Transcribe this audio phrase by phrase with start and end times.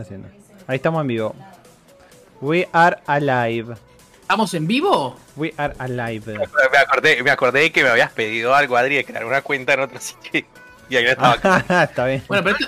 [0.00, 0.26] haciendo?
[0.66, 1.36] Ahí estamos en vivo.
[2.40, 3.76] We are alive.
[4.22, 5.16] ¿Estamos en vivo?
[5.36, 6.36] We are alive.
[6.36, 9.80] Me acordé, me acordé que me habías pedido algo, Adri, de crear una cuenta en
[9.80, 10.44] otro sitio.
[10.90, 11.34] Y ahí estaba.
[11.34, 11.84] acá.
[11.88, 12.24] Está bien.
[12.26, 12.58] Bueno, pero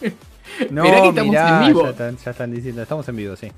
[0.70, 1.82] No, mirá que estamos mirá, en vivo.
[1.84, 3.50] Ya, están, ya están diciendo, estamos en vivo, sí.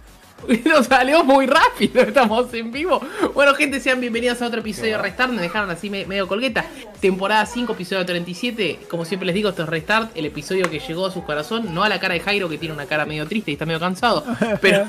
[0.66, 3.00] nos salió muy rápido, estamos en vivo.
[3.34, 5.32] Bueno, gente, sean bienvenidos a otro episodio de Restart.
[5.32, 6.64] Me dejaron así me- medio colgueta.
[7.00, 8.80] Temporada 5, episodio 37.
[8.90, 11.72] Como siempre les digo, esto es Restart, el episodio que llegó a su corazón.
[11.74, 13.80] No a la cara de Jairo, que tiene una cara medio triste y está medio
[13.80, 14.24] cansado.
[14.60, 14.84] Pero,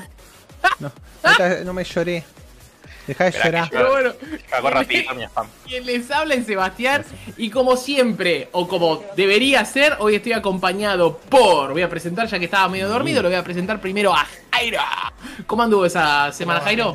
[0.79, 0.91] No,
[1.23, 2.23] ahorita no me lloré.
[3.07, 3.69] Deja de llorar.
[3.69, 4.13] que pero bueno.
[5.65, 7.05] Quien les habla es Sebastián
[7.37, 12.39] y como siempre, o como debería ser, hoy estoy acompañado por, voy a presentar ya
[12.39, 14.79] que estaba medio dormido, lo voy a presentar primero a Jairo.
[15.47, 16.93] ¿Cómo anduvo esa semana, Jairo?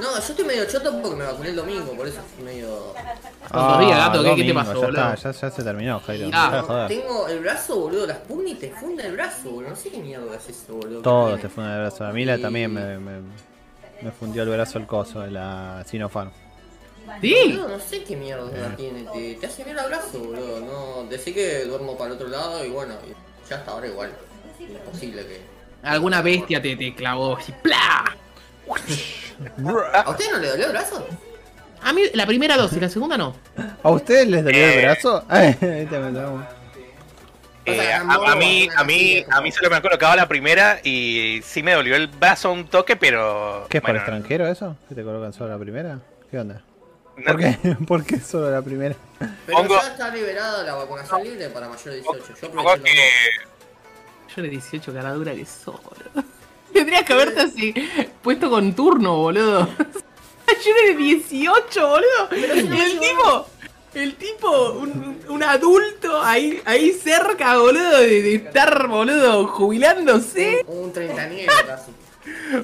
[0.00, 2.94] No, yo estoy medio choto porque me vacuné el domingo, por eso estoy medio.
[3.80, 5.12] Días, gato, ¿qué- qué te pasó, ya, boludo?
[5.12, 6.30] está, ya, ya se terminó, Jairo.
[6.32, 6.84] Ah.
[6.86, 9.70] Tengo el brazo, boludo, las pugni te funda el brazo, boludo.
[9.70, 11.00] No sé qué mierda es eso, boludo.
[11.02, 12.04] Todo ¿Qué te funde el brazo.
[12.04, 13.12] A mí la también me, me,
[14.02, 16.30] me fundió el brazo el coso de la Sinopharm.
[17.20, 17.34] Sí.
[17.46, 20.60] Boludo, no sé qué mierda la tiene, te, te hace mierda el brazo, boludo.
[20.60, 22.94] No, decí que duermo para el otro lado y bueno,
[23.48, 24.12] ya hasta ahora igual.
[24.60, 25.40] Imposible que.
[25.82, 28.04] Alguna bestia te, te clavó así, ¡plá!
[30.04, 31.06] ¿A usted no le dolió el brazo?
[31.80, 33.34] A mí la primera dosis, la segunda no.
[33.82, 34.82] ¿A ustedes les dolió el Eh.
[34.82, 35.24] brazo?
[35.28, 36.44] Ay, ahí te metemos.
[37.72, 41.40] Eh, a, a mí, a mí, a mí solo me han colocado la primera y
[41.44, 43.66] sí me dolió el brazo un toque, pero.
[43.68, 44.76] ¿Qué es para bueno, extranjero eso?
[44.88, 45.98] ¿Que te colocan solo la primera?
[46.30, 46.62] ¿Qué onda?
[47.16, 47.58] no- ¿Por qué?
[47.86, 48.94] ¿Por qué solo la primera?
[49.46, 52.34] Pero Pongo- ya está liberada la vacunación libre para mayores de 18.
[52.42, 52.50] Yo
[52.82, 52.90] que.
[54.36, 55.44] Yo le 18 cara dura que
[55.82, 56.28] boludo.
[56.72, 57.74] Tendrías que haberte así
[58.22, 59.68] puesto con turno, boludo.
[60.48, 62.28] Yo era de 18, boludo.
[62.32, 62.44] Y
[62.80, 63.46] el tipo,
[63.94, 70.64] el tipo, un, un adulto ahí, ahí cerca, boludo, de, de estar, boludo, jubilándose.
[70.66, 71.90] Un, un treintañero casi.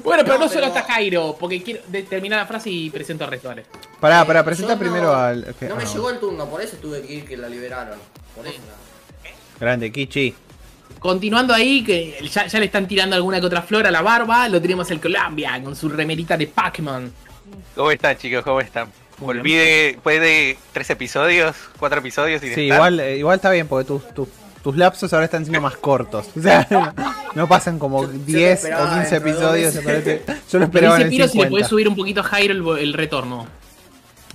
[0.03, 2.91] Bueno, pero no, No, solo pero- está Jairo, porque quiero de- terminar la frase y
[2.91, 3.65] presento al resto, vale.
[4.00, 5.54] Pará, pará, Eh, presenta yo primero no- al.
[5.62, 7.99] No me ah, llegó el turno, por eso tuve que ir que la liberaron.
[8.37, 8.59] Por eso.
[9.59, 10.34] Grande, Kichi.
[10.99, 14.49] Continuando ahí, que ya, ya le están tirando alguna que otra flor a la barba,
[14.49, 17.12] lo tenemos el Colombia con su remerita de Pac-Man.
[17.75, 18.43] ¿Cómo están, chicos?
[18.43, 18.91] ¿Cómo están?
[19.19, 23.69] Volví de, después de tres episodios, cuatro episodios y Sí, igual, eh, igual está bien
[23.69, 24.28] porque tus, tus,
[24.62, 26.26] tus lapsos ahora están siendo más cortos.
[26.36, 26.92] O sea, no,
[27.34, 30.20] no pasan como Yo- yo lo 10 o esperaba 15 dentro de dos episodios.
[30.52, 31.50] Yo lo esperaba en dice el Piro si le 50.
[31.50, 33.47] podés subir un poquito a Jairo el, el retorno.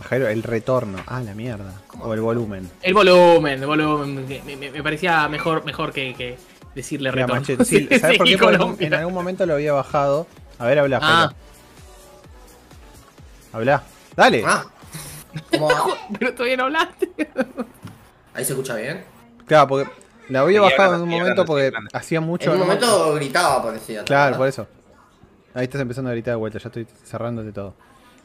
[0.10, 0.98] Jairo, el retorno.
[1.08, 1.74] Ah, la mierda.
[2.00, 2.70] O el volumen.
[2.82, 4.26] El volumen, el volumen.
[4.46, 6.38] Me, me- me parecía mejor, mejor que, que
[6.74, 7.42] decirle Mira, retorno.
[7.42, 8.40] Machete, sí, ¿Sabes por Sí, qué?
[8.58, 10.26] Porque en algún momento lo había bajado.
[10.58, 11.18] A ver, habla, Ah.
[11.28, 11.36] Jairo.
[13.52, 13.84] Habla.
[14.20, 14.44] Dale.
[14.46, 14.66] Ah.
[16.20, 17.10] Pero todavía no hablaste.
[18.34, 19.06] Ahí se escucha bien.
[19.46, 19.90] Claro, porque
[20.28, 22.50] la había bajado en un momento porque hacía mucho.
[22.50, 24.04] en un no- momento gritaba, parecía.
[24.04, 24.38] Claro, ¿verdad?
[24.38, 24.68] por eso.
[25.54, 27.76] Ahí estás empezando a gritar de vuelta, ya estoy cerrándote todo.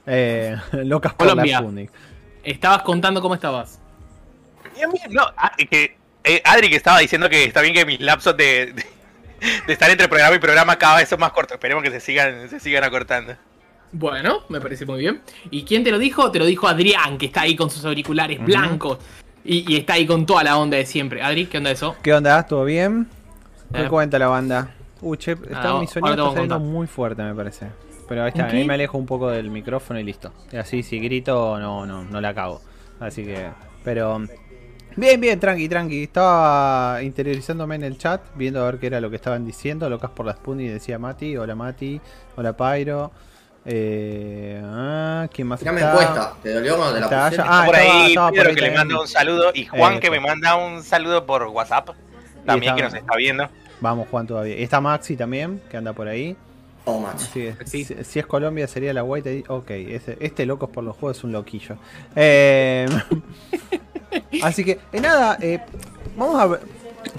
[0.06, 1.52] Eh, locas por Colombia.
[1.52, 1.90] la Sputnik.
[2.42, 3.78] Estabas contando cómo estabas.
[4.82, 7.86] A mí, no, ah, y que, eh, Adri que estaba diciendo que está bien que
[7.86, 8.84] mis lapsos de, de,
[9.66, 11.54] de estar entre programa y programa cada vez son más cortos.
[11.54, 13.36] Esperemos que se sigan, se sigan acortando.
[13.96, 15.20] Bueno, me parece muy bien.
[15.52, 16.30] ¿Y quién te lo dijo?
[16.32, 18.98] Te lo dijo Adrián, que está ahí con sus auriculares blancos.
[19.44, 21.22] Y, y está ahí con toda la onda de siempre.
[21.22, 21.94] Adri, ¿qué onda eso?
[22.02, 22.42] ¿Qué onda?
[22.44, 23.06] ¿Todo bien?
[23.72, 23.88] ¿Qué Eh.
[23.88, 24.74] cuenta la banda?
[25.00, 27.68] Uh, che, está, Ah, mi sonido está saliendo muy fuerte, me parece.
[28.08, 28.68] Pero ahí está, ¿En ahí qué?
[28.68, 30.32] me alejo un poco del micrófono y listo.
[30.50, 32.60] Y así, si grito, no, no, no la cago.
[33.00, 33.48] Así que,
[33.84, 34.22] pero...
[34.96, 36.04] Bien, bien, tranqui, tranqui.
[36.04, 39.88] Estaba interiorizándome en el chat, viendo a ver qué era lo que estaban diciendo.
[39.90, 41.36] Locas por las Sputnik, decía Mati.
[41.36, 42.00] Hola Mati.
[42.36, 43.10] Hola Pyro.
[43.66, 45.92] Eh, ah, ¿Quién más Tirame está?
[45.92, 46.34] encuesta.
[46.42, 47.46] ¿Te dolió cuando te la pusieron?
[47.50, 49.94] Ah, por estaba- ahí estaba por Pedro ahí que le manda un saludo y Juan
[49.94, 51.90] Eh, que me manda un saludo por WhatsApp.
[52.44, 52.76] También está.
[52.76, 53.48] que nos está viendo.
[53.80, 54.56] Vamos, Juan, todavía.
[54.56, 56.36] Está Maxi también, que anda por ahí.
[56.84, 57.06] Oh.
[57.06, 57.84] Así que, Sí.
[57.84, 59.44] si, si es Colombia sería la White.
[59.48, 61.76] Ok, ese- este Locos por los Juegos es un loquillo.
[62.14, 62.86] Eh,
[64.42, 65.60] así que, eh, nada, eh,
[66.16, 66.60] vamos a ver.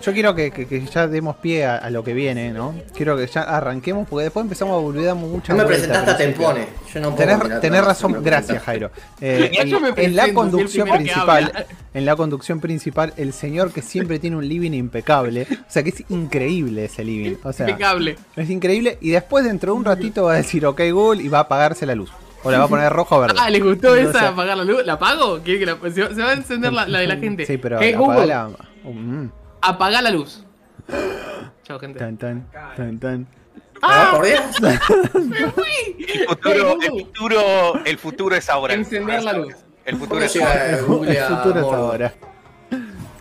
[0.02, 2.76] Yo quiero que, que- que ya demos pie a, a lo que viene, ¿no?
[2.96, 6.18] Quiero que ya arranquemos porque después empezamos a volver damos muchas No me presentaste a.
[6.18, 6.68] Tempone.
[6.94, 8.64] Yo no puedo Tenés, mirar tenés atrás, razón, gracias.
[8.64, 8.92] Jairo.
[9.22, 9.52] Eh,
[9.98, 14.72] en, la conducción principal, en la conducción principal, el señor que siempre tiene un living
[14.74, 18.16] impecable, o sea que es increíble ese living, o sea, Impecable.
[18.36, 21.40] es increíble y después dentro de un ratito va a decir ok Google y va
[21.40, 22.12] a apagarse la luz
[22.44, 23.36] o la va a poner rojo o verde.
[23.40, 24.86] Ah, ¿les gustó esa sea, apagar la luz?
[24.86, 25.40] ¿La apago?
[25.40, 27.46] ¿Quiere que la- se, va- se va a encender la, la de la gente.
[27.46, 27.96] Sí, pero Hey.
[28.84, 29.26] Mm,
[29.70, 30.44] apaga la luz.
[31.64, 32.00] Chao, gente.
[32.00, 33.28] tan tan tan tan.
[33.82, 34.42] Ah, por Dios.
[36.16, 38.74] El futuro, el futuro, el futuro es ahora.
[38.74, 39.54] Encender la luz.
[39.84, 40.82] El ¿Cómo futuro es ahora.
[40.82, 42.14] Google El futuro es ahora.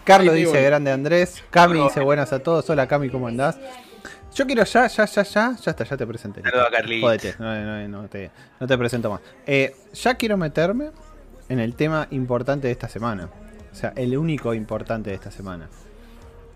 [0.04, 1.42] Carlos dice grande Andrés.
[1.50, 2.68] Cami dice buenas a todos.
[2.70, 3.58] Hola Cami, ¿cómo andás?
[4.34, 6.42] Yo quiero ya, ya, ya, ya, ya está, ya te presenté.
[6.42, 9.20] Saludos no, no te, no te presento más.
[9.46, 10.90] Eh, ya quiero meterme
[11.48, 13.28] en el tema importante de esta semana.
[13.72, 15.68] O sea, el único importante de esta semana.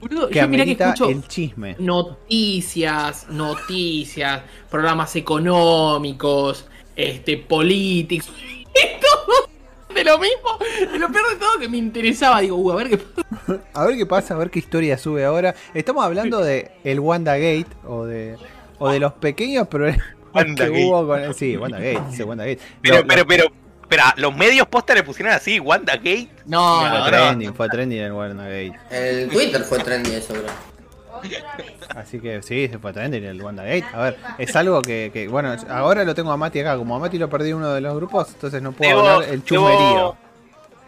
[0.00, 1.76] Boludo, Que yo que escucho el chisme.
[1.78, 6.66] noticias, noticias, programas económicos,
[6.96, 10.58] este, políticos, y todo de lo mismo.
[10.94, 13.28] Y lo peor de todo que me interesaba, digo, uh, a ver qué pasa.
[13.74, 15.54] A ver qué pasa, a ver qué historia sube ahora.
[15.72, 18.36] Estamos hablando de el WandaGate o de,
[18.78, 20.04] o de los pequeños problemas
[20.56, 21.32] que hubo con.
[21.34, 22.60] Sí, WandaGate, sí, WandaGate.
[22.82, 23.44] Pero, lo- pero,
[23.88, 26.28] pero, espera, los medios posta le pusieron así, WandaGate.
[26.46, 27.06] No, fue no, no.
[27.06, 28.72] trending, fue trending el WandaGate.
[28.90, 30.44] El Twitter fue trendy eso, bro.
[31.96, 33.84] Así que sí, se fue trending el WandaGate.
[33.92, 36.76] A ver, es algo que, que, bueno, ahora lo tengo a Mati acá.
[36.76, 39.28] Como a Mati lo perdí en uno de los grupos, entonces no puedo Debo- hablar
[39.30, 39.78] el chusmerío.
[39.78, 40.16] debo-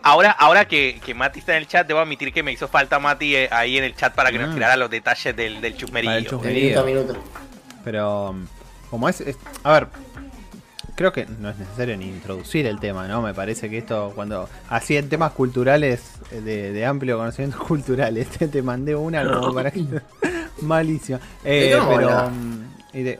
[0.03, 2.99] Ahora, ahora que, que Mati está en el chat, debo admitir que me hizo falta
[2.99, 4.55] Mati eh, ahí en el chat para que nos Mm.
[4.55, 6.11] tirara los detalles del, del chusmerío.
[6.13, 7.17] minuto a minuto.
[7.85, 8.47] Pero, um,
[8.89, 9.89] como es, es- A ver,
[11.01, 13.23] creo que no es necesario ni introducir el tema, ¿no?
[13.23, 14.51] Me parece que esto, cuando.
[14.69, 19.55] Así en temas culturales, eh, de, de amplio conocimiento cultural, este te mandé una como
[19.55, 19.83] para que.
[20.61, 21.19] Malísima.
[21.43, 22.31] Eh, ¿De qué vamos a
[22.93, 23.19] pero.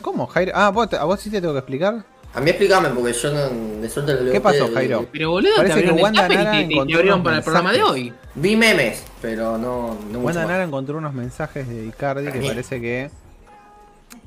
[0.00, 0.52] ¿Cómo, Jairo?
[0.54, 2.02] Ah, ¿vos, ¿a vos sí te tengo que explicar?
[2.32, 5.06] A mí explícame porque yo no de suerte lo ¿Qué pasó, Jairo?
[5.12, 7.72] Pero boludo, te Parece que Wanda tape y Nara te- encontró abrieron para el programa
[7.72, 8.12] de hoy.
[8.36, 10.46] Vi memes, pero no, no Wanda.
[10.46, 13.10] Nara encontró unos mensajes de Icardi que parece que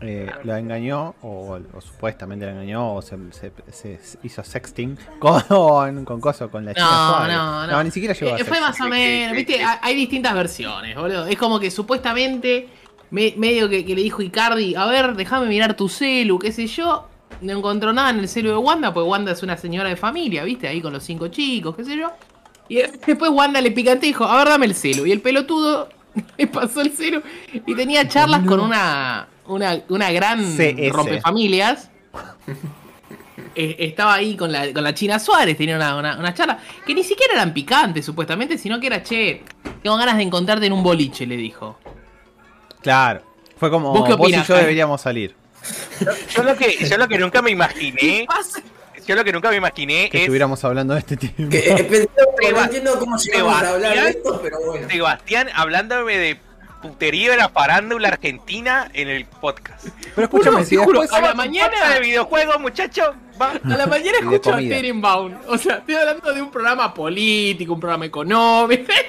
[0.01, 6.05] eh, la engañó, o, o supuestamente la engañó, o se, se- se hizo sexting con,
[6.05, 7.35] con coso, con la China No, Suárez.
[7.37, 7.83] no, no.
[7.83, 8.61] ni siquiera llegó a Eh, Fue sexting.
[8.61, 11.25] más o menos, viste, hay distintas versiones, boludo.
[11.27, 12.69] Es como que supuestamente,
[13.11, 16.67] me- medio que, que le dijo Icardi, a ver, déjame mirar tu celu, qué sé
[16.67, 17.07] yo.
[17.41, 20.43] No encontró nada en el celu de Wanda, pues Wanda es una señora de familia,
[20.43, 22.11] viste, ahí con los cinco chicos, qué sé yo.
[22.67, 22.75] Y
[23.07, 25.05] después Wanda le picante y dijo, a ver, dame el celu.
[25.05, 25.89] Y el pelotudo
[26.37, 27.21] le pasó el celu
[27.65, 30.91] y tenía charlas con una, una, una gran CS.
[30.91, 31.89] rompefamilias.
[33.55, 36.93] Eh, estaba ahí con la, con la China Suárez, tenía una, una, una charla que
[36.93, 39.43] ni siquiera eran picantes, supuestamente, sino que era, che,
[39.81, 41.77] tengo ganas de encontrarte en un boliche, le dijo.
[42.81, 43.21] Claro.
[43.57, 45.35] Fue como ¿Vos vos, qué y opinás, yo deberíamos salir.
[46.33, 48.27] Yo lo que, yo lo que nunca me imaginé,
[49.05, 51.49] yo lo que nunca me imaginé Que es estuviéramos hablando de este tema.
[51.49, 52.09] Que, eh, pensé-
[52.53, 54.87] no entiendo cómo llegamos a hablar de esto, pero bueno.
[54.87, 56.39] Sebastián hablándome de
[56.81, 59.87] putería de la farándula argentina en el podcast.
[60.15, 61.21] Pero escúchame, si te juro, después...
[61.21, 63.09] a la mañana- de videojuegos, muchachos.
[63.41, 63.51] Va.
[63.63, 64.57] A la mañana escucho a.
[64.57, 65.33] Tenenbaum.
[65.47, 68.91] O sea, estoy hablando de un programa político, un programa económico.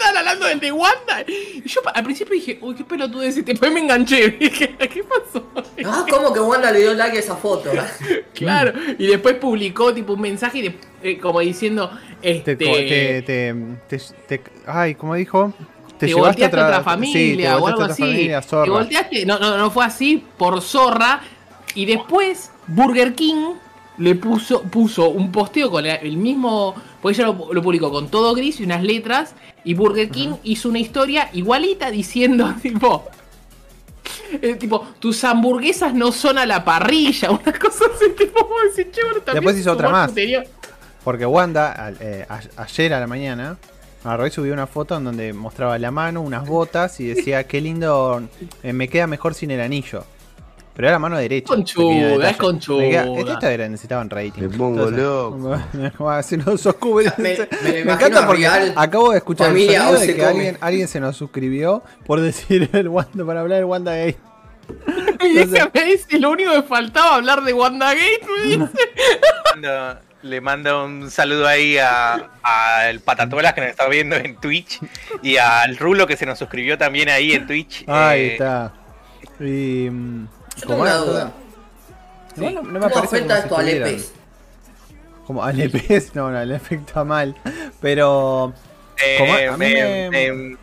[0.00, 1.22] Están hablando del de Wanda.
[1.28, 3.42] Y yo al principio dije, uy, qué pelotudo ese.
[3.42, 4.30] Después me enganché.
[4.40, 5.46] Dije, ¿qué pasó?
[5.84, 7.70] Ah, ¿cómo que Wanda le dio like a esa foto?
[8.34, 8.72] Claro.
[8.98, 11.90] Y después publicó tipo un mensaje y de- eh, como diciendo,
[12.22, 12.56] Te, este.
[12.56, 13.54] te, te,
[13.88, 13.98] te-
[14.38, 15.52] te- ay, como dijo,
[16.00, 18.02] te, te volteaste a otra familia o algo otra así.
[18.02, 21.20] familia, te volteaste, no, no, no fue así por zorra.
[21.74, 23.52] Y después Burger King
[23.98, 26.74] le puso, puso un posteo con el mismo.
[27.02, 29.34] Porque ella lo, lo publicó con todo gris y unas letras.
[29.62, 33.04] Y Burger King hizo una historia igualita diciendo, tipo.
[34.40, 38.48] eh, tipo, tus hamburguesas no son a la parrilla, una cosa así, tipo,
[39.24, 40.12] también Después hizo otra más.
[41.04, 42.26] Porque Wanda, eh,
[42.56, 43.58] ayer a la mañana,
[44.04, 47.60] agarró y subió una foto en donde mostraba la mano, unas botas y decía, qué
[47.60, 48.22] lindo,
[48.62, 50.04] eh, me queda mejor sin el anillo.
[50.74, 51.48] Pero era la mano derecha.
[51.48, 53.04] Conchuda, es conchuda.
[53.32, 54.42] Esto era, necesitaban rating.
[54.42, 55.58] Me pongo loco.
[56.22, 57.12] se nos oscure.
[57.18, 57.34] Me-
[57.80, 61.00] encanta porque Real, acabo de escuchar el familia, sonido hoy de que alguien, alguien se
[61.00, 64.16] nos suscribió por decir el Wanda, para hablar del Wanda Gay.
[65.22, 68.68] Y dice, Entonces- me dice, lo único que faltaba hablar de WandaGate, me dice.
[69.54, 74.78] mando- le mando un saludo ahí a- al Patatolas que nos está viendo en Twitch
[75.22, 77.84] y al Rulo que se nos suscribió también ahí en Twitch.
[77.88, 78.72] Ahí Eh, está.
[79.40, 81.32] Y, tengo una duda.
[82.36, 84.12] No, no, no me ¿Cómo afecta esto si al EPs?
[85.26, 87.34] Como al EPs, no, no, le afecta mal.
[87.80, 88.52] Pero.
[89.02, 90.56] eh, a mí eh, me- eh,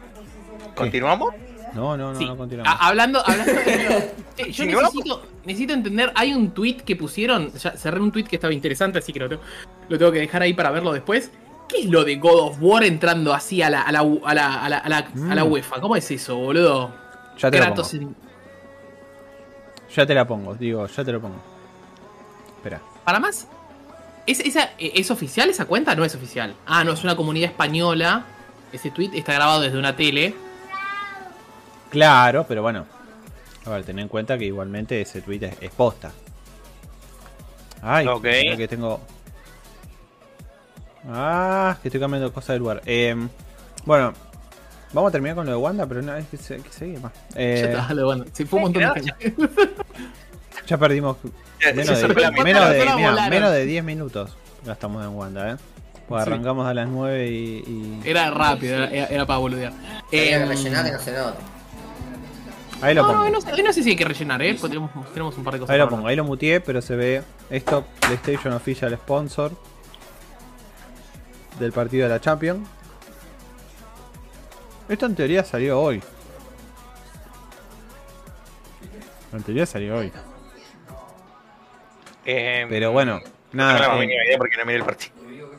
[0.76, 1.34] ¿Continuamos?
[1.74, 2.26] No, no, no, Sí.
[2.26, 2.72] no continuamos.
[2.74, 7.72] A- hablando, hablando de- Eh, yo necesito, necesito entender, hay un tweet que pusieron, ya
[7.72, 9.42] cerré un tweet que estaba interesante, así que lo tengo,
[9.90, 11.32] lo tengo que dejar ahí para verlo después.
[11.68, 14.62] ¿Qué es lo de God of War entrando así a la, a la, a la,
[14.64, 15.52] a la, a la, a la Mm.
[15.52, 15.82] UEFA?
[15.82, 16.94] ¿Cómo es eso, boludo?
[17.38, 18.04] ya te lo Kratos pongo.
[18.04, 18.16] en-
[19.96, 21.36] Ya te la pongo, digo, ya te lo pongo.
[22.58, 22.80] Espera.
[23.04, 23.48] Para más,
[24.26, 25.96] ¿es, esa, ¿es oficial esa cuenta?
[25.96, 26.54] No es oficial.
[26.66, 28.26] Ah, no, es una comunidad española.
[28.72, 30.36] Ese tweet está grabado desde una tele.
[31.90, 32.86] Claro, pero bueno.
[33.68, 36.12] A ver, ten en cuenta que igualmente ese tweet es, es posta.
[37.82, 38.24] Ay, Ok.
[38.24, 39.00] mirá que tengo.
[41.10, 42.82] Ah, que estoy cambiando cosas del lugar.
[42.86, 43.16] Eh,
[43.86, 44.14] Bueno,
[44.94, 47.00] vamos a terminar con lo de Wanda, pero no, es que, se, hay que seguir
[47.00, 47.14] más.
[47.36, 48.26] Eh, Ya está, dale, bueno.
[48.34, 49.36] Se fue un montón de gente.
[50.68, 51.18] ya perdimos
[51.62, 52.08] Ya, menos de,
[52.44, 53.30] menos de, volaron.
[53.30, 54.36] menos de 10 minutos.
[54.66, 55.56] Gastamos en Wanda, ¿eh?
[56.10, 56.30] Pues Sí.
[56.30, 57.64] arrancamos a las 9 y.
[57.66, 59.72] y- Era rápido, era, era- para boludear.
[60.12, 61.38] Eh, rellenar que no se note.
[62.82, 63.26] Ahí lo no, no, pongo.
[63.26, 64.54] hoy no, sé- hoy no sé si hay que rellenar, ¿eh?
[64.60, 65.74] Porque tenemos, tenemos un par de cosas.
[65.74, 69.52] Ahí lo pongo, ahí lo muteé, pero se ve esto, PlayStation Official Sponsor
[71.60, 72.68] del partido de la Champions.
[74.88, 76.02] Esto en teoría salió hoy.
[79.34, 80.12] En teoría salió hoy.
[82.26, 83.20] Eh, Pero bueno,
[83.54, 85.14] no nada, más eh, idea porque no miré el partido.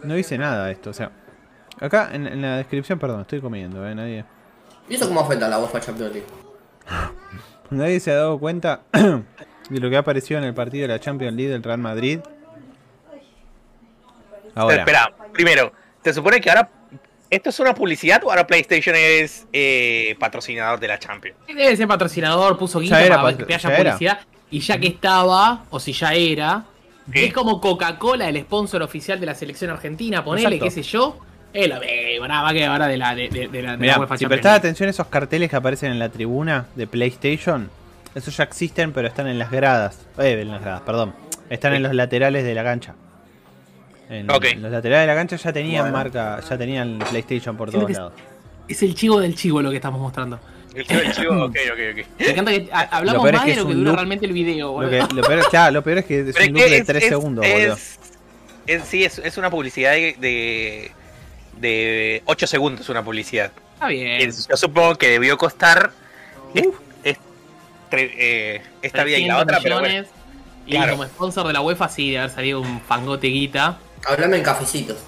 [0.04, 0.90] no dice nada esto.
[0.90, 1.10] O sea,
[1.80, 3.94] acá en, en la descripción, perdón, estoy comiendo, ¿eh?
[3.94, 4.24] Nadie,
[4.88, 6.26] ¿Y eso cómo afecta a la UEFA Champions League?
[7.70, 11.00] nadie se ha dado cuenta de lo que ha aparecido en el partido de la
[11.00, 12.20] Champions League del Real Madrid.
[14.54, 14.76] Ahora.
[14.76, 16.68] Espera, primero, ¿se supone que ahora
[17.30, 21.36] esto es una publicidad o ahora PlayStation es eh, patrocinador de la Champions?
[21.46, 23.78] Debe ser patrocinador, puso guita para pat- que haya era.
[23.92, 24.20] publicidad.
[24.50, 26.64] Y ya que estaba, o si ya era,
[27.12, 30.64] es como Coca-Cola, el sponsor oficial de la selección argentina, ponele, Exacto.
[30.64, 31.18] qué sé yo.
[31.60, 33.94] Es lo mismo, nada más que ahora de la, de, de- de la, de Mirá,
[33.94, 34.58] la UEFA si Champions prestás League.
[34.58, 37.68] atención a esos carteles que aparecen en la tribuna de PlayStation,
[38.14, 39.98] esos ya existen, pero están en las gradas.
[40.18, 41.14] Eh, en las gradas, perdón.
[41.50, 42.94] Están en los laterales de la cancha.
[44.08, 44.44] En, Ok.
[44.52, 45.96] en los laterales de la cancha ya tenían Bueno.
[45.96, 48.12] marca, ya tenían PlayStation por Siento todos lados.
[48.68, 50.38] Es el chivo del chivo lo que estamos mostrando.
[50.74, 52.06] El chivo, el chivo, ok, ok, ok.
[52.20, 53.96] Me encanta que a- hablamos es más que de lo es que un dura loop.
[53.96, 54.90] realmente el video, Lo, boludo.
[55.08, 56.86] que, lo, peor, es- claro, lo peor es que es Pero un loop de es-
[56.86, 57.78] 3 es- segundos, es- boludo.
[58.66, 60.92] es- sí, es, es una publicidad de, de,
[61.60, 63.52] de 8 segundos, una publicidad.
[63.74, 64.28] Está bien.
[64.28, 65.92] Es- Yo supongo que debió costar
[66.54, 66.66] es-
[67.04, 67.18] es-
[67.90, 69.88] tre- eh, esta vida y la 300 otra, pero bueno.
[69.88, 70.10] millones.
[70.66, 70.92] Y Claro.
[70.92, 73.78] como sponsor de la UEFA, sí, de haber salido un fangote guita.
[74.06, 74.98] Hablame en cafecitos.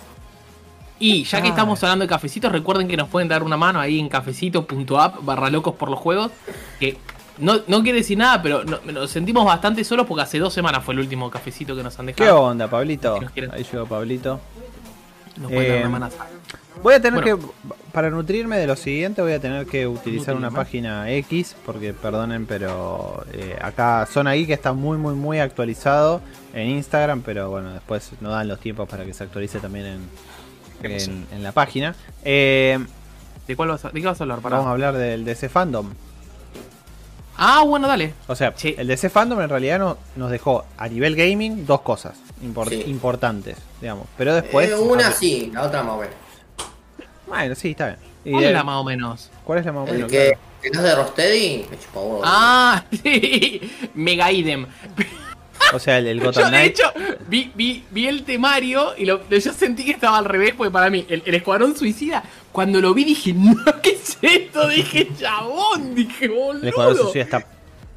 [0.99, 1.51] Y ya que Ah.
[1.51, 5.49] estamos hablando de cafecitos, recuerden que nos pueden dar una mano ahí en cafecito.app barra
[5.51, 6.31] locos por los juegos.
[6.79, 6.97] Que
[7.39, 10.85] no, no quiere decir nada, pero no- nos sentimos bastante solos porque hace dos semanas
[10.85, 12.43] fue el último cafecito que nos han ¿Qué dejado.
[12.43, 13.19] onda, Pablito?
[13.35, 13.41] Si.
[13.51, 14.41] Ahí llegó Pablito.
[15.41, 16.11] Nos pueden dar Eh, una.
[16.83, 17.39] Voy a tener Bueno.
[17.51, 21.93] que, para nutrirme de lo siguiente, voy a tener que utilizar una página X, porque
[21.93, 26.21] perdonen, pero eh, acá Zona Geek está muy, muy, muy actualizado
[26.55, 30.91] en Instagram, pero bueno, después no dan los tiempos para que se actualice también en,
[30.93, 31.95] en, en la página.
[32.25, 32.79] Eh,
[33.47, 34.39] ¿De, cuál vas a, ¿De qué vas a hablar?
[34.41, 34.57] Pará.
[34.57, 35.91] vamos a hablar del DC Fandom.
[37.43, 38.13] Ah, bueno, dale.
[38.27, 38.75] O sea, Sí.
[38.77, 42.15] el DC Fandom en realidad no- nos dejó a nivel gaming dos cosas
[42.69, 42.85] Sí.
[42.87, 44.07] importantes, digamos.
[44.19, 44.69] Pero después...
[44.71, 46.15] Eh, una sí, la otra más o menos.
[47.27, 47.99] Bueno, sí, está bien.
[48.25, 49.31] Y ¿Cuál es la más o menos?
[49.45, 50.11] ¿Cuál es la más o El menos?
[50.13, 50.41] que, Claro.
[50.63, 52.21] que no es de Rocksteady, me chupa huevo.
[52.25, 53.73] Ah, sí.
[53.95, 54.67] Mega idem.
[55.73, 56.93] O sea, el, el Yo, Gotham de hecho,
[57.29, 60.91] vi, vi, vi el temario y lo, yo sentí que estaba al revés, porque para
[60.91, 64.69] mí, el, el Escuadrón Suicida, cuando lo vi dije, no, ¿qué es esto?
[64.69, 67.03] Dije, chabón, dije, El Escuadrón boludo.
[67.05, 67.47] Suicida está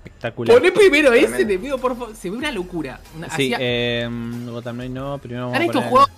[0.06, 0.58] espectacular.
[0.58, 2.16] Poné primero ese, te pido por favor.
[2.16, 3.00] Se ve una locura.
[3.18, 6.10] Una, Sí, hacía- eh, Knight no, primero vamos están a estos poner- juegos.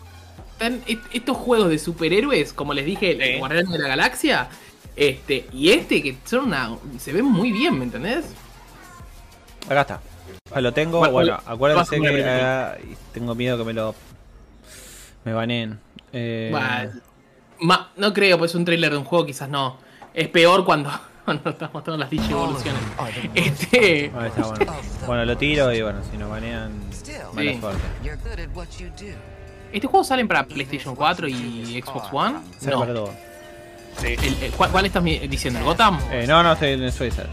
[0.53, 3.39] Están est- estos juegos de superhéroes, como les dije, el Sí.
[3.39, 4.47] Guardián de la Galaxia.
[4.95, 6.77] Este, y este que son una.
[6.99, 8.25] se ven muy bien, ¿me entendés?
[9.65, 10.01] Acá está.
[10.53, 12.77] Ah, lo tengo, ¿Cuál- bueno, cuál- acuérdense que ah,
[13.13, 13.93] tengo miedo que me lo
[15.25, 15.77] me baneen.
[16.13, 16.49] Eh,
[17.59, 19.77] ma- no creo, pues es un trailer de un juego, quizás no.
[20.13, 20.89] Es peor cuando,
[21.25, 22.81] cuando estás mostrando las dichas evoluciones.
[23.33, 24.11] Este.
[24.17, 24.73] ahí está, bueno.
[25.07, 26.71] Bueno, lo tiro y bueno, si nos banean,
[27.33, 27.59] mala Sí.
[27.59, 27.81] suerte.
[29.73, 32.35] ¿Este juego salen para PlayStation 4 y Xbox One?
[32.61, 32.79] No.
[32.79, 33.09] perdón.
[33.97, 34.07] Sí.
[34.21, 35.59] El- el- ¿cuál, cuál estás diciendo?
[35.59, 35.99] ¿El Gotham?
[36.11, 37.27] Eh, no, no, estoy en Suicide.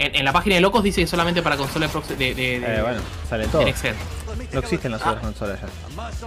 [0.00, 2.82] En, en la página de Locos dice que solamente para consolas de, de, de- Eh,
[2.82, 3.62] bueno, sale todo.
[3.62, 3.94] en Excel.
[4.52, 5.68] No existen las otras consolas ya.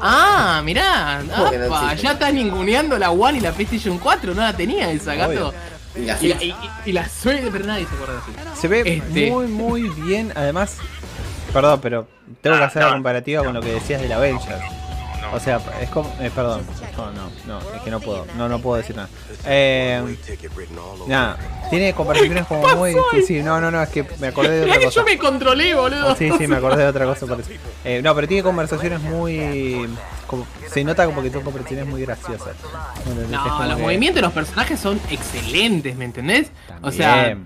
[0.02, 4.34] Ah, mirá, ¿Cómo que no apa, ya estás ninguneando la One y la PlayStation 4,
[4.36, 5.50] no la tenía esa, gato.
[5.50, 5.54] Obvio.
[5.96, 7.08] Y la Y la, y, y- la
[7.52, 8.60] pero nadie se acuerda así.
[8.62, 9.32] Se ve Este.
[9.32, 10.32] muy, muy bien.
[10.36, 10.78] Además,
[11.52, 12.08] perdón, pero
[12.42, 12.88] tengo que Ah, hacer no.
[12.90, 14.64] la comparativa con lo que decías del Avengers.
[15.34, 16.14] O sea, es como.
[16.20, 16.62] eh, perdón.
[16.98, 18.26] No, no, no, es que no puedo.
[18.38, 19.10] No, no puedo decir nada.
[19.46, 20.02] Eh,
[21.08, 21.38] nada,
[21.70, 22.94] tiene conversaciones como muy.
[23.12, 25.00] Sí, sí, no, no, no, es que me acordé de otra que cosa.
[25.00, 26.16] yo me controlé, boludo.
[26.16, 27.50] Sí, sí, me acordé de otra cosa por eso.
[27.84, 29.88] Eh, no, pero tiene conversaciones muy.
[30.28, 32.56] como- se nota como que son conversaciones muy graciosas.
[33.30, 36.52] No, los que- movimientos de los personajes son excelentes, ¿me entendés?
[36.82, 37.38] O sea,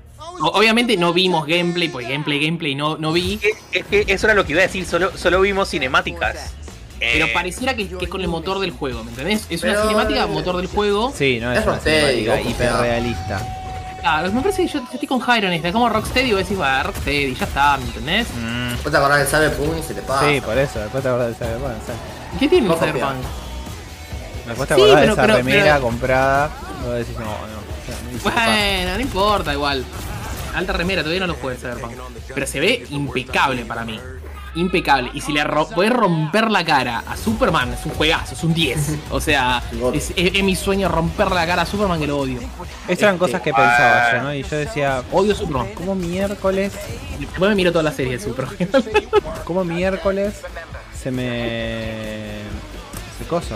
[0.41, 3.39] obviamente no vimos gameplay, porque gameplay, gameplay no, no vi.
[3.41, 6.53] Es, es que eso era lo que iba a decir, solo, solo vimos cinemáticas.
[7.00, 9.46] Pero Eh, pareciera que, que es con el motor del juego, ¿me entendés?
[9.50, 11.13] Es una Pero, cinemática, motor del juego.
[11.16, 13.54] Sí, no es, Es una Rocksteady, cinemática ojo, hiperrealista.
[14.01, 16.39] Claro, me parece que yo, yo estoy con Jairo en esta, es como Rocksteady, vos
[16.39, 18.27] decís, va, Rocksteady, ya está, ¿me entendés?
[18.36, 20.30] Mm, Después te acordás del Cyberpunk y se te pasa.
[20.30, 20.80] sí, por eso.
[20.80, 21.58] Después te acordás de esa.
[21.58, 22.01] Bueno, ¿sabes?
[22.39, 23.16] ¿Qué tiene el Ojo, Cyberpunk?
[24.48, 26.50] Después te Sí, acordás pero- de esa pero- remera pero- comprada.
[26.86, 27.32] Lo decís, no, no.
[27.32, 28.46] o sea.
[28.46, 29.86] Bueno, no importa, igual.
[30.56, 31.94] Alta remera, todavía no lo juegué Cyberpunk.
[32.34, 34.00] Pero se ve impecable para mí.
[34.58, 35.12] Impecable.
[35.14, 38.54] Y si le ro podés romper la cara a Superman, es un juegazo, es un
[38.54, 38.96] 10.
[39.12, 39.62] O sea,
[39.94, 42.40] es, es- es mi sueño romper la cara a Superman que lo odio.
[42.88, 44.34] Esas eran Este, cosas que pensaba yo, ¿no?
[44.34, 45.74] Y yo decía, Odio Superman.
[45.76, 46.74] ¿cómo miércoles,
[47.20, 48.56] Después me miro toda la serie de Superman.
[49.46, 50.42] cómo miércoles
[51.02, 52.42] se me...
[53.18, 53.56] se coso?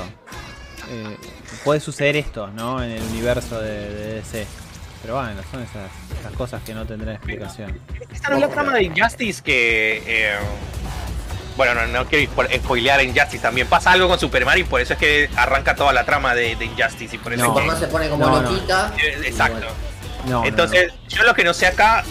[0.89, 1.17] Eh,
[1.63, 2.84] puede suceder esto, ¿no?
[2.84, 4.46] En el universo de, de DC.
[5.01, 5.89] Pero bueno, son esas,
[6.20, 7.79] esas cosas que no tendrán explicación.
[8.12, 10.03] Esta no es la trama de Injustice que.
[10.05, 10.36] eh,
[11.58, 13.67] bueno, no, no quiero spo- spoilear Injustice también.
[13.67, 16.65] Pasa algo con Superman y por eso es que arranca toda la trama de, de
[16.65, 17.15] Injustice.
[17.15, 17.50] Y por eso No.
[17.53, 18.93] Superman se pone como No, loquita.
[19.03, 19.67] eh, Exacto.
[20.27, 22.03] No, no, Entonces, yo lo que no sé acá,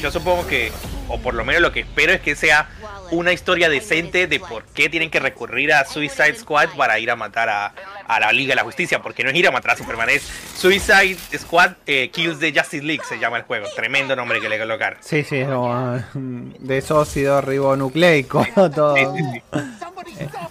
[0.00, 0.72] yo supongo que,
[1.08, 2.68] o por lo menos lo que espero es que sea
[3.10, 7.16] una historia decente de por qué tienen que recurrir a Suicide Squad para ir a
[7.16, 7.72] matar a,
[8.06, 10.22] a la Liga de la Justicia, porque no es ir a matar a Superman, es
[10.56, 13.66] Suicide Squad eh, Kills the Justice League, se llama el juego.
[13.74, 14.98] Tremendo nombre que le colocaron.
[15.02, 18.96] Sí, sí, como mm, de sócido ribonucleico, todo.
[18.96, 19.60] Sí, sí, sí.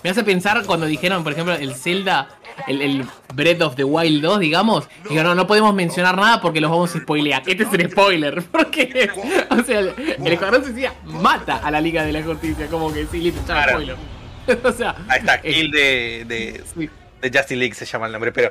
[0.04, 2.28] Me hace pensar cuando dijeron, por ejemplo, el Zelda,
[2.68, 4.88] el, el Breath of the Wild 2, digamos.
[5.10, 7.44] Digo, no, no podemos mencionar nada porque los vamos a spoilear.
[7.46, 8.44] Este es el spoiler.
[8.52, 9.10] Porque,
[9.50, 9.94] o sea, el,
[10.24, 12.45] el Escuadrón Suicida mata a la Liga de la Justicia.
[12.70, 13.72] Como que sí, listo, ya, Claro.
[13.74, 13.96] spoiler.
[14.64, 16.90] o sea, Ahí está, eh, Kill de, de, sí.
[17.22, 18.50] de Justice League se llama el nombre, pero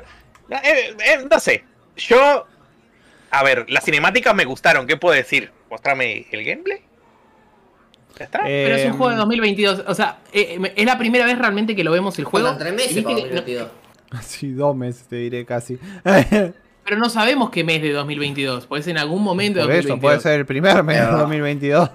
[0.49, 1.63] eh, eh, no sé.
[1.95, 2.45] Yo,
[3.31, 4.85] a ver, las cinemáticas me gustaron.
[4.87, 5.51] ¿Qué puedo decir?
[5.69, 6.81] Mostrame el gameplay.
[8.19, 8.41] ¿Ya está?
[8.43, 9.83] Pero es un juego de 2022.
[9.87, 12.55] O sea, es la primera vez realmente que lo vemos el juego.
[12.57, 13.69] Tres meses Y para viste que- 2022.
[14.21, 15.77] Sí, dos meses te diré casi.
[16.85, 18.67] pero no sabemos qué mes de 2022.
[18.67, 19.99] Puede ser en algún momento de Por eso 2022.
[19.99, 21.89] puede ser el primer mes de Pero- 2022.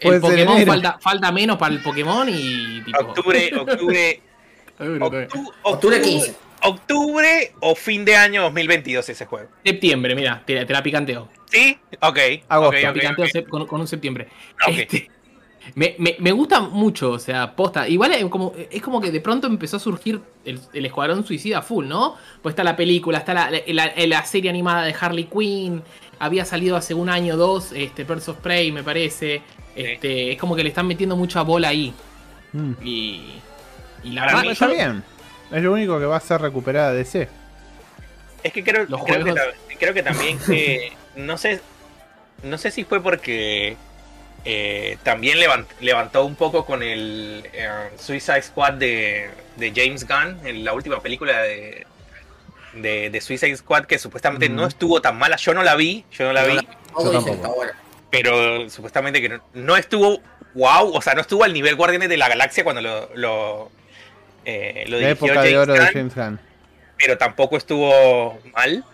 [0.00, 3.00] El Pokémon falta, falta menos para el Pokémon y tipo.
[3.00, 4.22] Octubre, octubre,
[4.78, 5.28] Octubre.
[5.28, 6.34] octu- Octubre 15.
[6.62, 9.48] Octubre o fin de año 2022 ese juego.
[9.64, 11.28] Septiembre, mira, te, te la picanteo.
[11.50, 11.78] ¿Sí?
[12.00, 12.18] Ok.
[12.48, 12.68] Agosto.
[12.68, 13.30] ok, Te la ok, picanteo ok.
[13.30, 14.28] sep- con, con un septiembre.
[14.66, 14.74] Ok.
[14.78, 15.10] Este,
[15.74, 17.86] me, me, me gusta mucho, o sea, posta.
[17.88, 21.62] Igual es como, es como que de pronto empezó a surgir el, el Escuadrón Suicida
[21.62, 22.16] full, ¿no?
[22.42, 25.82] Pues está la película, está la, la- la serie animada de Harley Quinn.
[26.20, 29.42] Había salido hace un año o dos, este, Birds of Prey, me parece.
[29.76, 31.92] Este, Es como que le están metiendo mucha bola ahí.
[32.52, 32.72] Mm.
[32.82, 33.34] Y,
[34.04, 35.04] y la verdad, Está yo- bien.
[35.52, 37.28] Es lo único que va a ser recuperada DC.
[38.42, 39.34] Es que creo, Los creo, que,
[39.78, 41.60] creo que también que no sé
[42.42, 43.76] no sé si fue porque
[44.44, 50.46] eh, también levant- levantó un poco con el eh, Suicide Squad de, de James Gunn
[50.46, 51.86] en la última película de,
[52.74, 55.36] de, de Suicide Squad que supuestamente no estuvo tan mala.
[55.36, 56.54] Yo no la vi yo no la vi.
[56.56, 57.22] Yo
[58.10, 60.20] pero supuestamente que no, no estuvo
[60.54, 63.70] wow o sea no estuvo al nivel Guardianes de la Galaxia cuando lo lo,
[64.44, 66.40] eh, lo La dirigió época de James Gunn.
[66.96, 68.84] pero tampoco estuvo mal.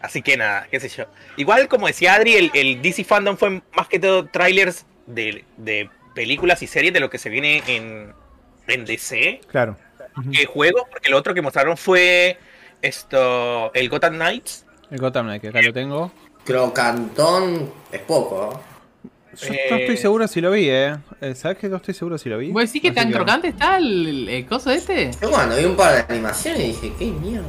[0.00, 1.04] Así que nada, qué sé yo.
[1.36, 5.90] Igual, como decía Adri, el, el DC Fandom fue más que todo trailers de, de
[6.14, 8.12] películas y series de lo que se viene en,
[8.66, 9.76] en DC Claro.
[10.32, 12.38] que juego, porque lo otro que mostraron fue
[12.80, 14.64] esto, el Gotham Knights.
[14.90, 16.10] El Gotham Knight, que acá lo tengo.
[16.44, 18.70] Crocantón es poco, ¿no?
[19.38, 20.96] Yo no Eh, estoy seguro si lo vi, eh.
[21.20, 22.50] Eh, ¿Sabes que no estoy seguro si lo vi?
[22.50, 25.10] ¿Vos decís que Así tan crocante está el, el- coso este?
[25.22, 27.46] Yo cuando vi un par de animaciones dije, ¿qué mierda?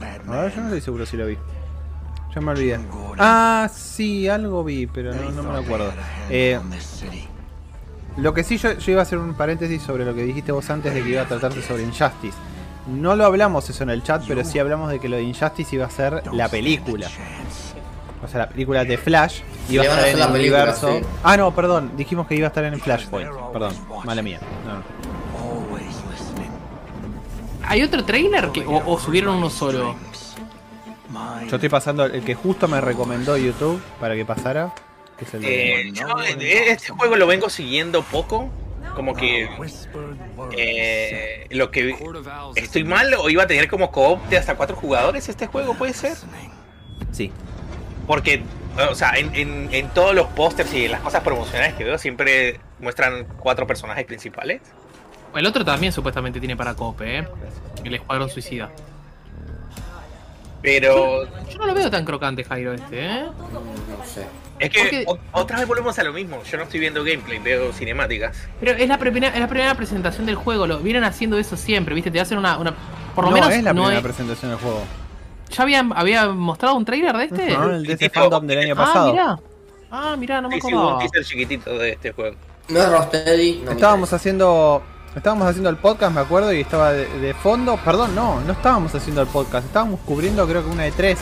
[0.00, 0.04] A
[0.42, 1.36] ver, yo no estoy seguro si lo vi.
[2.34, 2.78] Ya me olvidé.
[3.18, 5.92] Ah, sí, algo vi, pero no, no me lo acuerdo.
[6.28, 6.60] Eh,
[8.16, 10.68] lo que sí, yo, yo iba a hacer un paréntesis sobre lo que dijiste vos
[10.70, 12.36] antes de que iba a tratarse sobre Injustice.
[12.86, 15.76] No lo hablamos eso en el chat, pero sí hablamos de que lo de Injustice
[15.76, 17.08] iba a ser la película.
[18.22, 20.98] O sea, la película de Flash iba a estar en el película, universo.
[20.98, 21.04] sí.
[21.22, 23.30] Ah, no, perdón, dijimos que iba a estar en el Flashpoint.
[23.52, 24.40] Perdón, mala mía.
[24.66, 24.82] No, no.
[27.70, 29.94] ¿Hay otro trailer que, o, o subieron uno solo?
[31.48, 34.74] Yo estoy pasando el que justo me recomendó YouTube para que pasara.
[35.16, 35.80] Que es el de...
[35.82, 38.50] Eh, yo este juego lo vengo siguiendo poco.
[38.94, 39.48] Como que
[40.52, 41.94] eh, lo que
[42.56, 45.92] estoy mal o iba a tener como coop de hasta cuatro jugadores este juego, puede
[45.94, 46.16] ser.
[47.12, 47.30] Sí.
[48.06, 48.42] Porque,
[48.90, 51.98] o sea, en, en- en todos los pósters y en las cosas promocionales que veo
[51.98, 54.60] siempre muestran cuatro personajes principales.
[55.34, 57.28] El otro también supuestamente tiene para cope, ¿eh?
[57.84, 58.70] El Escuadrón Suicida.
[60.62, 63.22] Pero Yo no lo veo tan crocante, Jairo, este, ¿eh?
[63.24, 64.26] No sé.
[64.58, 66.42] es que Porque- otra vez volvemos a lo mismo.
[66.44, 68.36] Yo no estoy viendo gameplay, veo cinemáticas.
[68.60, 71.94] Pero es la, primera, es la primera presentación del juego, lo vienen haciendo eso siempre,
[71.94, 72.10] ¿viste?
[72.10, 72.58] Te hacen una...
[72.58, 72.74] una
[73.14, 74.82] por lo no menos es la no primera es- presentación del juego.
[75.50, 77.50] ¿Ya habían, había mostrado un trailer de este?
[77.56, 79.12] No, el de Tipo- fandom del año ah, pasado.
[79.12, 79.38] mirá.
[79.90, 82.36] Ah, mirá, no me Sí, sí, hubo un teaser chiquitito de este juego.
[82.68, 84.82] No es Rocksteady, no Estábamos haciendo.
[85.14, 87.76] Estábamos haciendo el podcast, me acuerdo, y estaba de, de fondo.
[87.84, 89.66] Perdón, no, no estábamos haciendo el podcast.
[89.66, 91.18] Estábamos cubriendo, creo que una de tres.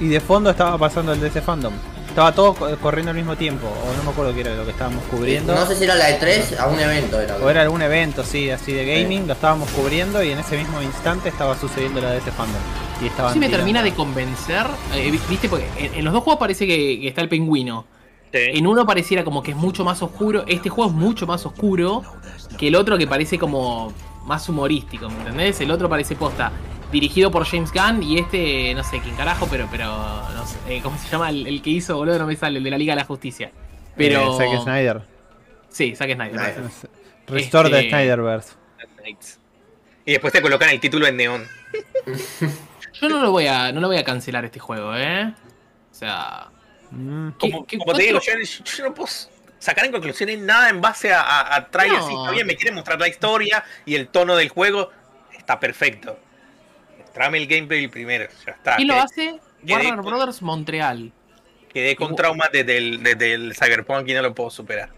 [0.00, 1.72] Y de fondo estaba pasando el DC Fandom.
[2.08, 3.66] Estaba todo co- corriendo al mismo tiempo.
[3.66, 5.54] O no me acuerdo qué era lo que estábamos cubriendo.
[5.54, 7.36] No sé si era la de 3 a un evento era.
[7.36, 9.26] O era algún evento, sí, así de gaming.
[9.26, 12.60] Lo estábamos cubriendo y en ese mismo instante estaba sucediendo la DC Fandom.
[13.02, 14.66] Y estaban Sí me tirando- termina de convencer.
[14.94, 17.86] eh, vi- Viste, porque en, en los dos juegos parece que, que está el pingüino.
[18.32, 18.40] Sí.
[18.58, 20.44] En uno pareciera como que es mucho más oscuro.
[20.46, 22.02] Este juego es mucho más oscuro
[22.58, 23.92] que el otro que parece como
[24.24, 25.60] más humorístico, ¿me entendés?
[25.60, 26.52] El otro parece posta.
[26.92, 30.80] Dirigido por James Gunn y este, no sé quién carajo, pero, pero, no sé, eh,
[30.82, 31.30] ¿cómo se llama?
[31.30, 33.50] El, el que hizo, boludo, no me sale, el de la Liga de la Justicia.
[33.96, 34.34] Pero.
[34.34, 35.02] Eh, Zack Snyder.
[35.68, 36.34] Sí, Zack Snyder.
[36.34, 36.70] Snyder.
[37.26, 38.54] Restore Este- de Snyderverse.
[40.04, 41.44] Y después te colocan el título en neón.
[43.00, 45.34] Yo no lo voy a, no lo voy a cancelar este juego, ¿eh?
[45.90, 46.48] O sea.
[46.96, 47.32] Mm.
[47.38, 48.32] ¿qué- Como, qué- como te digo, yo,
[48.64, 49.08] yo no puedo
[49.58, 52.06] sacar en conclusiones nada en base a, a, a trailers.
[52.06, 52.20] No.
[52.22, 54.90] Está bien, me quieren mostrar la historia y el tono del juego.
[55.36, 56.18] Está perfecto.
[56.98, 58.28] Mostrame el gameplay primero.
[58.46, 58.76] Ya está.
[58.76, 59.38] ¿Quién lo hace?
[59.64, 61.12] quedé Warner con- Brothers Montreal.
[61.72, 64.90] Quedé con traumas desde el, desde el Cyberpunk y no lo puedo superar.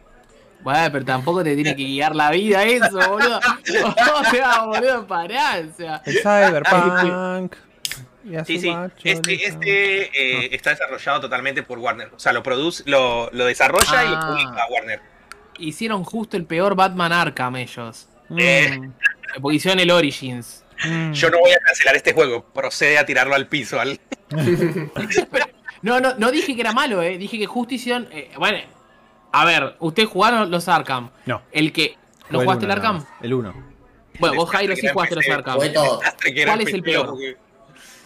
[0.60, 3.40] Bueno, pero tampoco te tiene que guiar la vida eso, boludo.
[4.20, 5.60] O sea, boludo, pará.
[5.72, 7.54] O sea, El Cyberpunk.
[8.46, 8.74] Sí, sí.
[9.04, 10.02] Este, este
[10.44, 12.10] eh, está desarrollado totalmente por Warner.
[12.14, 14.26] O sea, lo produce, lo, lo desarrolla y lo Ah.
[14.28, 15.00] publica Warner.
[15.58, 18.08] hicieron justo el peor Batman Arkham ellos.
[18.36, 18.92] Eh, Mm,
[19.42, 20.64] Porque hicieron el Origins.
[20.84, 21.12] mm.
[21.12, 22.44] Yo no voy a cancelar este juego.
[22.52, 23.78] Procede a tirarlo al piso.
[23.80, 23.98] Al...
[25.82, 27.18] No, no, no dije que era malo, eh.
[27.18, 28.08] Dije que justo hicieron.
[28.10, 28.58] eh, bueno,
[29.32, 31.10] a ver, ustedes jugaron los Arkham.
[31.26, 31.42] No.
[31.52, 31.96] El que.
[32.30, 33.04] ¿No el jugaste uno el Arkham?
[33.22, 33.54] El 1.
[34.18, 35.28] Bueno, vos, Jairo, sí jugaste los.
[35.28, 35.56] Arkham.
[35.56, 37.14] ¿Cuál es el peor,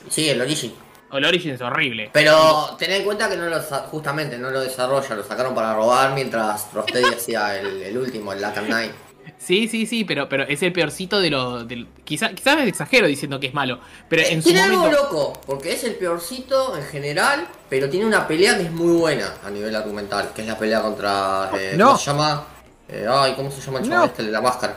[0.08, 0.74] Sí, el Origin.
[1.10, 2.08] O el Origins es horrible.
[2.12, 5.74] Pero ten en cuenta que no lo, sa- justamente no lo desarrolla, lo sacaron para
[5.74, 8.92] robar mientras Rocksteady hacía el, el último, el Lacan Knight.
[9.38, 11.64] Sí, sí, sí, pero, pero es el peorcito de lo.
[11.64, 13.78] Del, quizás quizá me exagero diciendo que es malo.
[14.08, 15.02] Pero en su Tiene algo momento.
[15.02, 19.34] loco, porque es el peorcito en general, pero tiene una pelea que es muy buena
[19.44, 21.50] a nivel argumental, que es la pelea contra...
[21.58, 21.86] eh, No.
[21.88, 22.44] ¿Cómo se llama?
[22.88, 24.04] Eh, ay, ¿cómo se llama el chaval No.
[24.06, 24.76] este el de la máscara?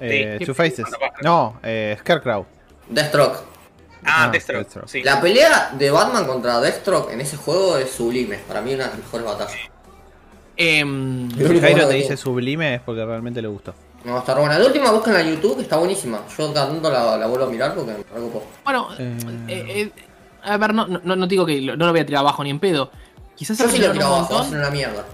[0.00, 0.44] Eh, Sí.
[0.46, 0.86] Two Faces.
[1.22, 2.46] No, eh, Scarecrow.
[2.88, 3.38] Deathstroke.
[4.06, 4.58] Ah, Ah, Deathstroke.
[4.60, 4.88] Deathstroke.
[4.88, 5.02] Sí.
[5.02, 8.90] La pelea de Batman contra Deathstroke en ese juego es sublime, para mí una de
[8.90, 9.54] las mejores batallas.
[10.56, 13.74] em, Lo Si Jairo te dice sublime es porque realmente le gustó.
[14.04, 14.58] No, está buena.
[14.58, 16.20] La última busca en la YouTube, que está buenísima.
[16.36, 18.44] Yo cada tanto la, la vuelvo a mirar porque me preocupo.
[18.64, 19.16] bueno, Eh.
[19.48, 19.64] eh,
[19.96, 20.02] eh,
[20.42, 22.50] a ver, no, no, no digo que lo- no lo voy a tirar abajo ni
[22.50, 22.90] en pedo.
[23.34, 24.50] Quizás Yo sí lo tiro abajo, va a montón.
[24.50, 25.04] ser una mierda.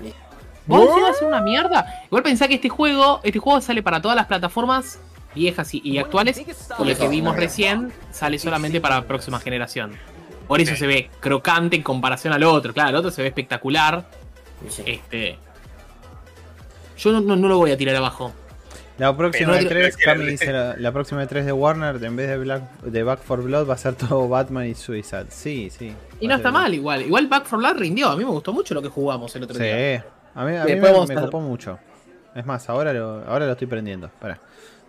[0.66, 2.03] ¿Vos decís va a ser una mierda?
[2.07, 4.98] Igual pensá que este juego, este juego sale para todas las plataformas
[5.35, 6.47] viejas y, y actuales, y
[6.88, 9.93] el que vimos recién sale solamente para la próxima generación.
[10.49, 12.73] Por eso se ve crocante en comparación al otro.
[12.75, 14.05] Claro, el otro se ve espectacular.
[14.69, 14.83] Sí.
[14.87, 15.38] Este.
[16.99, 18.33] Yo no, no- no lo voy a tirar abajo.
[18.99, 22.29] La próxima de 3, Cami dice la, la próxima de 3 de Warner, en vez
[22.29, 25.27] de Black, de Back for Blood, va a ser todo Batman y Suicide.
[25.31, 25.95] Sí, sí.
[26.21, 27.03] Y no está mal, igual.
[27.03, 28.09] Igual Back 4 Blood rindió.
[28.11, 30.05] A mí me gustó mucho lo que jugamos el otro Sí, día.
[30.35, 31.79] a mí, a mí me, me copó mucho.
[32.35, 34.11] Es más, ahora lo, ahora lo estoy prendiendo.
[34.21, 34.38] Pará.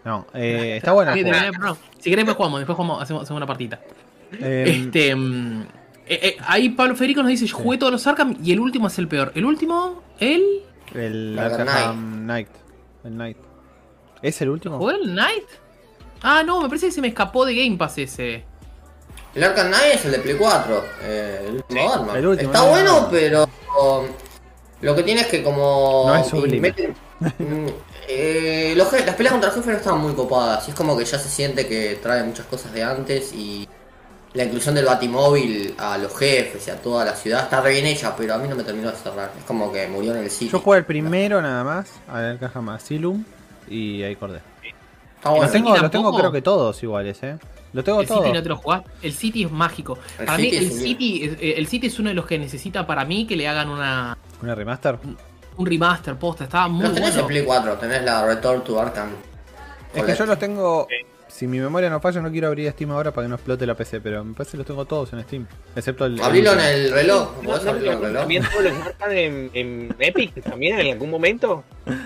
[0.03, 1.23] No, eh, está Sí,
[1.59, 2.59] no, si querés, después jugamos.
[2.59, 3.79] Después jugamos, hacemos, hacemos una partita.
[4.39, 5.15] Eh, Este.
[5.15, 5.61] mm,
[6.07, 8.87] eh, eh, ahí Pablo Federico nos dice: Yo jugué todos los Arkham y el último
[8.87, 9.31] es el peor.
[9.35, 10.01] ¿El último?
[10.19, 10.63] ¿El?
[10.95, 12.47] el Arkham Knight.
[13.03, 13.37] El Knight.
[14.21, 14.77] ¿Es el último?
[14.77, 15.45] ¿Jugué el Night?
[16.23, 18.43] Ah, no, me parece que se me escapó de Game Pass ese.
[19.35, 22.15] El Arkham Knight es el de Play 4, eh, el último Sí, Batman.
[22.17, 23.09] el último, Está no, bueno, no.
[23.09, 24.05] pero um,
[24.81, 26.03] lo que tiene es que como...
[26.07, 26.73] No es sublime.
[26.73, 26.93] meten-
[28.07, 31.05] eh, los las peleas contra el jefe no estaban muy copadas, y es como que
[31.05, 33.67] ya se siente que trae muchas cosas de antes y
[34.33, 37.85] la inclusión del batimóvil a los jefes y a toda la ciudad está re bien
[37.85, 39.31] hecha, pero a mí no me terminó de cerrar.
[39.37, 40.57] Es como que murió en el sitio.
[40.57, 43.23] Yo jugué el primero nada más, al Arkham Asylum,
[43.69, 44.39] y ahí acordé.
[45.23, 45.41] Bueno.
[45.43, 47.37] Los tengo, los tengo creo que todos iguales, eh.
[47.73, 48.23] Los tengo El todos.
[48.23, 48.83] City no te lo jugás.
[49.01, 49.97] El City es mágico.
[50.19, 52.37] El para City mí, es el City, eh, el City es uno de los que
[52.39, 54.97] necesita para mí que le hagan una ¿Una remaster?
[55.61, 56.43] Un remaster posta.
[56.45, 57.21] Estaba muy Los tenés bueno.
[57.21, 59.09] en Play 4, tenés la Return to Arkham.
[59.93, 60.87] Es que yo los tengo.
[61.27, 63.73] Si mi memoria no falla, no quiero abrir Steam ahora para que no explote la
[63.73, 65.47] PC, pero me parece que los tengo todos en Steam.
[65.75, 66.21] Excepto el.
[66.21, 68.19] Abrilo en el reloj, ¿No, podés no, abrirlo en el no, reloj.
[68.21, 71.63] ¿También todos los marcan en, en Epic también en algún momento?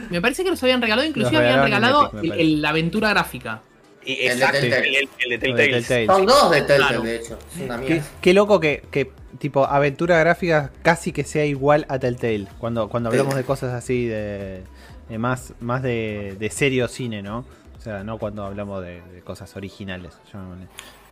[0.09, 2.41] Me parece que los habían regalado, inclusive habían regalado Epic, me el- parece.
[2.43, 3.61] el- la aventura gráfica.
[4.05, 5.81] Y, El de exacto, el, Telltale.
[5.81, 6.05] de.
[6.05, 7.01] Son dos de Telltale, Claro.
[7.01, 7.39] de hecho.
[7.55, 7.81] Es una
[8.21, 9.11] Qué, loco que, que,
[9.45, 12.47] tipo, aventura gráfica casi que sea igual a Telltale.
[12.57, 13.37] Cuando, cuando hablamos Sí.
[13.37, 14.63] de cosas así de,
[15.07, 17.45] de más, más de, de serio cine, ¿no?
[17.77, 20.13] O sea, no cuando hablamos de, de cosas originales.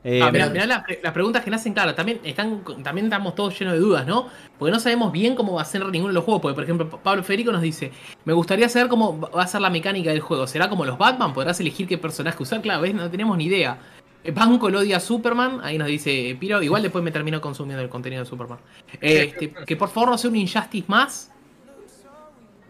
[0.04, 3.76] Eh, Ah, mirá la- las preguntas que nacen, claro, también están también estamos todos llenos
[3.76, 4.28] de dudas, ¿no?
[4.60, 6.42] Porque no sabemos bien cómo va a ser ninguno de los juegos.
[6.42, 7.92] Porque, por ejemplo, Pablo Federico nos dice:
[8.26, 10.46] Me gustaría saber cómo va a ser la mecánica del juego.
[10.48, 11.32] ¿Será como los Batman?
[11.34, 12.62] ¿Podrás elegir qué personaje usar?
[12.62, 12.94] Claro, ¿ves?
[12.96, 13.78] No tenemos ni idea.
[14.24, 15.60] Eh, Banco lo odia a Superman.
[15.64, 16.62] Ahí nos dice Piro.
[16.62, 18.60] Igual después me termino consumiendo el contenido de Superman.
[19.02, 21.30] Este, que por favor no sea un Injustice más.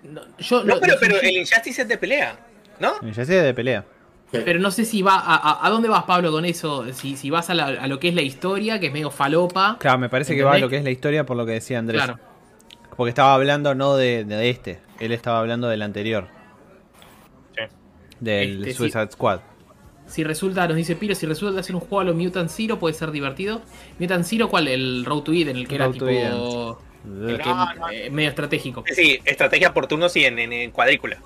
[0.03, 2.37] No, yo, No, lo- pero, pero el Injustice es de pelea,
[2.79, 2.99] ¿no?
[3.11, 3.85] Ya sé de pelea.
[4.31, 6.91] Pero no sé si va a, a- a dónde vas, Pablo, con eso.
[6.91, 9.77] Si, si vas a, la- a lo que es la historia, que es medio falopa.
[9.79, 11.77] Claro, me parece que va a lo que es la historia por lo que decía
[11.77, 12.03] Andrés.
[12.03, 12.19] Claro.
[12.97, 16.27] Porque estaba hablando no de, de este, él estaba hablando del anterior.
[17.55, 17.63] Sí.
[18.19, 18.77] Del Este, sí.
[18.77, 19.39] Suicide Squad.
[20.07, 22.93] Si resulta, nos dice Piro, si resulta hacer un juego a lo Mutant Zero puede
[22.93, 23.61] ser divertido.
[23.99, 24.67] Mutant Zero, ¿cuál?
[24.67, 26.07] El Road to Eden, el que era Road tipo.
[26.07, 27.89] el que, No, no.
[27.89, 28.83] eh, medio estratégico.
[28.93, 31.17] Sí, estrategia por turnos y en, en, en cuadrícula.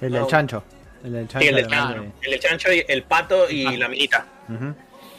[0.00, 0.26] El del No.
[0.26, 0.62] chancho.
[1.04, 1.40] El del chancho.
[1.42, 3.72] Sí, el del de- chancho, el del chancho, y el pato y Ah.
[3.72, 4.26] la minita.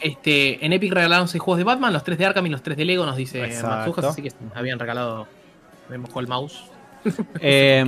[0.00, 2.76] Este, en Epic regalaron 6 juegos de Batman, los 3 de Arkham y los 3
[2.76, 3.46] de Lego, nos dice.
[3.62, 5.28] Matsujas, así que habían regalado.
[5.88, 6.64] Me mojó el mouse.
[7.40, 7.84] Eh,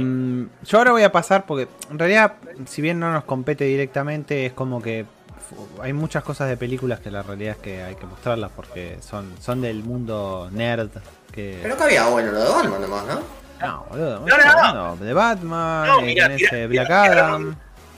[0.64, 2.34] yo ahora voy a pasar porque en realidad,
[2.66, 5.06] si bien no nos compete directamente, es como que
[5.80, 9.34] hay muchas cosas de películas que la realidad es que hay que mostrarlas porque son,
[9.40, 10.90] son del mundo nerd.
[11.32, 11.58] Que...
[11.62, 13.44] Pero acá había bueno lo de Batman nomás, ¿no?
[13.60, 14.96] no, boludo, No, no, no.
[14.96, 17.56] de Batman, No, eh, mira, Black mira, Adam,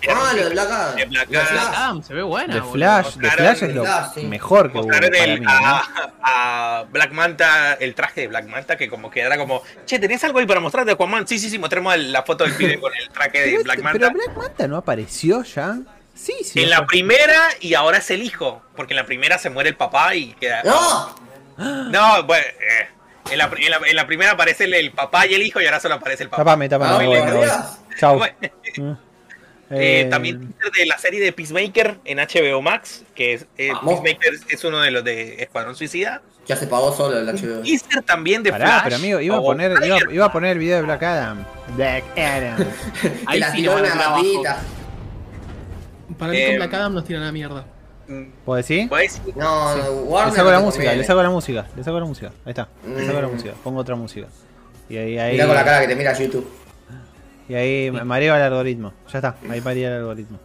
[0.09, 0.96] Ah, lo de Black Adam.
[0.96, 1.48] De Black Lo de Adam.
[1.56, 1.74] Flash.
[1.76, 2.54] Adam, se ve buena.
[2.56, 2.72] Boludo.
[2.72, 4.24] Flash, Mostraron Flash es lo Flash, sí.
[4.26, 5.46] mejor que hubo Mostraron para el- mí.
[5.46, 5.82] ¿no?
[6.22, 10.22] a, Black Manta, el traje de Black Manta, que como que era como, che, ¿tenés
[10.24, 11.26] algo ahí para mostrar de Aquaman?
[11.26, 13.98] Sí, sí, sí, mostremos la foto del pibe con el traje de Black este- Manta.
[13.98, 15.78] pero Black Manta no apareció ya.
[16.14, 16.62] Sí, sí.
[16.62, 19.76] en la primera y ahora es el hijo, porque en la primera se muere el
[19.76, 20.62] papá y queda...
[20.62, 21.14] ¡No!
[21.59, 22.88] No, bueno, eh,
[23.30, 25.66] en, la, en la- en la primera aparece el, el papá y el hijo y
[25.66, 26.42] ahora solo aparece el papá.
[26.44, 26.94] Tapame, tapame.
[26.94, 28.28] Ah, me voy,
[29.70, 33.70] eh, Eh, también teaser de la serie de Peacemaker en HBO Max, que es, eh,
[33.72, 34.00] Vamos.
[34.00, 36.22] Peacemaker es uno de los de Escuadrón Suicida.
[36.46, 37.62] Ya se pagó solo el HBO.
[37.62, 38.83] Teaser también de Pará, Flash.
[38.85, 39.72] pero amigo, iba a poner,
[40.12, 41.44] iba, a poner el video de Black Adam.
[41.74, 42.57] Black Adam.
[43.26, 44.61] Ahí la sí tiró una rapidita.
[46.18, 47.64] Para mí Eh, con Black Adam nos tiran a la mierda.
[48.44, 48.88] ¿Puedo decir?
[49.35, 52.29] No, Le Warner saco la música, le saco la música, le saco la música.
[52.44, 53.33] Ahí está, le saco la Mm.
[53.33, 54.29] música, pongo otra música.
[54.88, 56.48] Y ahí, ahí, Mirá con la cara que te mira YouTube.
[57.48, 58.92] Y ahí me mareo el algoritmo.
[59.12, 60.38] Ya está, ahí mareo el algoritmo.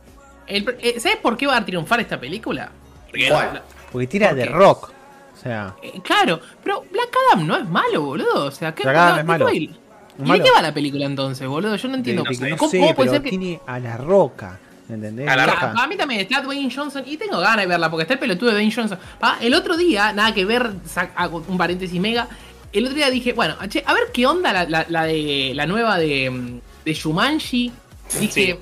[0.48, 2.70] El- eh, ¿Sabes por qué va a triunfar esta película?
[3.10, 3.62] porque- ¿Cuál?
[3.92, 4.90] Porque tira ¿Por de rock.
[5.34, 8.46] O sea, Eh, claro, pero Black Adam no es malo, boludo.
[8.46, 9.50] O sea, ¿qué, Black Adam no- es malo.
[9.52, 11.76] ¿y de qué va la película entonces, boludo?
[11.76, 12.24] Yo no entiendo.
[12.26, 13.30] ¿Cómo, cómo puede pero ser que.?
[13.30, 14.60] tiene a la roca.
[14.90, 15.26] ¿Entendés?
[15.30, 15.74] A la Roca.
[15.78, 18.50] A mí también está Dwayne Johnson y tengo ganas de verla porque está el pelotudo
[18.50, 19.00] de Dwayne Johnson.
[19.22, 20.70] Ah, el otro día, nada que ver,
[21.16, 22.28] hago un paréntesis mega.
[22.74, 25.66] El otro día dije, bueno, che, a ver qué onda la, la- la de la
[25.66, 27.72] nueva de, mm, de Shumanji.
[28.20, 28.56] Dije, Sí.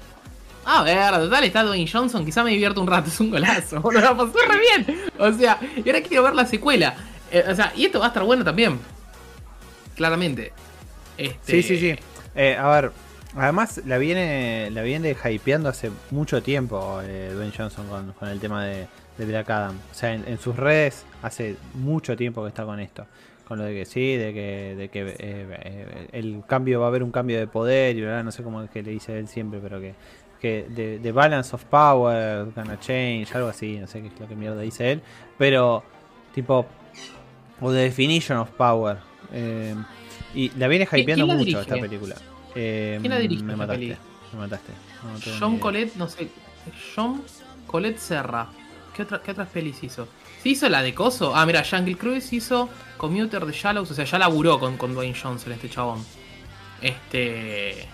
[0.66, 4.02] a ver, total está Dwayne Johnson, quizá me divierto un rato, es un golazo, boludo,
[4.02, 5.02] la pasé re bien.
[5.18, 6.96] O sea, y ahora quiero ver la secuela.
[7.32, 8.80] Eh, o sea, y esto va a estar bueno también.
[9.96, 10.54] Claramente.
[11.18, 12.00] Este, Sí, sí, sí.
[12.36, 12.92] Eh, a ver,
[13.36, 18.40] además la viene la viene hypeando hace mucho tiempo eh, Dwayne Johnson con, con el
[18.40, 19.76] tema de, de Black Adam.
[19.92, 23.06] O sea, en, en sus redes hace mucho tiempo que está con esto.
[23.50, 26.90] Con lo de que sí, de que, de que eh, eh, el cambio va a
[26.90, 29.28] haber un cambio de poder y verdad, no sé cómo es que le dice él
[29.28, 29.96] siempre, pero que,
[30.40, 34.28] que de, de balance of power gonna change, algo así, no sé qué es lo
[34.28, 35.02] que mierda dice él.
[35.38, 35.84] Pero,
[36.34, 36.66] tipo,
[37.60, 38.98] o The Definition of Power.
[39.34, 39.76] eh,
[40.36, 41.60] y la viene ¿Quién- hypeando mucho dirige?
[41.62, 42.16] esta película.
[42.56, 43.98] Eh, ¿Quién la dirige Me mataste.
[44.34, 44.72] Me mataste.
[45.04, 45.58] No, John.
[45.58, 46.28] Colette, no sé.
[46.96, 47.24] John
[47.66, 48.48] Colette Serra.
[48.96, 50.08] ¿Qué, otra, ¿Qué otras pelis hizo?
[50.41, 51.36] ¿Sí hizo la de Coso?
[51.36, 53.91] Ah, mira, Jungle Cruise hizo Commuter de Shallows.
[53.91, 56.04] O sea, ya laburó con, con Dwayne Johnson, este chabón.
[56.82, 57.88] Este.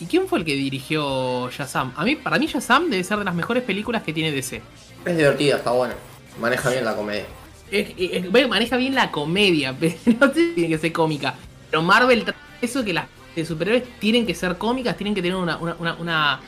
[0.00, 1.92] ¿Y quién fue el que dirigió Shazam?
[1.96, 4.62] A mí, para mí, Shazam debe ser de las mejores películas que tiene DC.
[5.04, 5.94] Es divertida, está buena.
[6.40, 7.24] Maneja bien la comedia.
[7.70, 11.34] Es- maneja bien la comedia, pero no tiene que ser cómica.
[11.70, 15.36] Pero Marvel tra- eso que las de superhéroes tienen que ser cómicas, tienen que tener
[15.36, 16.40] una, una, una, una,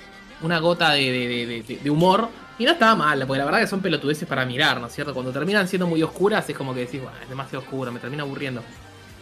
[0.42, 2.28] una gota de, de- de- de- de humor.
[2.60, 5.14] Y no estaba mal, porque la verdad que son pelotudeces para mirar, ¿no es cierto?
[5.14, 8.22] Cuando terminan siendo muy oscuras es como que decís, bueno, es demasiado oscuro, me termina
[8.22, 8.62] aburriendo.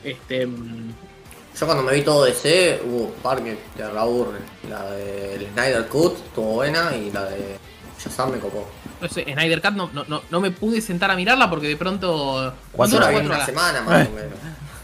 [0.03, 0.45] Este.
[0.47, 0.93] mm,
[1.59, 4.39] Yo cuando me vi todo DC, hubo un par que te aburre.
[4.69, 7.57] La del Snyder Cut estuvo buena y la de
[7.99, 8.69] Shazam me copó.
[9.01, 11.77] No sé, Snyder Cut no, no, no, no me pude sentar a mirarla porque de
[11.77, 12.53] pronto.
[12.91, 14.33] Yo la vi en una semana más o menos.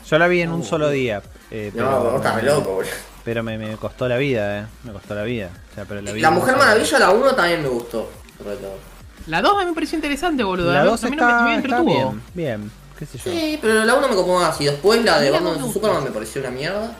[0.08, 0.64] Yo la vi en un Uh.
[0.64, 1.22] solo día.
[1.50, 2.90] eh, No, estás re loco, boludo.
[3.24, 4.66] Pero me, me costó la vida, eh.
[4.84, 5.50] Me costó la vida.
[5.72, 8.10] O sea, pero la, La Mujer Maravilla, la 1 también me gustó.
[8.38, 8.76] Sobre todo.
[9.26, 10.72] La 2 a mí me pareció interesante, boludo.
[10.72, 12.10] La A mí 2 también me- está, me está entretuvo.
[12.12, 12.70] bien, bien.
[12.98, 13.24] ¿Qué sé yo?
[13.32, 14.60] Sí, pero la 1 me copó más.
[14.60, 15.72] Y después la de Batman me vs.
[15.72, 16.92] Superman me pareció una mierda.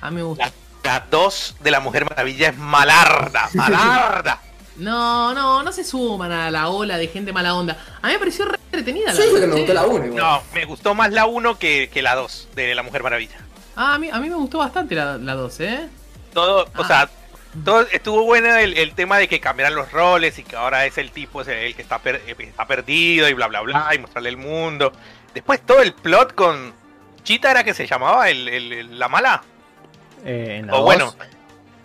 [0.00, 0.44] A mí me gusta.
[0.46, 0.52] La,
[1.00, 4.40] la 2 de la Mujer Maravilla es malarda, malarda.
[4.76, 7.76] No, no, no se suman a la ola de gente mala onda.
[8.02, 10.22] A mí me pareció re entretenida Yo la dije que me gustó la 1 igual.
[10.22, 13.36] No, me gustó más la 1 que, que la 2 de La Mujer Maravilla.
[13.74, 15.88] Ah, a mí, a mí me gustó bastante la, la 2, ¿eh?
[16.34, 16.86] Todo, o Ah.
[16.86, 17.10] sea,
[17.64, 20.98] todo estuvo bueno el, el tema de que cambiaran los roles y que ahora es
[20.98, 23.98] el tipo es el que está, per- eh, está perdido y bla bla bla y
[23.98, 24.92] mostrarle el mundo.
[25.34, 26.72] Después todo el plot con
[27.22, 29.42] Chita era que se llamaba el, el- el- la mala.
[30.24, 31.14] Eh, en la O dos, bueno,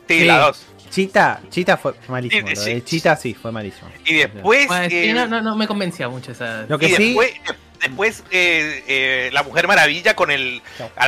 [0.07, 0.25] sí, Sí.
[0.25, 0.65] la 2.
[0.89, 2.47] Chita, Chita fue malísimo.
[2.49, 2.73] Sí, Lo sí.
[2.73, 3.89] de Chita sí, fue malísimo.
[4.05, 6.65] Y después, Bueno, sí, eh, no, no, no me convencía mucho esa.
[6.67, 7.05] Lo que y sí.
[7.07, 7.31] después,
[7.79, 10.61] después eh, eh, la Mujer Maravilla con el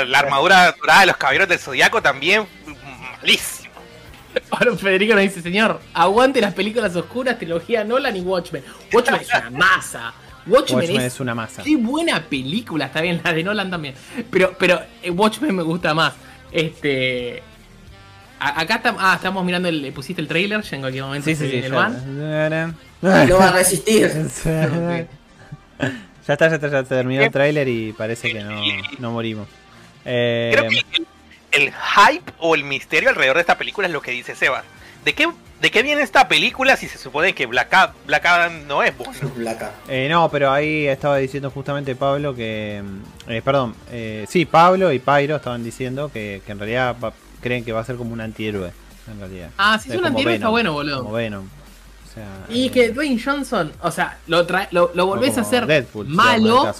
[0.07, 2.45] la armadura dorada de los caballeros del zodiaco también
[3.19, 3.62] malísimo.
[4.51, 8.63] Ahora Federico nos dice, señor, aguante las películas oscuras, trilogía Nolan y Watchmen.
[8.93, 10.13] Watchmen es una masa.
[10.45, 11.63] Watchmen, Watchmen es, es una masa.
[11.63, 13.95] Qué buena película, está bien, la de Nolan también.
[14.29, 16.13] Pero, pero eh, Watchmen me gusta más.
[16.51, 17.41] Este.
[18.39, 19.01] a- acá estamos.
[19.03, 19.91] Ah, estamos mirando el.
[19.93, 21.61] Pusiste el trailer, ya en cualquier momento Sí, sí, sí.
[21.61, 22.75] Ya, van.
[23.01, 24.11] No va a resistir.
[24.45, 25.07] ya
[26.33, 28.61] está, ya está, ya terminó el tráiler y parece que no,
[28.99, 29.47] no morimos.
[30.05, 31.07] Eh, Creo que el,
[31.53, 34.63] el hype o el misterio alrededor de esta película es lo que dice Sebas.
[35.05, 35.27] ¿De qué,
[35.61, 38.97] ¿De qué viene esta película si se supone que Black, Ad- Black Adam no es
[38.97, 39.13] bueno?
[39.35, 39.71] Blaca.
[39.87, 42.81] eh, no, pero ahí estaba diciendo justamente Pablo que.
[43.27, 47.63] eh, perdón, eh, sí, Pablo y Pyro estaban diciendo que, que en realidad va- creen
[47.65, 48.71] que va a ser como un antihéroe.
[49.11, 49.49] En realidad.
[49.57, 50.99] Ah, si es un antihéroe está bueno, boludo.
[51.03, 51.45] Como Venom.
[51.45, 55.41] O sea, Y eh, que Dwayne Johnson, o sea, lo, trae- lo, lo volvés a
[55.41, 56.73] hacer Deadpool, malo,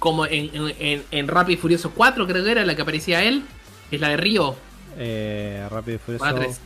[0.00, 3.22] como en, en, en, en Rápido y Furioso 4, creo que era la que aparecía
[3.22, 3.44] él,
[3.96, 4.54] es la de Río.
[4.98, 6.24] Eh, Rápido y Furioso.
[6.24, 6.60] Para tres.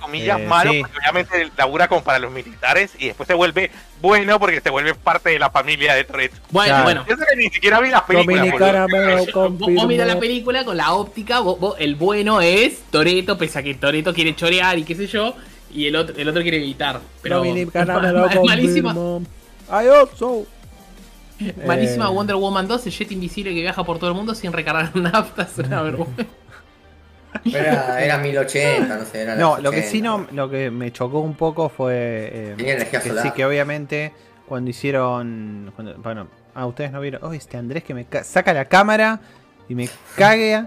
[0.00, 0.80] Comillas Eh, malo, sí.
[0.80, 4.94] porque obviamente labura como para los militares y después se vuelve bueno porque se vuelve
[4.94, 6.36] parte de la familia de Toretto.
[6.50, 6.84] Bueno, Claro.
[6.84, 7.04] bueno.
[7.06, 8.38] Yo sé que ni siquiera vi las películas.
[8.46, 9.06] Dominicana boludo.
[9.06, 13.36] me lo Vos, mirás la película con la óptica, vos- vos- el bueno es Toreto,
[13.36, 15.34] pese a que Toreto quiere chorear y qué sé yo,
[15.70, 16.98] y el otro, el otro quiere evitar.
[17.20, 18.94] Pero Dominicana es malísima.
[19.68, 20.46] I also.
[21.66, 22.10] malísima Eh.
[22.10, 25.42] Wonder Woman 2, el jet invisible que viaja por todo el mundo sin recargar nafta,
[25.42, 26.24] es una vergüenza.
[27.44, 29.22] Era, era 1080, no sé.
[29.22, 29.90] Era No, lo que 80.
[29.90, 31.94] sí no, lo que me chocó un poco fue
[32.32, 33.24] eh, Tenía energía que solar.
[33.24, 34.12] sí que obviamente
[34.46, 38.52] cuando hicieron, cuando- bueno, ah ustedes no vieron, oh este Andrés que me ca- saca
[38.52, 39.20] la cámara
[39.68, 40.64] y me cague,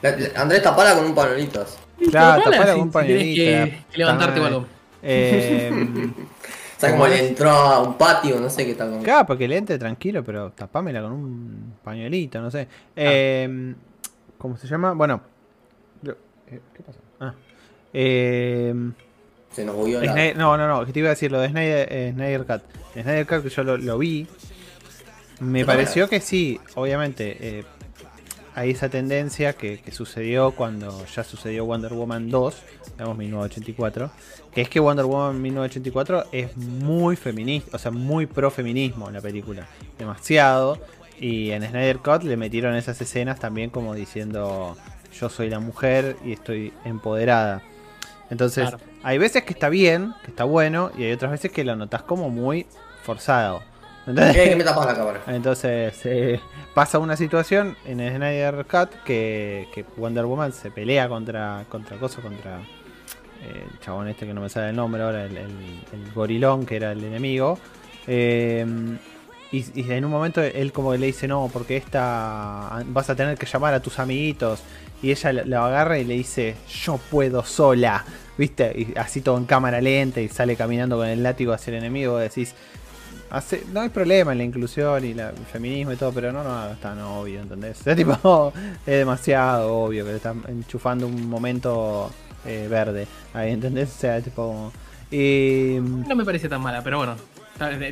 [0.00, 1.64] La- la- Andrés tapala con un pañuelito.
[2.10, 3.42] claro, Tapala con un pañuelito.
[3.42, 4.62] que- la que levantarte, balón.
[4.62, 4.72] madre.
[5.02, 6.10] Eh,
[6.78, 9.00] O sea, como ¿Cómo le entró a un patio, no sé qué tal.
[9.02, 12.68] claro, porque le entre tranquilo, pero tapámela con un pañuelito, no sé.
[12.94, 13.74] Eh,
[14.38, 14.92] ¿Cómo se llama?
[14.92, 15.20] Bueno,
[16.52, 16.98] eh, ¿qué pasó?
[17.20, 17.34] Ah.
[17.92, 18.74] Eh,
[19.52, 20.12] Se nos movió la.
[20.12, 22.62] Snyder- no, no, no, que te iba a decir lo de Snyder, eh, Snyder Cut.
[22.92, 24.26] Snyder Cut que yo lo, lo vi.
[25.40, 27.36] Me ¿Qué pareció que sí, obviamente.
[27.40, 27.64] eh,
[28.54, 32.56] hay esa tendencia que, que sucedió cuando ya sucedió Wonder Woman 2,
[32.96, 34.10] digamos 1984.
[34.52, 39.20] Que es que Wonder Woman 1984 es muy feminista, o sea, muy pro feminismo la
[39.20, 39.68] película.
[39.96, 40.78] Demasiado.
[41.20, 44.76] Y en Snyder Cut le metieron esas escenas también como diciendo
[45.20, 47.62] yo soy la mujer y estoy empoderada.
[48.30, 48.84] Entonces, Claro.
[49.02, 52.02] hay veces que está bien, que está bueno, y hay otras veces que lo notas
[52.02, 52.66] como muy
[53.02, 53.62] forzado.
[54.06, 55.20] Que me tapas la cámara.
[55.26, 56.40] Entonces eh,
[56.74, 61.98] pasa una situación en el Snyder Cut que, que Wonder Woman se pelea contra contra
[61.98, 62.58] cosa, contra
[63.42, 66.64] eh, el chabón este que no me sale el nombre ahora, el, el- el gorilón
[66.64, 67.58] que era el enemigo.
[68.06, 68.64] Eh,
[69.52, 73.14] y, y en un momento él como que le dice, no, porque esta vas a
[73.14, 74.62] tener que llamar a tus amiguitos.
[75.02, 78.04] Y ella la, la agarra y le dice, yo puedo sola.
[78.36, 78.72] ¿Viste?
[78.76, 82.18] Y así todo en cámara lenta y sale caminando con el látigo hacia el enemigo.
[82.18, 82.54] decís,
[83.30, 86.42] Hace- no hay problema en la inclusión y la- el feminismo y todo, pero no,
[86.42, 87.78] no hagas tan obvio, ¿entendés?
[87.86, 88.52] Es tipo,
[88.86, 92.10] es demasiado obvio que le están enchufando un momento
[92.46, 93.90] eh, verde ahí, ¿entendés?
[93.94, 94.72] O sea, tipo.
[95.10, 95.76] Y.
[95.80, 97.16] No me parece tan mala, pero bueno.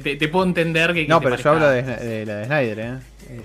[0.02, 1.02] Te, puedo entender que.
[1.02, 2.98] que No, te pero yo hablo de, de la de Snyder, ¿eh?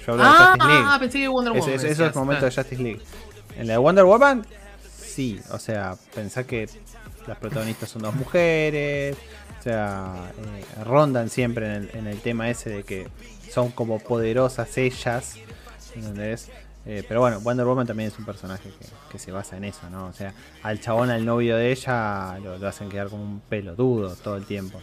[0.06, 0.86] Yo hablo Ah, de Justice League.
[0.88, 1.69] ah, pensé que Wonder Woman.
[1.69, 2.10] eso- eso decías.
[2.12, 2.52] es momento de.
[2.52, 3.02] Justice League.
[3.57, 4.45] En la de Wonder Woman,
[4.97, 5.39] sí.
[5.51, 6.67] O sea, pensá que
[7.27, 9.17] las protagonistas son dos mujeres.
[9.59, 13.07] O sea, eh, rondan siempre en el, en el tema ese de que
[13.49, 15.35] son como poderosas ellas.
[15.95, 16.49] ¿Entendés?
[16.85, 18.71] Eh, pero bueno, Wonder Woman también es un personaje
[19.11, 20.07] que, se basa en eso, ¿no?
[20.07, 20.33] O sea,
[20.63, 24.45] al chabón, al novio de ella, lo, lo hacen quedar como un pelotudo todo el
[24.45, 24.79] tiempo.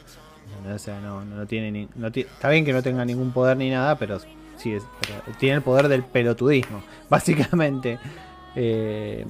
[0.73, 3.71] O sea, no, no tiene ni, no está bien que no tenga ningún poder ni
[3.71, 4.19] nada, pero
[4.57, 7.99] sí es, pero tiene el poder del pelotudismo, básicamente.
[8.61, 9.25] Eh,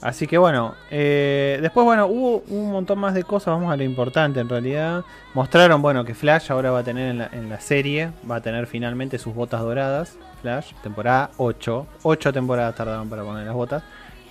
[0.00, 3.82] así que bueno, eh, después bueno, hubo un montón más de cosas, vamos a lo
[3.82, 5.04] importante en realidad.
[5.34, 8.40] Mostraron, bueno, que Flash ahora va a tener en la, en la serie, va a
[8.40, 10.16] tener finalmente sus botas doradas.
[10.42, 11.86] Flash, temporada 8.
[12.02, 13.82] 8 temporadas tardaron para poner las botas.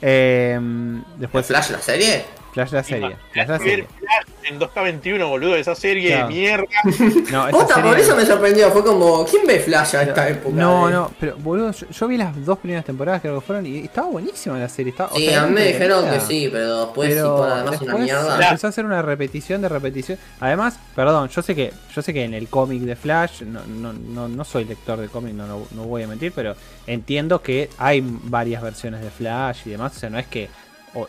[0.01, 2.25] Eh, ¿Fue después Flash la serie?
[2.53, 3.15] Flash la serie.
[3.31, 3.87] Flash la Ver serie.
[3.99, 6.27] Flash en 2K21, boludo, esa serie Claro.
[6.27, 6.65] de mierda.
[7.31, 8.71] No, esa Posta, por serie- eso me sorprendió.
[8.71, 10.55] Fue como, ¿quién ve Flash a esta época?
[10.55, 10.91] No, eh?
[10.91, 14.07] no, pero boludo, yo, yo vi las dos primeras temporadas creo que fueron y estaba
[14.09, 14.89] buenísima la serie.
[14.91, 17.29] Estaba, o Sí, sea, a mí me era dijeron que sí, pero después sí, fue
[17.29, 18.43] además una después mierda.
[18.47, 20.17] empezó a hacer una repetición de repetición.
[20.39, 23.93] Además, perdón, yo sé que yo sé que en el cómic de Flash, no, no,
[23.93, 26.55] no, no soy lector de cómic, no, no, no voy a mentir, pero
[26.87, 29.95] entiendo que hay varias versiones de Flash y demás.
[29.95, 30.49] O sea, no es que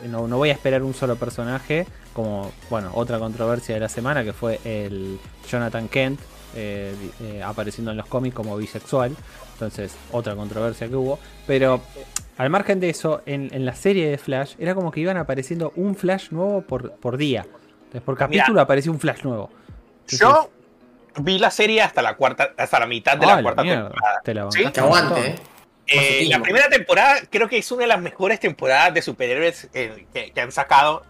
[0.08, 4.22] no, no voy a esperar un solo personaje, como bueno, otra controversia de la semana
[4.24, 5.18] que fue el
[5.48, 6.20] Jonathan Kent
[6.54, 9.16] eh, eh, apareciendo en los cómics como bisexual.
[9.54, 11.18] Entonces, otra controversia que hubo.
[11.46, 11.80] Pero
[12.36, 15.72] al margen de eso, en, en la serie de Flash era como que iban apareciendo
[15.76, 17.46] un Flash nuevo por, por día.
[17.84, 19.50] Entonces, por capítulo aparecía un Flash nuevo.
[20.08, 20.50] Yo
[21.20, 24.20] vi la serie hasta la cuarta, hasta la mitad de Ah, la cuarta mierda, temporada.
[24.24, 24.64] te la ¿Sí?
[24.72, 25.51] Que aguante, montón.
[25.92, 26.26] Eh.
[26.28, 30.32] La primera temporada creo que es una de las mejores temporadas de superhéroes eh, que,
[30.32, 31.04] que han sacado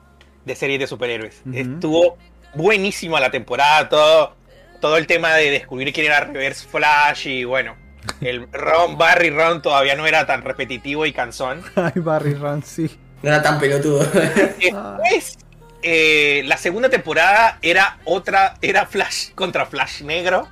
[0.45, 1.43] de series de superhéroes.
[1.53, 2.19] Estuvo
[2.55, 4.37] buenísima la temporada, todo,
[4.81, 7.77] todo el tema de descubrir quién era Reverse Flash y bueno,
[8.21, 11.63] el Ron, Barry Ron todavía no era tan repetitivo y cansón.
[11.75, 12.91] Ay, Barry Ramsey.
[13.23, 14.05] No era tan pelotudo.
[14.05, 15.39] Después,
[15.83, 20.49] eh, la segunda temporada era otra, era Flash contra Flash Negro.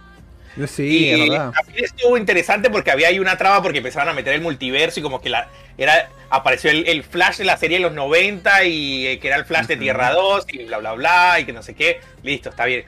[0.69, 1.53] Sí, es y verdad.
[1.53, 5.03] también estuvo interesante porque había ahí una traba porque empezaron a meter el multiverso y
[5.03, 5.49] como que la
[5.79, 9.37] era apareció el, el Flash de la serie de los 90 y eh, que era
[9.37, 9.77] el Flash de.
[9.77, 12.01] Tierra 2 y bla bla bla y que no sé qué.
[12.23, 12.85] Listo, está bien.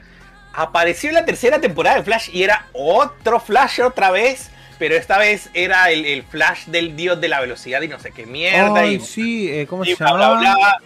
[0.53, 5.17] Apareció en la tercera temporada de Flash y era otro Flash otra vez, pero esta
[5.17, 8.81] vez era el, el Flash del dios de la velocidad y no sé qué mierda
[8.81, 10.55] Ay, y, sí, eh, ¿cómo y se bla bla llama?
[10.55, 10.81] bla.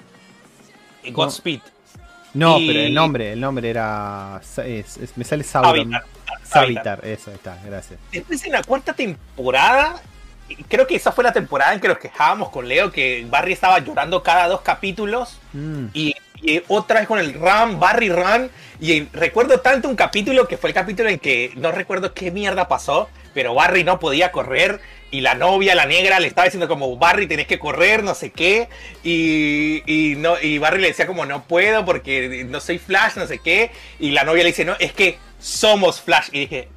[1.11, 1.59] Godspeed.
[2.33, 4.39] No, Y- pero el nombre, el nombre era.
[4.43, 5.91] es- es- me sale Sauron.
[6.43, 7.99] Savitar, eso está, gracias.
[8.11, 10.01] Después en la cuarta temporada,
[10.67, 13.79] creo que esa fue la temporada en que nos quejábamos con Leo, que Barry estaba
[13.79, 15.85] llorando cada dos capítulos Mm.
[15.93, 18.49] y, y otra vez con el Run, Barry Run.
[18.79, 22.67] Y recuerdo tanto un capítulo que fue el capítulo en que no recuerdo qué mierda
[22.67, 26.95] pasó, pero Barry no podía correr y la novia, la negra, le estaba diciendo como
[26.97, 28.67] Barry tenés que correr, no sé qué.
[29.03, 33.25] Y, y, no, y Barry le decía como no puedo porque no soy Flash, no
[33.25, 33.71] sé qué.
[33.99, 36.29] Y la novia le dice, no, es que somos Flash.
[36.31, 36.67] Y dije,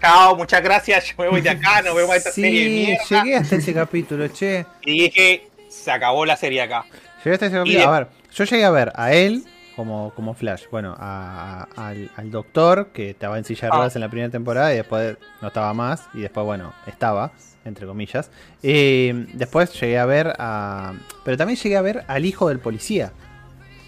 [0.00, 3.04] chao, muchas gracias, yo me voy de acá, nos vemos en esta serie de mierda.
[3.22, 4.66] llegué hasta ese capítulo, che.
[4.82, 6.84] Y dije, se acabó la serie acá.
[7.24, 7.78] Llegué hasta ese capítulo.
[7.80, 9.44] de- A ver, yo llegué a ver a él
[9.76, 10.64] como, como Flash.
[10.70, 13.76] Bueno, a- a- al, al doctor que estaba en silla de Ah.
[13.76, 16.02] ruedas en la primera temporada y después no estaba más.
[16.14, 17.32] Y después, bueno, estaba,
[17.64, 18.30] entre comillas.
[18.62, 20.94] Y después llegué a ver a.
[21.24, 23.12] Pero también llegué a ver al hijo del policía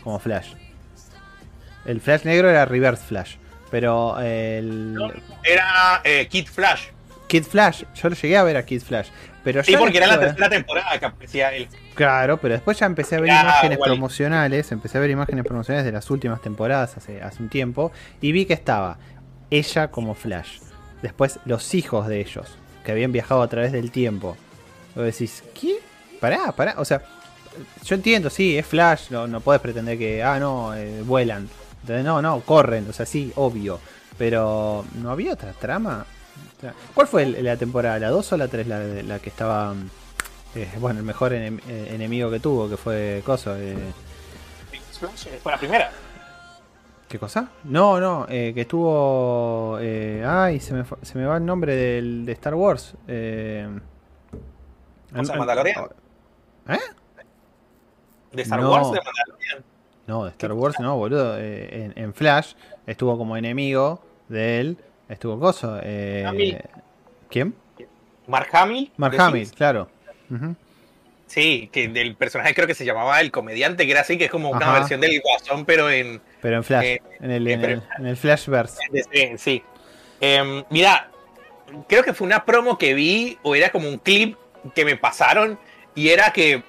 [0.04, 0.52] como Flash.
[1.84, 3.34] El Flash negro era Reverse Flash.
[3.74, 4.96] Pero el.
[5.42, 6.82] Era eh, Kid Flash.
[7.26, 9.08] Kid Flash, yo lo llegué a ver a Kid Flash.
[9.42, 11.66] Pero Sí, porque era la tercera temporada que aparecía él.
[11.94, 13.90] Claro, pero después ya empecé a ver Ya, imágenes igual.
[13.90, 18.30] promocionales, empecé a ver imágenes promocionales de las últimas temporadas hace, hace un tiempo y
[18.30, 18.96] vi que estaba
[19.50, 20.60] ella como Flash,
[21.02, 24.36] después los hijos de ellos, que habían viajado a través del tiempo.
[24.94, 25.78] Vos decís, ¿qué?
[26.20, 27.02] Pará, pará, o sea,
[27.84, 31.48] yo entiendo, sí, es Flash, no, no puedes pretender que, ah, no, eh, vuelan,
[31.84, 33.78] Entonces, no, no, corren, o sea, sí, obvio,
[34.16, 36.06] pero ¿no había otra trama?
[36.56, 37.98] O sea, ¿Cuál fue la temporada?
[37.98, 39.74] ¿La 2 o la 3 la, la que estaba...
[40.54, 43.54] eh, bueno, el mejor enem- eh, enemigo que tuvo, que fue Coso.
[43.54, 43.76] eh,
[45.42, 45.90] fue la primera.
[47.06, 47.48] ¿Qué cosa?
[47.64, 49.76] No, no, eh, que estuvo...
[49.80, 52.94] eh, ay, se me, se me va el nombre del, de Star Wars.
[53.06, 53.68] Eh,
[55.14, 55.84] ¿Cosa, an- Mandalorian?
[56.68, 56.78] ¿Eh?
[58.32, 58.70] De Star No.
[58.72, 59.64] Wars de Mandalorian.
[60.06, 61.38] No, de Star Wars no, boludo.
[61.38, 62.52] eh, en, en Flash
[62.86, 64.78] estuvo como enemigo de él.
[65.08, 65.78] Estuvo Coso.
[65.82, 66.60] eh.
[67.30, 67.54] ¿Quién?
[68.26, 68.90] Mark Hamill.
[68.96, 69.18] Mark.
[69.20, 69.88] Hamill, claro.
[71.26, 74.30] Sí, que del personaje creo que se llamaba el comediante, que era así, que es
[74.30, 74.78] como una Ajá.
[74.80, 78.06] versión del Guasón, pero en, Pero en Flash, Eh, en, el, eh, en, el, en
[78.06, 78.78] el Flashverse.
[79.12, 79.62] Sí, sí.
[80.20, 81.10] Em, mira,
[81.88, 84.36] creo que fue una promo que vi, o era como un clip
[84.74, 85.58] que me pasaron,
[85.94, 86.62] y era que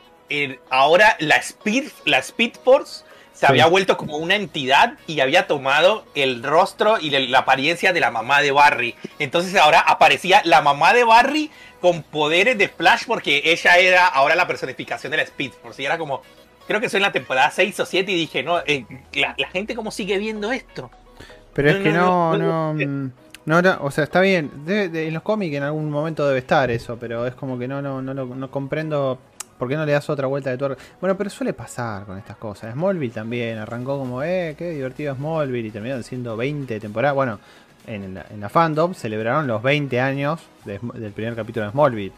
[0.70, 3.05] ahora la Speed, la Speed Force
[3.36, 3.46] se Sí.
[3.48, 8.10] había vuelto como una entidad y había tomado el rostro y la, apariencia de la
[8.10, 8.96] mamá de Barry.
[9.20, 14.36] Entonces ahora aparecía la mamá de Barry con poderes de Flash porque ella era ahora
[14.36, 15.82] la personificación de la Speed Force.
[15.82, 16.22] Y era como,
[16.68, 19.50] creo que soy en la temporada 6 o 7 y dije, no, eh, la, la
[19.50, 20.90] gente cómo sigue viendo esto.
[21.54, 23.12] Pero es que no, no, no, no, no, mm,
[23.46, 24.50] no, o sea, está bien.
[24.66, 27.82] de- en los cómics en algún momento debe estar eso, pero es como que no,
[27.82, 29.20] no, no, no comprendo
[29.58, 30.82] por qué no le das otra vuelta de tuerca.
[31.00, 32.74] Bueno, pero suele pasar con estas cosas.
[32.74, 37.16] Smallville también arrancó como, eh, qué divertido Smallville y terminaron siendo 20 temporadas.
[37.16, 37.40] Bueno,
[37.88, 42.14] en la, fandom celebraron los 20 años del primer capítulo de Smallville.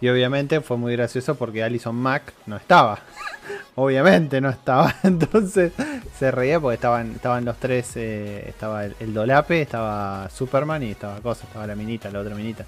[0.00, 2.98] Y obviamente fue muy gracioso porque Alison Mack no estaba.
[3.76, 4.92] obviamente no estaba.
[5.04, 5.72] Entonces
[6.18, 7.92] se reía porque estaban, estaban los tres.
[7.96, 12.34] eh, estaba el, el Dolape, estaba Superman y estaba Cosa, estaba la minita, la otra
[12.34, 12.66] minita.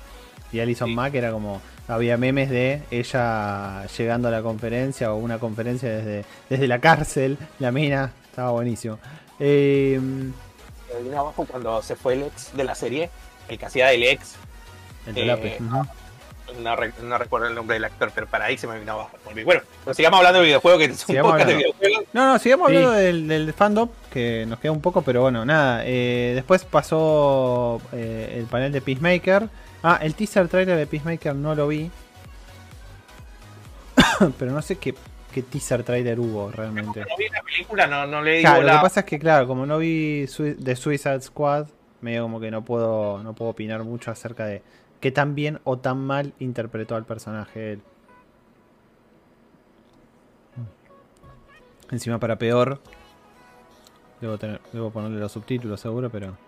[0.54, 0.94] Y Alison Sí.
[0.94, 1.60] Mack era como.
[1.88, 7.36] Había memes de ella llegando a la conferencia o una conferencia desde, desde la cárcel.
[7.58, 8.12] La mina.
[8.30, 8.98] Estaba buenísimo.
[9.38, 13.10] Eh, Me vino abajo cuando se fue el ex de la serie,
[13.48, 14.34] el que hacía del ex.
[15.06, 15.18] el.
[15.30, 15.58] Eh.
[16.62, 19.10] No, re- no recuerdo el nombre del actor, pero para ahí se me vino abajo.
[19.44, 22.04] Bueno, pero sigamos hablando de videojuegos, que es un podcast de videojuegos.
[22.12, 22.76] No, no, sigamos Sí.
[22.76, 25.82] hablando del, del fandom, que nos queda un poco, pero bueno, nada.
[25.84, 29.48] eh, después pasó eh, el panel de Peacemaker.
[29.86, 31.90] Ah, el teaser trailer de Peacemaker no lo vi.
[34.38, 34.94] pero no sé qué,
[35.30, 37.00] qué teaser trailer hubo realmente.
[37.00, 38.72] No vi la película, no, no le digo Claro, lo la...
[38.76, 41.66] que pasa es que, claro, como no vi The Suicide Squad,
[42.00, 44.62] medio como que no puedo, no puedo opinar mucho acerca de
[45.00, 47.82] qué tan bien o tan mal interpretó al personaje él.
[51.90, 52.80] Encima para peor.
[54.22, 56.38] Debo, tener, debo ponerle los subtítulos seguro, pero...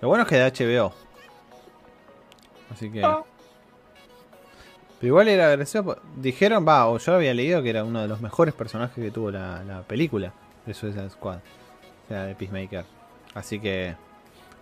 [0.00, 1.11] Lo bueno es que de HBO.
[2.72, 3.04] Así que...
[3.04, 3.22] Ah.
[5.00, 5.96] Pero igual era gracioso.
[6.16, 9.30] Dijeron, va, o yo había leído que era uno de los mejores personajes que tuvo
[9.30, 10.32] la, la película
[10.64, 11.38] de Suicide Squad.
[11.38, 12.84] O sea, de Peacemaker.
[13.34, 13.96] Así que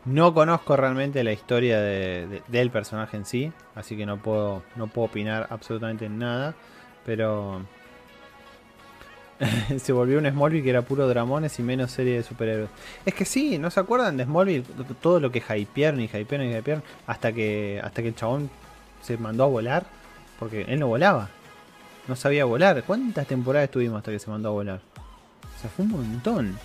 [0.06, 3.52] no conozco realmente la historia de- de- del personaje en sí.
[3.74, 6.54] Así que no puedo, no puedo opinar absolutamente nada.
[7.04, 7.62] Pero
[9.78, 12.68] se volvió un Smallville que era puro dramones y menos serie de superhéroes.
[13.06, 14.64] Es que sí, ¿no se acuerdan de Smallville?
[15.00, 18.50] Todo lo que hypearon y hypearon y hypearon hasta que, hasta que el chabón
[19.02, 19.84] se mandó a volar.
[20.38, 21.28] Porque él no volaba.
[22.08, 22.82] No sabía volar.
[22.84, 24.80] ¿Cuántas temporadas estuvimos hasta que se mandó a volar?
[25.42, 26.58] O sea, fue un montón.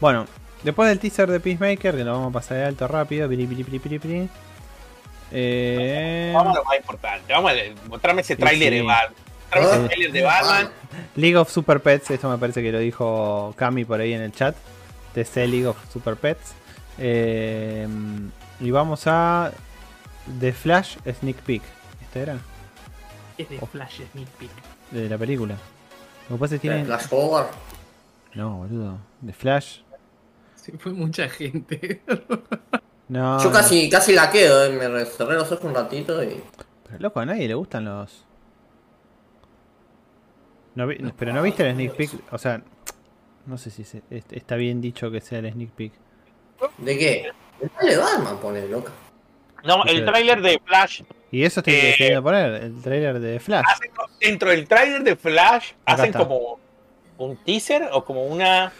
[0.00, 0.26] Bueno,
[0.62, 3.28] después del teaser de Peacemaker, que lo vamos a pasar de alto rápido.
[3.28, 4.28] piri, piri, piri.
[5.32, 7.32] Eh, Vamos a lo más importante.
[7.32, 8.82] Vamos a mostrarme ese Sí, tráiler sí.
[8.82, 9.16] Mostrarme
[9.52, 9.88] Ah.
[10.12, 10.70] de Batman.
[11.16, 14.32] League of Super Pets, esto me parece que lo dijo Cami por ahí en el
[14.32, 14.56] chat.
[15.14, 16.54] TC League of Super Pets.
[16.98, 17.86] Eh,
[18.60, 19.52] y vamos a
[20.40, 21.62] The Flash Sneak Peek.
[22.02, 22.38] ¿Este era?
[23.36, 24.50] Es de Flash Sneak Peek.
[24.90, 25.56] De la película.
[26.28, 26.84] Lo que pasa es que tiene.
[26.84, 27.48] Flash forward.
[28.34, 28.98] No, boludo.
[29.24, 29.80] The Flash.
[30.54, 32.02] Se fue mucha gente.
[33.08, 33.42] No.
[33.42, 34.70] Yo casi, casi la quedo, eh.
[34.70, 36.42] me cerré los ojos un ratito y.
[36.84, 38.24] Pero loco, a nadie le gustan los.
[40.74, 42.62] No vi- pero no viste el sneak peek, o sea,
[43.46, 45.92] no sé si se- est- está bien dicho que sea el sneak peek.
[46.78, 47.30] ¿De qué?
[47.80, 48.92] El de Batman pone, loca.
[49.64, 50.04] No, el Sí.
[50.04, 51.02] tráiler de Flash.
[51.30, 53.64] Y eso estoy Eh, queriendo poner, el trailer de Flash.
[53.66, 56.18] hacen- dentro del tráiler de Flash, Acá hacen está.
[56.20, 56.58] como
[57.18, 58.66] un teaser o como una.
[58.66, 58.72] A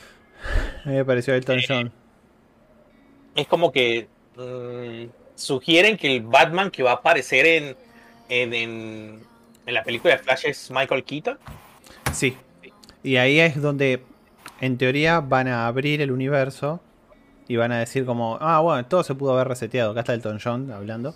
[0.89, 1.93] mí me pareció Elton John.
[3.35, 7.77] Es como que mm, sugieren que el Batman que va a aparecer en,
[8.29, 9.21] en, en,
[9.67, 11.39] en la película de Flash es Michael Keaton.
[12.13, 12.37] Sí.
[13.03, 14.05] Y ahí es donde,
[14.61, 16.81] en teoría, van a abrir el universo
[17.49, 19.91] y van a decir como, ah, bueno, todo se pudo haber reseteado.
[19.91, 21.15] Acá está Elton John hablando.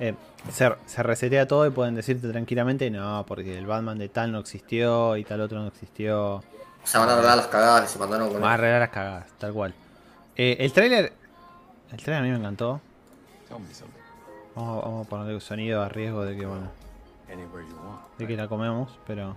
[0.00, 0.14] Eh,
[0.50, 4.38] se, se resetea todo y pueden decirte tranquilamente, no, porque el Batman de tal no
[4.38, 6.42] existió y tal otro no existió.
[6.84, 9.26] Se van a arreglar las cagadas que se mandaron con Van a arreglar las cagadas,
[9.38, 9.74] tal cual.
[10.36, 11.12] Eh, el trailer.
[11.90, 12.80] El trailer a mí me encantó.
[13.50, 13.84] Vamos,
[14.54, 16.68] vamos a ponerle sonido a riesgo de que, bueno,
[18.18, 19.36] de que la comemos, pero.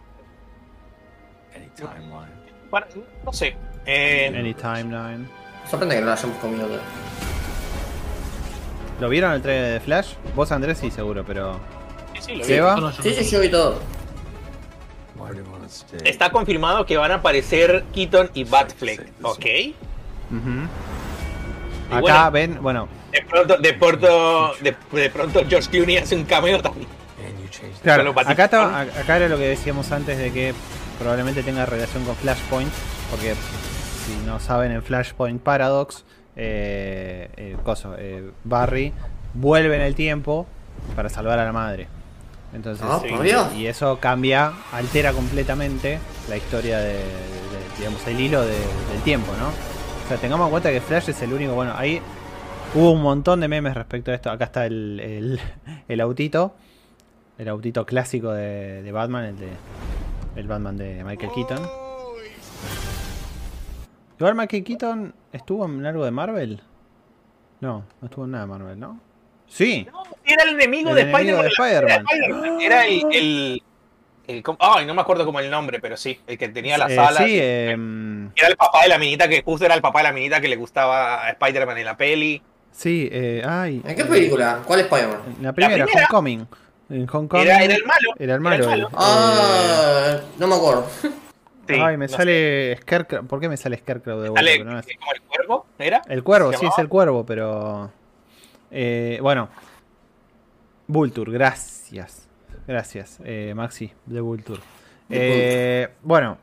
[1.56, 2.32] Any timeline.
[2.70, 2.88] Bueno,
[3.26, 3.56] no sé.
[3.86, 5.28] Eh, Any timeline.
[5.70, 6.68] Sorprende que no la hayamos comido.
[9.00, 10.14] ¿Lo vieron el trailer de Flash?
[10.36, 11.60] Vos, Andrés, sí, seguro, pero.
[12.20, 12.58] sí, sí, lo vi.
[12.58, 13.80] No, no, Sí, sí, yo vi todo.
[16.04, 19.46] Está confirmado que van a aparecer Keaton y Batfleck, ¿ok?
[21.90, 22.32] Acá bueno.
[22.32, 26.88] ven, bueno, De pronto, de pronto, de, de pronto George Clooney hace un cameo también.
[27.84, 28.46] Claro, acá,
[28.82, 30.54] acá era lo que decíamos antes de que
[31.02, 32.72] probablemente tenga relación con Flashpoint,
[33.10, 33.34] porque
[34.06, 38.94] si no saben, en Flashpoint Paradox, eh, eh, coso, eh, Barry
[39.34, 40.46] vuelve en el tiempo
[40.96, 41.88] para salvar a la madre.
[42.54, 43.00] Entonces, Ah,
[43.56, 46.00] y eso cambia, altera completamente
[46.30, 47.02] la historia de, de-
[47.78, 48.52] digamos, el hilo de-
[48.92, 49.48] del tiempo, ¿no?
[49.48, 52.02] O sea, tengamos en cuenta que Flash es el único, bueno, ahí
[52.76, 54.30] hubo un montón de memes respecto a esto.
[54.30, 55.40] Acá está el, el,
[55.88, 56.54] el autito,
[57.38, 59.48] el autito clásico de, de Batman, el de
[60.36, 61.70] el Batman de Michael Keaton.
[64.20, 66.62] Igual Michael Keaton estuvo en algo de Marvel.
[67.60, 69.00] No, no estuvo en nada de Marvel, ¿no?
[69.48, 69.88] Sí.
[70.26, 71.46] Era el enemigo El de Spider-Man.
[71.46, 72.04] de Era.
[72.62, 73.62] Era el,
[74.28, 74.44] el.
[74.60, 77.18] Ay, no me acuerdo como el nombre, pero sí, el que tenía las Eh, alas.
[77.26, 80.14] sí, em, Era el papá de la minita que justo era el papá de la
[80.14, 82.42] minita que le gustaba a Spider-Man en la peli.
[82.72, 83.82] sí, eh, ay.
[83.86, 84.62] ¿En qué película?
[84.66, 85.20] ¿Cuál es Spider-Man?
[85.42, 86.08] La primera, primera.
[86.08, 86.48] Homecoming.
[86.92, 87.42] En Hong Kong.
[87.42, 88.10] Era, era el malo.
[88.20, 88.64] Era el malo.
[88.66, 88.90] Era el malo.
[88.94, 90.88] eh, Ah, no me acuerdo.
[91.68, 92.16] Sí, Ay, me no sé.
[92.18, 93.26] sale Scarecrow.
[93.28, 94.52] ¿Por qué me sale Scarecrow de vuelta?
[94.52, 96.02] Sale no es- como el cuervo, ¿era?
[96.10, 97.92] El cuervo, ¿Se sí, es el cuervo, pero.
[98.72, 99.50] eh, bueno.
[100.88, 102.28] Vulture, gracias.
[102.68, 104.62] Gracias, eh, Maxi, de Vulture.
[105.10, 106.38] Eh, bueno,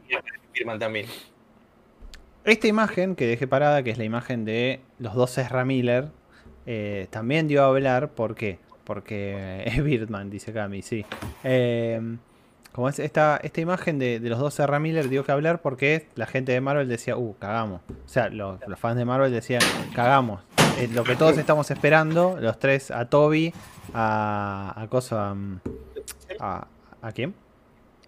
[0.53, 1.07] Firman también.
[2.45, 6.09] esta imagen que dejé parada, que es la imagen de los dos Ezra Miller,
[6.67, 8.09] eh, también dio a hablar.
[8.11, 8.59] ¿Por qué?
[8.89, 11.05] Porque es Birdman, dice Cami, sí.
[11.45, 12.17] Eh,
[12.73, 16.07] como es esta, esta imagen de, de los dos Ezra Miller dio que hablar porque
[16.15, 17.81] la gente de Marvel decía, uh, cagamos.
[17.89, 19.63] O sea, los, los fans de Marvel decían,
[19.95, 20.41] cagamos.
[20.79, 23.53] Eh, lo que todos estamos esperando, los tres, a Toby,
[23.95, 25.37] a, a Coso, a,
[26.41, 26.67] a,
[27.03, 27.35] ¿a quién?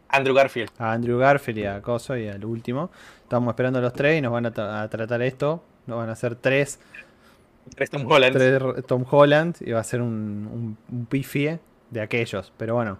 [0.08, 0.70] Andrew Garfield.
[0.78, 2.90] a Andrew Garfield y a Coso y al último.
[3.22, 5.62] Estamos esperando a los tres y nos van a, tra- a tratar esto.
[5.86, 6.78] Nos van a hacer tres,
[7.74, 8.32] Tres Tom Holland.
[8.36, 12.52] tres Tom Holland y va a ser un, un, un pifie de aquellos.
[12.56, 12.98] Pero bueno.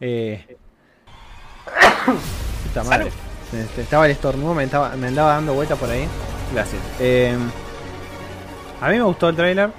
[0.00, 0.56] Eh,
[2.64, 3.10] puta madre.
[3.52, 6.06] Este, Estaba el estornudo, me, estaba- me andaba dando vuelta por ahí.
[6.52, 6.80] Gracias.
[7.00, 7.36] Eh,
[8.80, 9.70] a mí me gustó el trailer.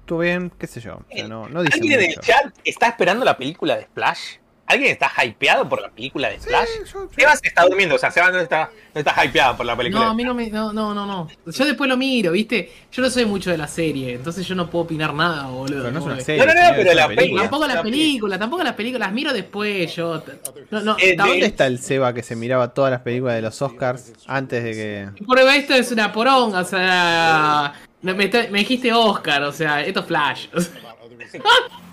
[0.00, 0.96] Estuvo bien, qué sé yo.
[0.96, 2.20] O sea, no, no dice ¿Alguien en el mucho.
[2.20, 4.36] chat está esperando la película de Splash?
[4.66, 6.68] ¿Alguien está hypeado por la película de Splash?
[7.14, 10.04] Sebas está durmiendo, o sea, Sebas no está, no está hypeado por la película.
[10.06, 10.48] No, a mí no me.
[10.48, 11.28] No, no, no, no.
[11.46, 12.72] Yo después lo miro, ¿viste?
[12.90, 15.80] Yo no soy mucho de la serie, entonces yo no puedo opinar nada, boludo.
[15.82, 16.46] Pero no es una serie.
[16.46, 17.42] No, no, no, pero la película.
[17.42, 20.22] Tampoco La las películas, tampoco las películas, las miro después, yo.
[20.70, 23.60] No, no, Eh, ¿Dónde está el Seba que se miraba todas las películas de los
[23.60, 25.24] Oscars antes de que...
[25.26, 27.74] Prueba, esto es una poronga, o sea.
[28.00, 30.46] Me, está- me dijiste Oscar, o sea, esto es Flash.
[30.54, 30.72] o sea.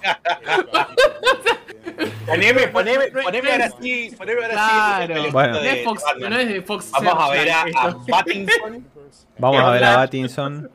[2.26, 5.06] Poneme, poneme, poneme ahora sí, poneme ahora sí.
[5.08, 5.16] Claro.
[5.26, 5.54] el Bueno.
[5.54, 6.92] No de es Fox, no es de Fox.
[6.92, 8.06] Vamos a ver a, a esto.
[8.08, 8.88] Pattinson.
[9.38, 10.06] Vamos a ver a Batman.
[10.06, 10.72] Pattinson.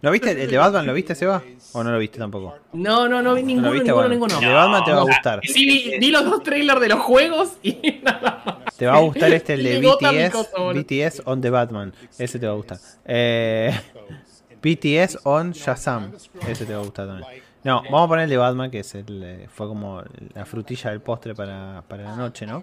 [0.00, 0.30] ¿Lo viste?
[0.30, 1.42] ¿El de Batman lo viste, Seba?
[1.72, 2.56] ¿O no lo viste tampoco?
[2.72, 3.84] No, no, no vi ¿No ninguno, viste?
[3.88, 4.34] ninguno, Bueno, ninguno.
[4.38, 5.40] el de Batman te va a No, gustar.
[5.42, 8.76] Sí, vi, vi los dos trailers de los juegos y nada más.
[8.76, 10.30] Te va a gustar este, el de BTS.
[10.32, 10.72] cosa.
[10.72, 11.92] BTS on the Batman.
[12.16, 12.78] Ese te va a gustar.
[13.06, 13.76] Eh,
[14.62, 16.12] BTS on Shazam.
[16.46, 17.42] Ese te va a gustar también.
[17.64, 20.02] No, vamos a poner el de Batman, que es el, eh, fue como
[20.34, 22.62] la frutilla del postre para, para la noche, ¿no?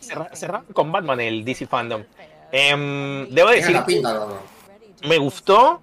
[0.00, 2.02] Cerra- Cerramos con Batman el DC Fandom.
[2.52, 4.26] Em, debo decir, pinta,
[5.06, 5.82] me gustó.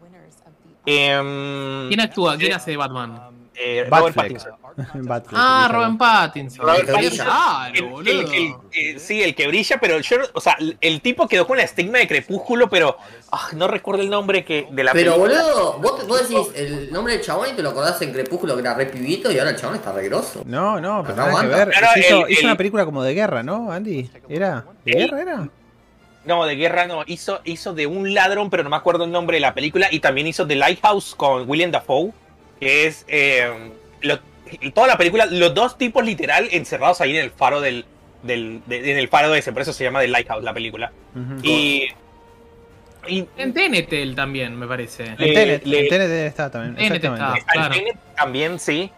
[0.84, 2.38] ¿Quién actúa?
[2.38, 3.35] ¿Quién hace de Batman?
[3.58, 4.16] Eh, Robert.
[4.16, 4.52] Pattinson.
[5.06, 5.70] Batfleck, Ah.
[5.72, 6.66] Robin Pattinson.
[6.66, 7.24] Robert brilla.
[7.24, 8.12] Claro, El- boludo.
[8.12, 11.56] el- el- eh, sí, el que brilla, pero yo, o sea, el tipo quedó con
[11.58, 12.98] la estigma de Crepúsculo, pero
[13.32, 15.42] ah, no recuerdo el nombre que de la Pero película.
[15.44, 18.62] boludo, vos, vos decís el nombre del chabón y te lo acordás en Crepúsculo que
[18.62, 20.42] era re pibito y ahora el chabón está re grosso.
[20.46, 21.70] No, no, pero No que ver.
[21.70, 24.10] Claro, hizo, el- hizo el- una película como de guerra, ¿no, Andy?
[24.28, 24.66] ¿Era?
[24.84, 25.50] ¿De El- guerra era?
[26.26, 27.04] No, de guerra no.
[27.06, 29.88] Hizo, hizo de un ladrón, pero no me acuerdo el nombre de la película.
[29.92, 32.12] Y también hizo The Lighthouse con William Dafoe,
[32.60, 33.50] que es eh,
[34.02, 34.20] lo-
[34.74, 37.86] toda la película, los dos tipos literal encerrados ahí en el faro del,
[38.24, 40.92] del de- en el faro de ese, por eso se llama The Lighthouse la película.
[41.44, 41.88] Y,
[43.08, 45.06] y En TNT también, me parece.
[45.06, 46.76] En le- Tenet, le- en Tenet está también.
[46.80, 47.40] Exactamente.
[47.40, 47.52] está.
[47.54, 47.76] Claro.
[48.16, 48.90] También sí.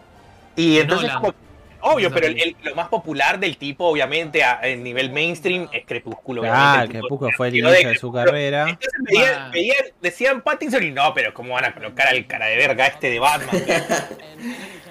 [0.55, 1.33] Y entonces, como-
[1.81, 6.43] obvio, pero el- lo más popular del tipo, obviamente, a, en nivel mainstream, es Crepúsculo.
[6.45, 8.25] Ah, El Puco fue el inicio de su Crepúsculo.
[8.25, 8.61] carrera.
[8.69, 9.49] Entonces veían, Ah.
[9.53, 13.09] veían- decían Pattinson y no, pero ¿cómo van a colocar al cara de verga este
[13.09, 13.49] de Batman?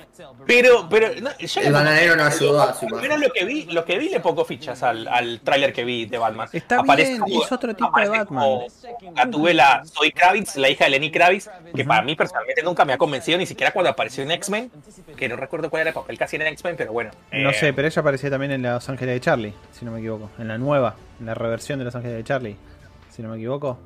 [0.46, 3.84] pero, pero, no, yo El bananero no ayudó a su Por lo que vi, lo
[3.84, 6.48] que vi le pongo fichas al, al tráiler que vi de Batman.
[6.52, 8.26] Está bien, es otro tipo de Batman.
[8.26, 8.66] como
[9.12, 12.98] Gatúbela Zoe Kravitz, la hija de Lenny Kravitz, que para mí personalmente nunca me ha
[12.98, 14.70] convencido, ni siquiera cuando apareció en X-Men,
[15.16, 17.10] que no recuerdo cuál era el papel que hacía en X-Men, pero bueno.
[17.32, 19.98] No eh, sé, pero ella aparecía también en Los Ángeles de Charlie, si no me
[19.98, 20.30] equivoco.
[20.38, 22.56] En la nueva, en la reversión de Los Ángeles de Charlie,
[23.10, 23.78] si no me equivoco.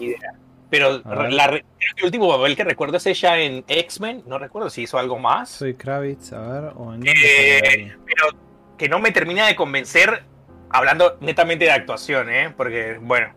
[0.00, 0.32] ni idea.
[0.70, 4.98] Pero la, el último papel que recuerdo es ella en X-Men, no recuerdo si hizo
[4.98, 5.50] algo más.
[5.50, 8.36] Soy Kravitz, a ver, o en Eh, pero
[8.76, 10.24] que no me termina de convencer
[10.70, 12.52] hablando netamente de actuación, ¿eh?
[12.56, 13.28] Porque, bueno.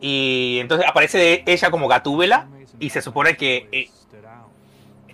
[0.00, 3.90] Y entonces aparece ella como Gatúbela y se supone que eh,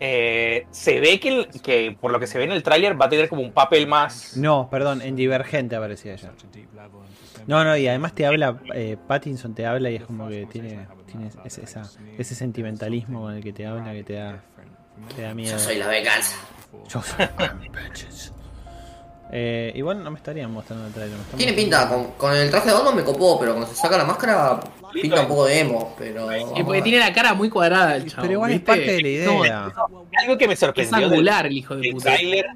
[0.00, 3.06] eh, se ve que, el- que, por lo que se ve en el tráiler, va
[3.06, 4.36] a tener como un papel más...
[4.36, 6.32] No, perdón, en Divergente aparecía ella.
[7.46, 10.86] No, no, y además te habla, eh, Pattinson te habla y es como que tiene,
[11.12, 11.88] tiene ese, esa-
[12.18, 14.40] ese sentimentalismo con el que te habla que te da,
[15.14, 15.52] te da miedo.
[15.52, 16.36] Yo soy la venganza.
[16.88, 17.26] Yo soy.
[19.34, 21.16] Eh, igual no me estarían mostrando el trailer.
[21.16, 23.96] me Tiene pinta, con, con el traje de Batman me copó, pero cuando se saca
[23.96, 24.60] la máscara
[24.92, 26.28] pinta un poco de emo, pero...
[26.28, 26.34] A
[26.64, 28.22] porque tiene la cara muy cuadrada el chavo.
[28.22, 28.66] Pero igual es ¿viste?
[28.66, 29.72] parte de la idea.
[30.18, 32.04] Algo que me Es sorprendió del, angular el hijo de puta.
[32.04, 32.46] tráiler...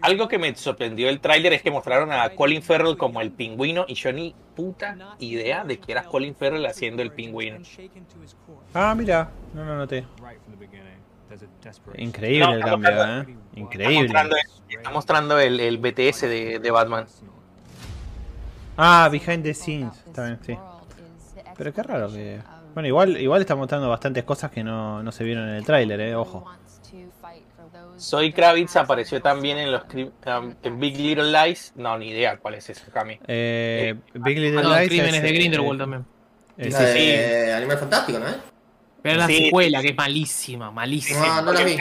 [0.00, 3.84] Algo que me sorprendió del tráiler es que mostraron a Colin Farrell como el pingüino
[3.88, 7.58] y yo ni puta idea de que era Colin Farrell haciendo el pingüino.
[8.74, 10.04] Ah, mira, no lo noté.
[11.96, 13.34] Increíble No, el cambio, mostrando- ¿eh?
[13.50, 14.02] Está Increíble.
[14.02, 14.36] mostrando,
[14.68, 17.06] está mostrando el, el BTS de, de Batman.
[18.76, 19.92] Ah, behind the scenes.
[20.06, 20.56] Está bien, sí.
[21.56, 22.40] Pero qué raro que.
[22.74, 26.00] Bueno, igual, igual está mostrando bastantes cosas que no, no se vieron en el tráiler,
[26.00, 26.14] eh.
[26.14, 26.44] Ojo.
[27.98, 31.72] Soy Kravitz apareció también en los um, en Big Little Lies.
[31.76, 33.18] No, ni idea cuál es ese Cami.
[33.26, 34.88] Eh, Big Little No, Lies.
[34.88, 36.04] Crímenes es, de eh, Grindelwald también.
[36.56, 38.36] eh, La sí, de Animal Fantástico, ¿no es?
[39.02, 39.44] Pero es la Sí.
[39.46, 41.26] secuela, que es malísima, malísima.
[41.26, 41.76] No, no la vi.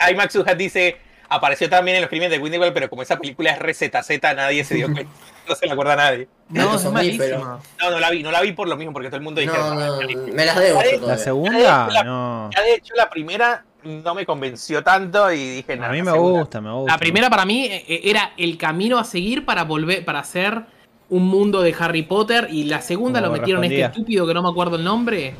[0.00, 0.96] Ahí, Max Uhat dice,
[1.28, 4.74] apareció también en los crímenes de Grindelwald, pero como esa película es RZZ, nadie se
[4.76, 5.10] dio cuenta.
[5.48, 6.28] No se la acuerda nadie.
[6.50, 7.60] No, No, es malísima.
[7.80, 9.56] No, no la vi, no la vi por lo mismo, porque todo el mundo dijo.
[9.56, 9.98] No, no,
[10.32, 11.18] me las debo La todavía.
[11.24, 12.50] segunda, La- no.
[12.54, 15.92] Ya de hecho la primera no me convenció tanto y dije, A nada.
[15.92, 16.92] mí la me segunda- gusta, me gusta.
[16.92, 20.62] La primera para mí eh, era el camino a seguir para volver, para hacer
[21.08, 22.48] un mundo de Harry Potter.
[22.50, 24.00] Y la segunda Como lo metieron este respondía.
[24.00, 25.34] estúpido que no me acuerdo el nombre.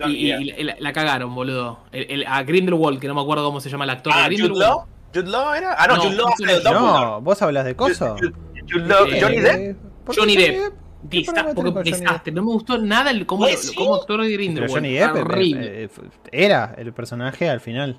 [0.00, 0.28] No, y
[0.64, 1.80] la, la cagaron, boludo.
[1.92, 4.36] El- el- a Grindelwald, que no me acuerdo cómo se llama el actor Ah, de
[4.36, 4.60] Jude Grindelwald.
[4.76, 4.86] Law.
[5.14, 5.74] Jude Law era.
[5.78, 6.02] Ah, no, No,
[6.36, 6.72] Jude Law.
[6.74, 8.16] No, vos hablas de coso.
[8.18, 8.32] Jude-
[8.70, 9.54] Jude Law- Eh, Johnny Depp.
[9.60, 10.72] Eh, ¿por qué Johnny Depp.
[11.02, 13.74] No me gustó nada el cómo, Pues sí.
[13.74, 14.72] cómo actuó de Pero Grindelwald.
[14.74, 15.84] Johnny Depp eh, Horrible.
[15.84, 15.88] eh,
[16.30, 17.96] era el personaje al final.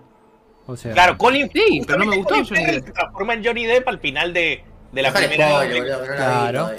[0.65, 1.49] O sea, Claro, Colin.
[1.53, 2.85] Sí, pero no me gustó Colin Johnny Depp.
[2.85, 5.49] se transforma en Johnny Depp al final de, de la primera.
[5.65, 6.69] no Claro.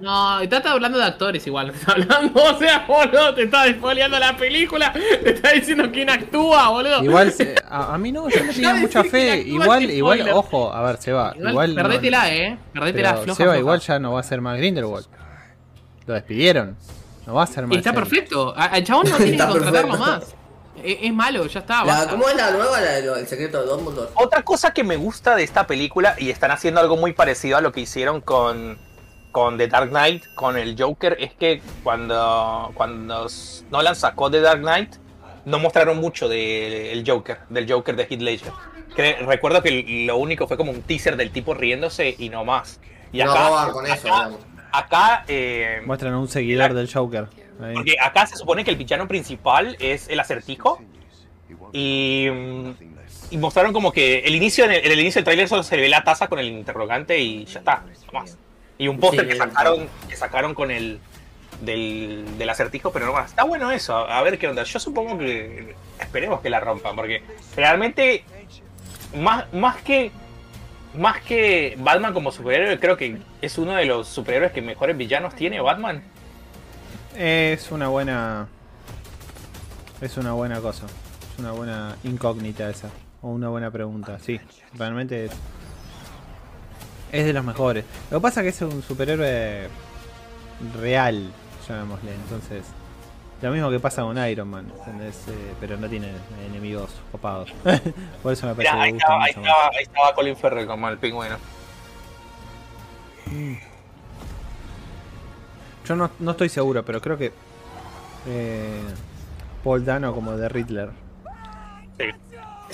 [0.00, 1.70] No, está está hablando de actores igual.
[1.74, 4.94] Está hablando, o sea, boludo, te está despoleando la película.
[4.94, 7.04] Te está diciendo quién actúa, boludo.
[7.04, 9.42] Igual, se- a, a mí no, yo le tenía mucha fe.
[9.42, 10.34] Igual, igual, spoiler.
[10.34, 11.34] ojo, a ver, Seba.
[11.36, 12.58] Igual, Igual, no- perdétela, eh.
[12.72, 13.58] Perdétela, pero floja, Seba floja.
[13.58, 15.06] igual ya no va a ser más Grindelwald.
[16.10, 16.76] Lo despidieron.
[17.24, 17.76] No va a ser más.
[17.76, 18.52] Y está perfecto.
[18.56, 19.98] Al chabón no tiene que contratarlo perfecto.
[19.98, 20.34] más.
[20.82, 21.84] Es, es malo, ya está.
[21.84, 22.08] La-.
[22.08, 22.80] ¿Cómo es la nueva?
[22.80, 24.10] La de lo- el secreto de Dumbledore.
[24.14, 27.60] Otra cosa que me gusta de esta película, y están haciendo algo muy parecido a
[27.60, 28.76] lo que hicieron con,
[29.30, 33.26] con The Dark Knight, con el Joker, es que cuando, cuando
[33.70, 34.94] Nolan sacó The Dark Knight,
[35.44, 38.52] no mostraron mucho del Joker, del Joker de Heath Ledger.
[38.96, 42.80] Que recuerdo que lo único fue como un teaser del tipo riéndose y no más.
[43.12, 44.40] Y No acá, con eso, acá, digamos.
[44.72, 47.26] Acá, eh, Muestran a un seguidor del Joker.
[47.62, 47.74] ahí.
[47.74, 50.80] porque acá se supone que el villano principal es el acertijo.
[51.72, 52.26] Y,
[53.30, 55.76] y mostraron como que el inicio en el, en el inicio del tráiler solo se
[55.76, 58.36] ve la taza con el interrogante y ya está, más.
[58.78, 60.98] Y un póster Sí, que sacaron, que sacaron con el
[61.60, 63.30] del, del acertijo, pero no más.
[63.30, 64.62] Está bueno eso, a, a ver qué onda.
[64.64, 67.22] Yo supongo que esperemos que la rompan, porque
[67.56, 68.24] realmente
[69.16, 70.10] más, más que
[70.94, 75.34] más que Batman como superhéroe, creo que es uno de los superhéroes que mejores villanos
[75.34, 76.02] tiene Batman.
[77.16, 78.48] Es una buena.
[80.00, 80.86] Es una buena cosa.
[80.86, 82.90] Es una buena incógnita esa.
[83.22, 84.18] O una buena pregunta.
[84.18, 84.40] Sí,
[84.74, 85.32] realmente es.
[87.12, 87.84] Es de los mejores.
[88.10, 89.68] Lo que pasa es que es un superhéroe
[90.80, 91.30] real,
[91.68, 92.14] llamémosle.
[92.14, 92.64] Entonces,
[93.42, 94.70] lo mismo que pasa con Iron Man.
[94.78, 95.26] ¿entendés?
[95.28, 96.12] Eh, pero no tiene
[96.46, 97.50] enemigos copados.
[98.22, 99.48] Por eso me parece que ahí me gusta estaba, ahí, mucho más.
[99.48, 101.36] estaba, ahí estaba Colin Farrell como el pingüino.
[105.86, 107.32] Yo no, no estoy seguro, pero creo que.
[108.26, 108.82] eh,
[109.64, 110.90] Paul Dano como de Riddler.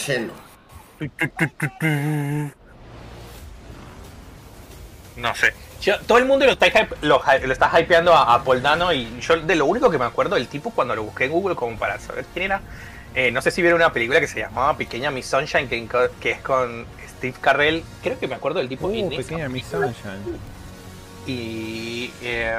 [0.06, 0.34] Yendo.
[5.16, 5.52] No sé.
[5.80, 6.66] Yo- todo el mundo lo está,
[7.02, 10.34] lo, está hypeando a, a Paul Dano y yo de lo único que me acuerdo
[10.36, 12.60] del tipo cuando lo busqué en Google como para saber quién era,
[13.14, 15.86] eh, no sé si vieron una película que se llamaba Pequeña Miss Sunshine que,
[16.20, 19.66] que es con Steve Carrell, creo que me acuerdo del tipo Uh, pequeña Miss.
[19.66, 20.38] Sunshine.
[21.26, 22.54] y eh,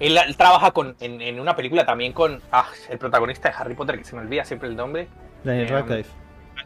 [0.00, 3.74] él, él trabaja con, en, en una película también con ah, el protagonista de Harry
[3.74, 5.08] Potter que se me olvida siempre el nombre
[5.44, 6.10] Daniel Eh, Radcliffe.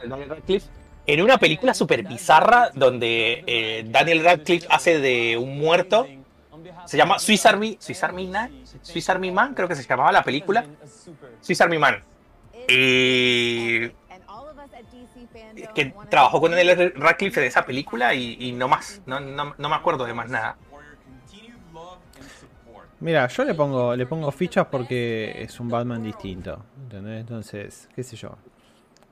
[0.06, 0.66] Daniel Radcliffe
[1.06, 6.06] en una película súper bizarra donde eh, Daniel Radcliffe hace de un muerto.
[6.84, 8.50] Se llama Swiss Army, Swiss Man,
[8.82, 10.64] Swiss Man, creo que se llamaba la película.
[11.40, 12.02] Swiss Army Man.
[12.68, 13.88] Y
[15.74, 19.68] que trabajó con Daniel Radcliffe en esa película y, y no más, no, no, no
[19.68, 20.56] me acuerdo de más nada.
[23.00, 26.64] Mira, yo le pongo, le pongo fichas porque es un Batman distinto.
[26.82, 27.20] ¿entendés?
[27.20, 28.36] Entonces, qué sé yo.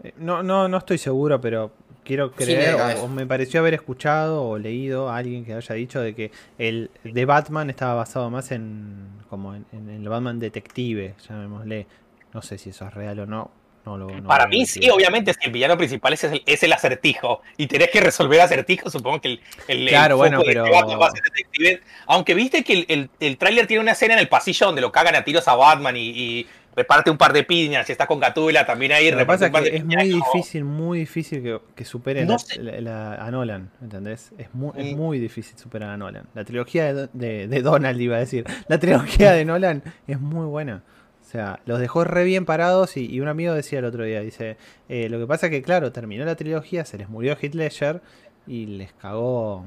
[0.02, 1.70] Eh, No, no, no estoy seguro, pero
[2.04, 6.14] quiero creer, o, me pareció haber escuchado o leído a alguien que haya dicho de
[6.14, 11.86] que el de Batman estaba basado más en como en, en el Batman detective, llamémosle.
[12.32, 13.50] No sé si eso es real o no.
[13.86, 16.72] no lo, no Para mí sí, obviamente, si el villano principal es el, es el
[16.72, 20.64] acertijo y tenés que resolver acertijos, supongo que el, el, el Claro, bueno, de pero-
[20.64, 21.80] este Batman va a ser detective.
[22.06, 24.90] Aunque viste que el, el, el tráiler tiene una escena en el pasillo donde lo
[24.92, 26.46] cagan a tiros a Batman y, y
[26.76, 29.10] reparte un par de piñas y está con Gatula también ahí.
[29.10, 31.60] Lo reparte pasa un par es que de es piñas, muy difícil, muy difícil que,
[31.74, 32.60] que superen No la- sé.
[32.62, 34.32] la- la- a Nolan, ¿entendés?
[34.38, 36.26] Es muy, es muy difícil superar a Nolan.
[36.34, 38.44] La trilogía de, de- de Donald, iba a decir.
[38.68, 40.82] La trilogía de Nolan es muy buena.
[41.22, 44.20] O sea, los dejó re bien parados y, y un amigo decía el otro día,
[44.20, 44.56] dice,
[44.88, 48.02] eh, lo que pasa que claro, terminó la trilogía, se les murió Heath Ledger
[48.46, 49.64] y les cagó...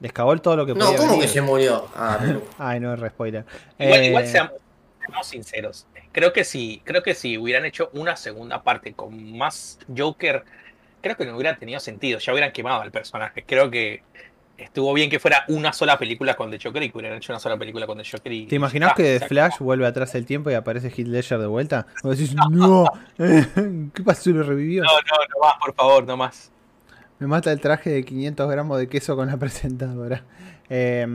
[0.00, 1.86] Les cagó el todo lo que No, podía ¿cómo que se murió?
[1.96, 3.44] Ah, pero- Ay, no, re spoiler.
[3.78, 4.26] Igual, Eh, igual
[5.06, 5.86] seamos sinceros.
[6.12, 10.44] Creo que si, creo que si hubieran hecho una segunda parte con más Joker,
[11.00, 12.18] creo que no hubiera tenido sentido.
[12.18, 13.44] Ya hubieran quemado al personaje.
[13.46, 14.02] Creo que
[14.56, 17.40] estuvo bien que fuera una sola película con The Joker y que hubieran hecho una
[17.40, 18.32] sola película con The Joker.
[18.32, 19.26] Y, ¿Te imaginas Ah, que The.
[19.26, 21.86] Flash vuelve atrás el tiempo y aparece Heath Ledger de vuelta?
[22.02, 22.86] Vos decís, no,
[23.18, 24.30] ¿qué pasó?
[24.30, 24.82] ¿Lo revivió?
[24.84, 26.50] No, no, no más, por favor, no más.
[27.18, 30.24] Me mata el traje de 500 gramos de queso con la presentadora.
[30.76, 31.06] Eh,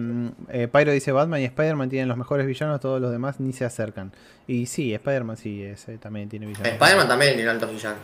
[0.49, 3.65] eh, Pyro dice Batman y Spider-Man tienen los mejores villanos, todos los demás ni se
[3.65, 4.13] acercan.
[4.47, 6.69] Y sí, Spider-Man sí, ese también tiene villanos.
[6.69, 7.99] Spider-Man también tiene altos villanos.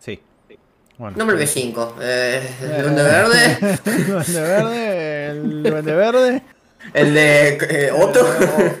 [0.00, 0.20] Sí.
[0.98, 1.16] Bueno.
[1.16, 1.92] Nombre B5.
[2.00, 3.58] Eh, el Duende Verde.
[3.84, 6.42] el Duende Verde, el Duende Verde,
[6.94, 8.26] El de eh, Otto.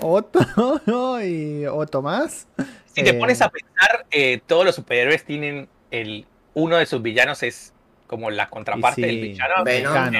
[0.00, 2.48] Otto y Otto más.
[2.92, 6.26] Si te Eh, pones a pensar, eh, todos los superhéroes tienen el.
[6.54, 7.72] Uno de sus villanos es
[8.06, 9.62] como la contraparte sí, del villano.
[9.64, 10.12] Venom.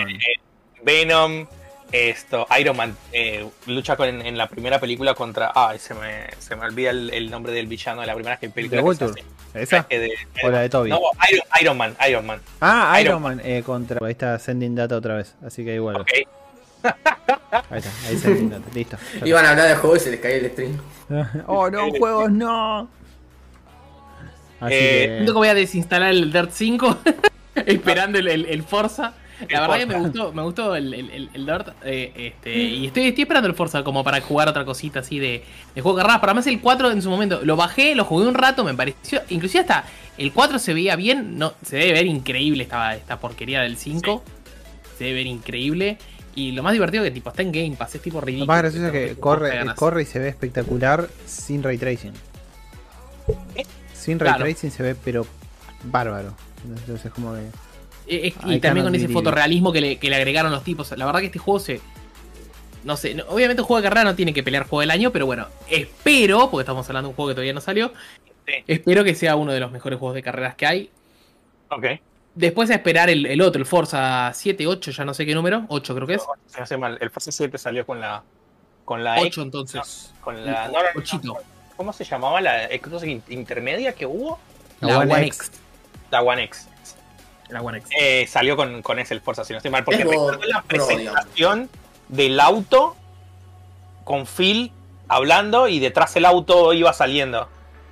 [0.84, 1.46] Venom,
[1.92, 5.52] esto, Iron Man eh, lucha con, en la primera película contra.
[5.54, 8.50] Ay, se me, se me olvida el, el nombre del villano de la primera que-
[8.50, 8.82] película.
[8.82, 9.22] ¿De que se Vulture?
[9.52, 9.62] hace.
[9.62, 9.86] ¿Esa?
[9.88, 10.14] Eh, de-
[10.44, 10.90] ¿O la de Toby?
[10.90, 12.40] No, Iron, Iron Man, Iron Man.
[12.60, 14.04] Ah, Iron Iron Man eh, contra.
[14.04, 15.34] Ahí está Sending Data otra vez.
[15.44, 15.96] Así que igual.
[16.00, 16.08] Ok.
[17.70, 18.64] Ahí está, ahí Sending Data.
[18.74, 18.96] Listo.
[19.24, 20.78] Iban a hablar de juegos y se les caía el stream.
[21.46, 22.88] oh, no, juegos, no.
[24.60, 25.32] Así Eh, que.
[25.32, 26.98] Voy a desinstalar el Dirt 5
[27.66, 29.14] esperando el, el- el Forza.
[29.50, 31.68] La verdad que me gustó, me gustó el, el, el- Dirt.
[31.84, 35.44] eh, este, y estoy, estoy esperando el Forza como para jugar otra cosita así de,
[35.74, 36.20] de juego de carreras.
[36.20, 39.20] Para más el 4 en su momento lo bajé, lo jugué un rato, me pareció.
[39.28, 39.84] Inclusive hasta
[40.18, 41.38] el 4 se veía bien.
[41.38, 44.22] No, se debe ver increíble esta, esta porquería del 5.
[44.98, 45.98] Se debe ver increíble.
[46.34, 48.46] Y lo más divertido que tipo está en Game Pass, es tipo Lo ridículo.
[48.46, 52.12] más gracioso es que corre, corre y se ve espectacular sin ray tracing.
[53.94, 54.44] Sin ray Claro.
[54.44, 55.26] tracing se ve, pero
[55.84, 56.34] bárbaro.
[56.64, 57.40] Entonces, como que.
[58.08, 60.90] Eh, eh, y también con ese fotorrealismo que le, que le agregaron los tipos.
[60.96, 61.80] La verdad que este juego se.
[62.84, 65.10] No sé, no- obviamente un juego de carrera no tiene que pelear juego del año,
[65.10, 67.92] pero bueno, espero, porque estamos hablando de un juego que todavía no salió,
[68.46, 68.52] Sí.
[68.68, 70.90] espero que sea uno de los mejores juegos de carreras que hay.
[71.70, 71.84] Ok.
[72.36, 75.64] Después a esperar el, el otro, el Forza 7, 8, ya no sé qué número,
[75.68, 76.22] 8 creo que es.
[76.46, 76.96] Se hace mal.
[77.00, 78.22] El Forza 7 salió con la.
[78.84, 79.16] Con la.
[79.20, 80.12] 8 entonces.
[80.20, 80.68] Con la.
[80.68, 81.36] No, no, no, Ochito.
[81.76, 84.38] ¿Cómo se llamaba la Xbox in- intermedia que hubo?
[84.80, 85.38] La One One X.
[85.48, 85.60] X.
[86.12, 86.68] La One X.
[87.48, 87.90] La One X.
[87.98, 89.84] Eh, salió con, con ese el Forza, si no estoy mal.
[89.84, 91.68] Porque Es recuerdo la Pro, presentación
[92.08, 92.96] del auto
[94.04, 94.72] con Phil
[95.08, 97.48] hablando y detrás el auto iba saliendo.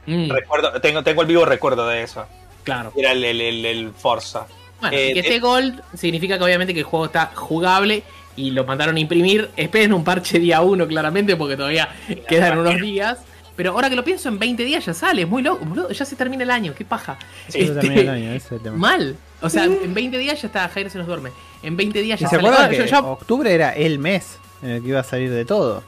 [0.06, 2.26] Mm, Recuerdo, tengo, tengo el vivo recuerdo de eso.
[2.64, 2.92] claro.
[2.96, 4.46] Era el, el, el- el Forza.
[4.80, 8.02] Bueno, Eh, que esté Gold significa que obviamente que el juego está jugable
[8.36, 9.50] y lo mandaron a imprimir.
[9.56, 11.88] Esperen un parche día 1 claramente porque todavía
[12.28, 13.18] quedan unos días.
[13.56, 16.04] Pero ahora que lo pienso, en 20 días ya sale, es muy loco, boludo, ya
[16.04, 17.16] se termina el año, qué paja.
[17.48, 18.76] Sí, Eso Este, termina el año, ese tema.
[18.76, 19.16] Mal.
[19.44, 21.30] O sea, en 20 días ya está, Jair se nos duerme.
[21.62, 22.48] En 20 días ¿Y ya se sale.
[22.48, 25.82] acuerdan yo que octubre era el mes en el que iba a salir de todo?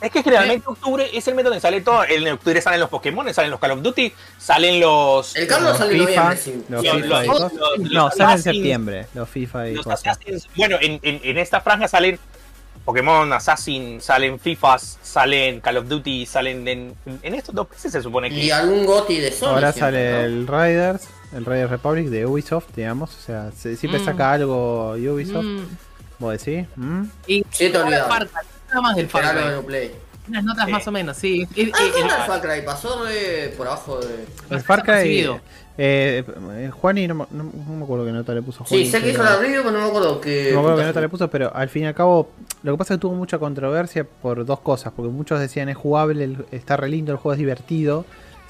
[0.00, 2.04] Es que generalmente octubre es el mes donde sale todo.
[2.04, 5.34] En octubre salen los Pokémon, salen los Call of Duty, salen los.
[5.34, 6.64] El Carlos Los sale FIFA, noviembre, sí.
[6.68, 7.52] los Los- FIFA y los- cosas.
[7.54, 9.86] los- los No, salen en septiembre, los FIFA y los.
[9.86, 12.18] Assassins- bueno, en, en, en esta franja salen
[12.84, 18.02] Pokémon, Assassin, salen FIFAs, salen Call of Duty, salen en, en estos dos meses se
[18.02, 18.36] supone que.
[18.36, 19.48] Y algún Goti de Sony.
[19.48, 20.20] Ahora siempre, sale ¿no?
[20.20, 23.14] el Riders, el Riders Republic de Ubisoft, digamos.
[23.16, 24.04] O sea, se- siempre Mm.
[24.04, 25.44] saca algo Ubisoft.
[25.44, 25.64] Mm,
[26.18, 26.66] ¿Vos decís?
[26.76, 27.02] ¿Mm?
[27.26, 29.90] y Sí, te nada más del Far Cry.
[30.28, 30.72] Unas notas Sí.
[30.72, 31.46] más o menos, sí.
[31.48, 32.64] Ah, es- ¿dónde el- el Far Cry?
[32.64, 34.24] Pasó re por abajo de.
[34.50, 35.28] El Far Cry.
[35.78, 38.86] Eh, eh, Juani, no, me- no- no me acuerdo qué nota le puso Juani.
[38.86, 40.46] Sí, sé que hizo la review, pero no me acuerdo que.
[40.52, 42.30] No me acuerdo qué nota le puso, pero al fin y al cabo,
[42.62, 44.92] lo que pasa es que tuvo mucha controversia por dos cosas.
[44.96, 48.04] Porque muchos decían es jugable, está re lindo, el juego es divertido.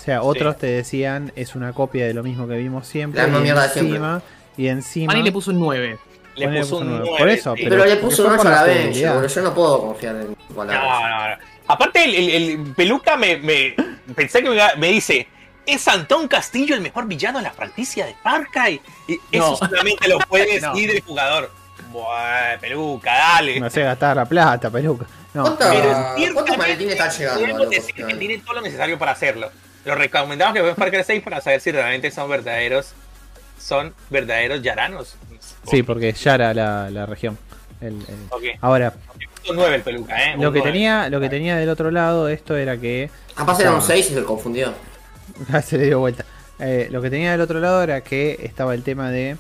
[0.07, 3.21] O sea, otros te decían es una copia de lo mismo que vimos siempre.
[3.21, 3.97] La misma y mierda de siempre.
[3.97, 4.23] encima,
[4.57, 5.13] y encima.
[5.13, 5.99] Manny le puso un 9.
[6.37, 7.05] le Juani puso un nueve.
[7.09, 7.19] 9.
[7.19, 7.63] Por eso, sí.
[7.65, 8.73] Pero, le porque puso un por 8 a la
[9.13, 9.27] boludo.
[9.27, 11.39] Yo no puedo confiar en No, palabras.
[11.41, 11.57] no, no.
[11.67, 12.31] Aparte, el, el-
[12.61, 13.75] el peluca me, me-
[14.15, 15.27] pensé que me, iba- me dice:
[15.67, 18.81] ¿Es Antón Castillo el mejor villano de la franquicia de Far Cry?
[19.09, 19.57] Y eso No.
[19.57, 20.73] solamente lo puede No.
[20.73, 21.51] decir el jugador.
[21.91, 23.59] Buah, peluca, dale.
[23.59, 25.07] Me hace gastar la plata, peluca.
[25.35, 27.41] No, ¿Cuánta- Pero ¿Cuántos maletines están llegando?
[27.41, 29.51] Podemos decir que tiene todo lo necesario para hacerlo.
[29.87, 32.93] Lo recomendamos que vean Far Cry 6 para saber si realmente son verdaderos.
[33.59, 35.17] Son verdaderos yaranos.
[35.71, 37.39] sí, porque ya era la, la región.
[37.81, 38.43] El- el- Ok.
[38.61, 38.93] Ahora,
[39.49, 40.37] Un 9 el peluca, ¿eh?
[40.39, 43.79] lo que, tenía, lo que tenía del otro lado esto era que Capaz era un
[43.79, 43.85] Ah.
[43.87, 44.75] 6 y se confundió.
[45.65, 46.25] se le dio vuelta.
[46.59, 49.37] Eh, lo que tenía del otro lado era que estaba el tema de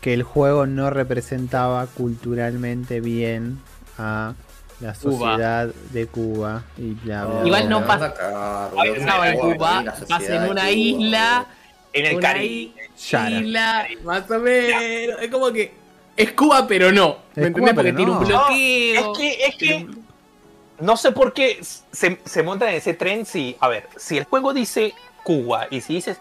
[0.00, 3.58] que el juego no representaba culturalmente bien
[3.98, 4.34] a
[4.80, 5.30] la Cuba.
[5.32, 7.46] sociedad de Cuba y bla bla.
[7.46, 8.14] Igual bla, no pasa-
[8.84, 11.46] en Cuba, pasa en una Cuba, isla.
[11.92, 12.74] En el Caribe.
[12.96, 15.20] Isla, más o menos.
[15.22, 15.72] Es como que.
[16.16, 17.18] Es Cuba, pero no.
[17.34, 17.74] ¿Me entendés?
[17.74, 18.18] Porque pero tiene no.
[18.18, 19.00] un bloqueo.
[19.02, 20.06] No, es que, es que un-
[20.80, 24.24] no sé por qué se, se montan en ese tren si, a ver, si el
[24.24, 26.18] juego dice Cuba y si dices,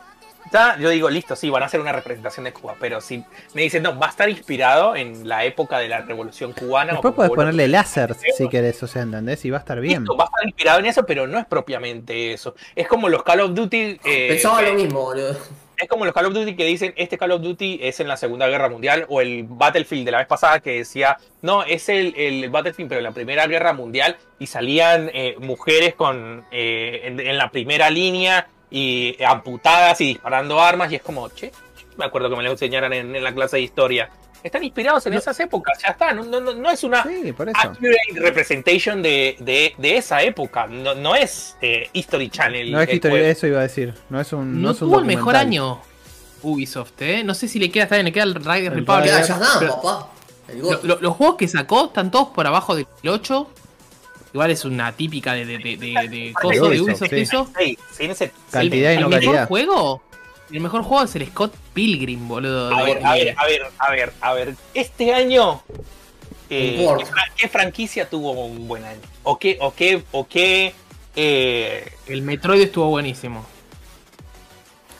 [0.51, 3.23] ya, yo digo, listo, sí, van a hacer una representación de Cuba, pero si
[3.53, 6.93] me dicen, no, va a estar inspirado en la época de la revolución cubana.
[6.93, 9.43] Después o puedes ponerle láser si querés, o sea, ¿entendés?
[9.45, 10.03] Y va a estar bien.
[10.03, 12.55] Listo, va a estar inspirado en eso, pero no es propiamente eso.
[12.75, 13.99] Es como los Call of Duty.
[14.03, 15.37] eh, Pensaba eh, lo mismo, boludo.
[15.77, 18.17] Es como los Call of Duty que dicen, este Call of Duty es en la
[18.17, 22.15] Segunda Guerra Mundial, o el Battlefield de la vez pasada que decía, no, es el,
[22.17, 27.19] el Battlefield, pero en la Primera Guerra Mundial, y salían eh, mujeres con eh, en,
[27.19, 31.51] en la primera línea y amputadas y disparando armas, y es como, che,
[31.97, 34.09] me acuerdo que me lo enseñaran en, en la clase de historia.
[34.43, 37.49] Están inspirados en esas épocas, ya está, no, no, no- no es una Sí, por
[37.49, 37.57] eso.
[37.59, 42.71] accurate representation de, de, de esa época, no, no es eh, History Channel.
[42.71, 43.17] No es juego.
[43.17, 43.93] eso iba a decir.
[44.09, 44.61] No es un.
[44.61, 45.81] No, es un tuvo el mejor año
[46.43, 47.23] Ubisoft, ¿eh?
[47.23, 49.03] No sé si le queda, está bien, le queda el Riders El Republic.
[49.05, 50.09] Queda Riders- Just Dance, pero- papá.
[50.55, 53.49] Lo- lo- los juegos que sacó están todos por abajo del 8.
[54.37, 57.21] Igual es una típica de, de, de, de, de coso de Ubisoft, sí.
[57.21, 57.49] eso.
[57.57, 57.75] Sí,
[58.51, 59.47] Cantidad y el no mejor calidad.
[59.47, 60.03] juego,
[60.51, 62.71] el mejor juego es el Scott Pilgrim, boludo.
[62.75, 64.55] A ver, a ver, a ver, a ver, a ver.
[64.75, 65.63] Este año,
[66.51, 66.99] eh, Un port.
[66.99, 69.01] ¿qué, fra- qué franquicia tuvo un buen año?
[69.23, 70.71] ¿O qué, o qué, o qué?
[71.15, 73.43] eh, El Metroid estuvo buenísimo.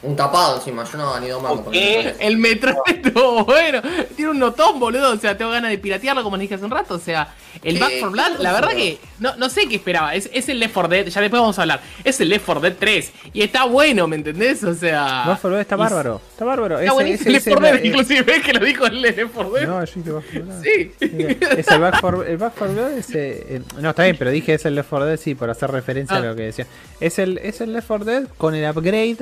[0.04, 2.14] Un tapado encima, yo no ni dos mangos ¿Qué?
[2.20, 2.38] el
[2.86, 3.82] estuvo bueno.
[4.16, 5.12] Tiene un notón, boludo.
[5.14, 6.94] O sea, tengo ganas de piratearlo, como les dije hace un rato.
[6.94, 7.34] O sea,
[7.64, 7.80] el ¿Qué?
[7.80, 10.14] Back 4 Blood, ¿Qué la verdad que no, no sé qué esperaba.
[10.14, 11.82] Es, es el Left 4 Dead, ya después vamos a hablar.
[12.04, 13.12] Es el Left 4 Dead 3.
[13.34, 14.64] Y está bueno, ¿me entendés?
[14.64, 15.24] O sea.
[15.26, 16.22] Back 4 Blood está y- bárbaro.
[16.32, 16.80] Está bárbaro.
[16.80, 19.20] Está buenísimo Left ese 4 es Dead, la- inclusive ves que lo dijo el Left
[19.34, 19.68] 4 Dead.
[19.68, 20.64] No, yo dije Back 4 Blood.
[20.64, 20.92] Sí.
[21.58, 24.30] Es el Back 4 el Back 4 Blood es, eh, eh, no, está bien, pero
[24.30, 26.20] dije es el Left 4 Dead, sí, por hacer referencia Ah.
[26.20, 26.68] a lo que decía.
[27.00, 29.18] Es el, es el Left 4 Dead con el upgrade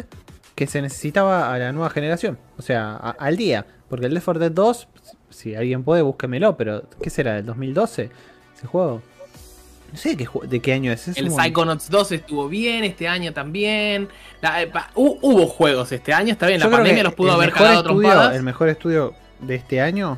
[0.55, 2.37] que se necesitaba a la nueva generación.
[2.57, 3.65] O sea, a- al día.
[3.89, 4.87] Porque el Left 4 Dead 2,
[5.29, 7.33] si alguien puede, búsquemelo, pero ¿qué será?
[7.35, 8.09] ¿Del 2012?
[8.57, 9.01] Ese juego.
[9.91, 11.07] No sé de qué, de qué año es.
[11.07, 14.09] es El Psychonauts 2 estuvo bien este año también.
[14.41, 16.59] La- eh, pa- hu- hubo juegos este año, está bien.
[16.59, 18.31] Yo La pandemia los pudo haber cagado estudio.
[18.31, 20.17] El mejor estudio de este año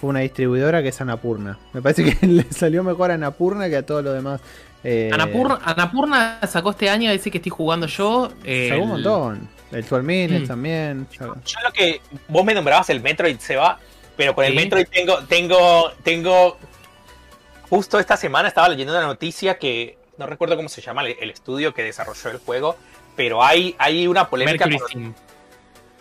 [0.00, 1.58] fue una distribuidora que es Anapurna.
[1.72, 4.40] Me parece que le salió mejor a Anapurna que a todo lo demás.
[4.88, 8.30] Eh, Anapurna, Anapurna sacó este año ese que estoy jugando yo.
[8.44, 9.48] el- Sacó un montón.
[9.72, 10.46] El 12 Minutes Mm.
[10.46, 11.08] también.
[11.10, 11.26] yo
[11.64, 13.80] lo que vos me nombrabas el Metroid se va,
[14.16, 14.54] pero con el.
[14.54, 16.56] Metroid tengo, tengo, tengo.
[17.68, 21.30] Justo esta semana estaba leyendo una noticia que no recuerdo cómo se llama el, el
[21.30, 22.76] estudio que desarrolló el juego,
[23.16, 25.14] pero hay, hay una polémica Mercury con- Steam.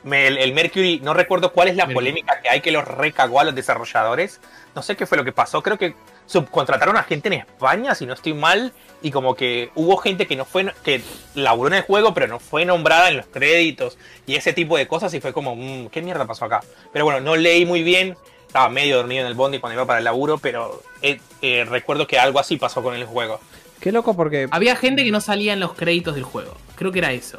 [0.03, 1.95] me- el, el Mercury, no recuerdo cuál es la Mercury.
[2.11, 4.39] polémica que hay que los recagó a los desarrolladores.
[4.75, 5.63] No sé qué fue lo que pasó.
[5.63, 5.95] Creo que
[6.25, 10.35] subcontrataron a gente en España, si no estoy mal, y como que hubo gente que
[10.35, 11.01] no fue, que
[11.35, 14.87] laburó en el juego, pero no fue nombrada en los créditos y ese tipo de
[14.87, 15.13] cosas.
[15.13, 16.61] Y fue como, "Mm, ¿qué mierda pasó acá?
[16.91, 18.17] Pero bueno, no leí muy bien.
[18.47, 22.07] Estaba medio dormido en el bondi cuando iba para el laburo, pero eh, eh, recuerdo
[22.07, 23.39] que algo así pasó con el juego.
[23.81, 24.47] Qué loco porque.
[24.49, 26.55] Había gente que no salía en los créditos del juego.
[26.75, 27.37] Creo que era eso.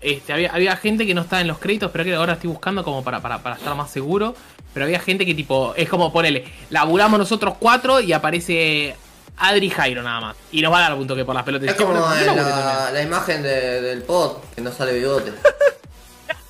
[0.00, 2.84] Este, había, había gente que no estaba en los créditos, pero que ahora estoy buscando
[2.84, 4.34] como para, para, para estar más seguro.
[4.78, 8.94] Pero había gente que tipo, es como ponele, laburamos nosotros cuatro y aparece
[9.38, 10.36] Adri Jairo nada más.
[10.52, 11.68] Y nos va a dar punto que por las pelotas.
[11.70, 12.46] Es como laburé también.
[12.46, 15.32] la, la imagen de- del pod, que no sale bigote.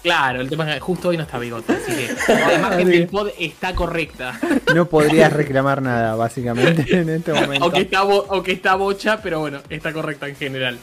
[0.03, 3.09] Claro, el tema es que justo hoy no está bigote, así que la imagen del
[3.09, 4.39] pod está correcta.
[4.75, 7.65] No podrías reclamar nada, básicamente, en este momento.
[7.65, 10.79] aunque, está bo- aunque está bocha, pero bueno, está correcta en general.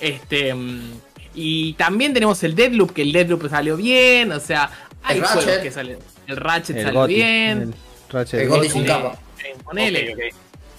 [0.00, 0.92] Este mm,
[1.34, 4.70] y también tenemos el Deadloop, que el Deadloop salió bien, o sea,
[5.02, 5.62] hay El juegos Ratchet.
[5.62, 5.98] que salen.
[6.26, 7.62] El Ratchet El salió Gotti, bien.
[7.62, 7.74] el
[8.10, 9.18] Ratchet El sin capa.
[9.64, 10.32] Ponele.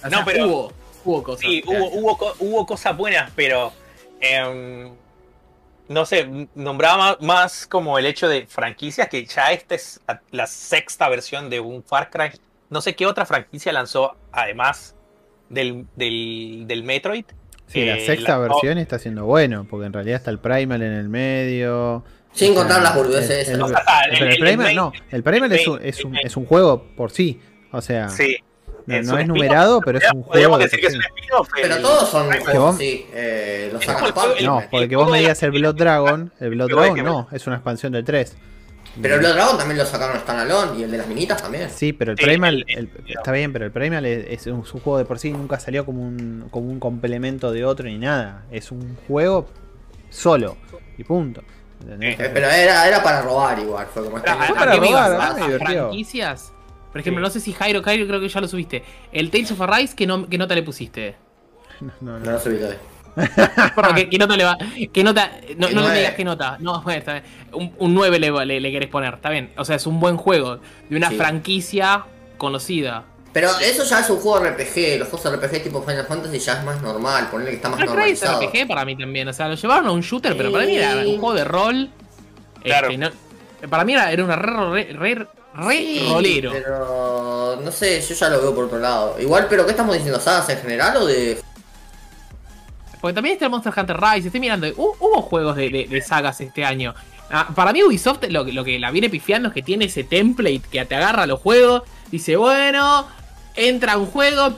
[0.04, 0.72] O No, pero- hubo,
[1.04, 1.40] hubo cosas.
[1.40, 3.72] Sí, hubo, cosas buenas, pero
[4.20, 4.90] em,
[5.88, 10.00] no sé, nombraba más como el hecho de franquicias, que ya esta es
[10.30, 12.30] la- sexta versión de un Far Cry.
[12.68, 14.94] No sé qué otra franquicia lanzó además
[15.48, 17.24] del, del, del Metroid.
[17.66, 20.82] Sí, la Eh, sexta la- versión está siendo bueno, porque en realidad está el Primal
[20.82, 22.04] en el medio.
[22.32, 26.36] Sin contar las boludeces el- main- no, el Primal el es un, es, un, es
[26.36, 27.40] un juego por sí.
[27.72, 28.36] O sea, Sí.
[28.86, 30.56] no, es no numerado, pero es un juego.
[30.58, 31.08] De decir que es un sí.
[31.62, 34.12] Pero todos son juegos vos- así, eh, los juego-
[34.42, 37.92] No, porque vos me digas el Blood Dragon, el Blood Dragon no, es una expansión
[37.92, 38.36] del 3.
[39.00, 41.70] Pero el Blood Dragon también lo sacaron standalone y el de las minitas también.
[41.70, 44.74] Sí, pero el Sí, Primal el- está bien, pero el Primal es, es un, es
[44.74, 47.98] un juego de por sí, nunca salió como un, como un complemento de otro ni
[47.98, 48.44] nada.
[48.50, 49.48] Es un juego
[50.08, 50.56] solo
[50.98, 51.42] y punto.
[51.88, 54.86] Eh, Pero era, era para robar igual, fue como este Pero, ¿a- para qué me
[54.88, 55.30] robar, ibas?
[55.30, 55.66] ¿A- divirtió.
[55.66, 56.52] franquicias?
[56.92, 57.28] Por ejemplo, Sí.
[57.28, 58.84] no sé si Jairo, Jairo creo que ya lo subiste.
[59.12, 61.14] El Tales of Arise, ¿qué, no, qué nota le pusiste?
[61.80, 62.78] No, no, No lo subí todavía.
[63.74, 64.56] Perdón, ¿qué, qué nota le va?
[64.92, 65.30] ¿Qué nota?
[65.56, 65.98] No, no me nueve.
[65.98, 66.56] digas qué nota.
[66.60, 67.24] No, bueno, está bien.
[67.52, 69.52] Un, un 9 le, le, le querés poner, está bien.
[69.56, 70.58] O sea, es un buen juego.
[70.88, 71.16] De una Sí.
[71.16, 72.04] franquicia
[72.38, 73.04] conocida.
[73.32, 76.64] Pero eso ya es un juego RPG, los juegos RPG tipo Final Fantasy ya es
[76.64, 78.42] más normal, ponerle que está más Far Cry es normalizado.
[78.42, 79.28] RPG para mí también.
[79.28, 81.90] O sea, lo llevaron a un shooter, pero para mí era un juego de rol.
[82.64, 82.88] Claro.
[82.90, 83.10] Este, no-
[83.68, 86.50] para mí era, era una re, re, re, re Sí, rolero.
[86.52, 89.16] Pero no sé, yo ya lo veo por otro lado.
[89.20, 90.18] Igual, pero ¿qué estamos diciendo?
[90.18, 91.40] ¿Sagas en general o de.?
[93.00, 94.26] Porque también está el Monster Hunter Rise.
[94.28, 94.66] Estoy mirando.
[94.66, 96.94] hu- Hubo juegos de, de- de sagas este año.
[97.30, 100.04] Ah, para mí, Ubisoft lo, que- lo que la viene pifiando es que tiene ese
[100.04, 101.82] template que te agarra los juegos.
[102.10, 103.06] Dice, bueno,
[103.56, 104.54] entra un juego.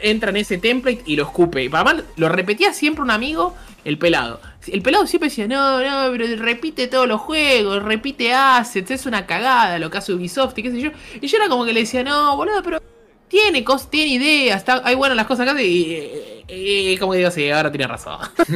[0.00, 1.64] Entra en ese template y lo escupe.
[1.64, 3.54] Y para más, lo repetía siempre un amigo,
[3.84, 4.40] el pelado.
[4.66, 9.26] El pelado siempre decía, no, no, pero repite todos los juegos, repite assets, es una
[9.26, 10.90] cagada lo que hace Ubisoft y qué sé yo.
[11.20, 12.80] Y yo era como que le decía, no, boludo, pero
[13.28, 15.96] tiene cosas, tiene ideas, está, hay buenas las cosas acá y,
[16.48, 18.18] y- y como que digo, sí, ahora tiene razón.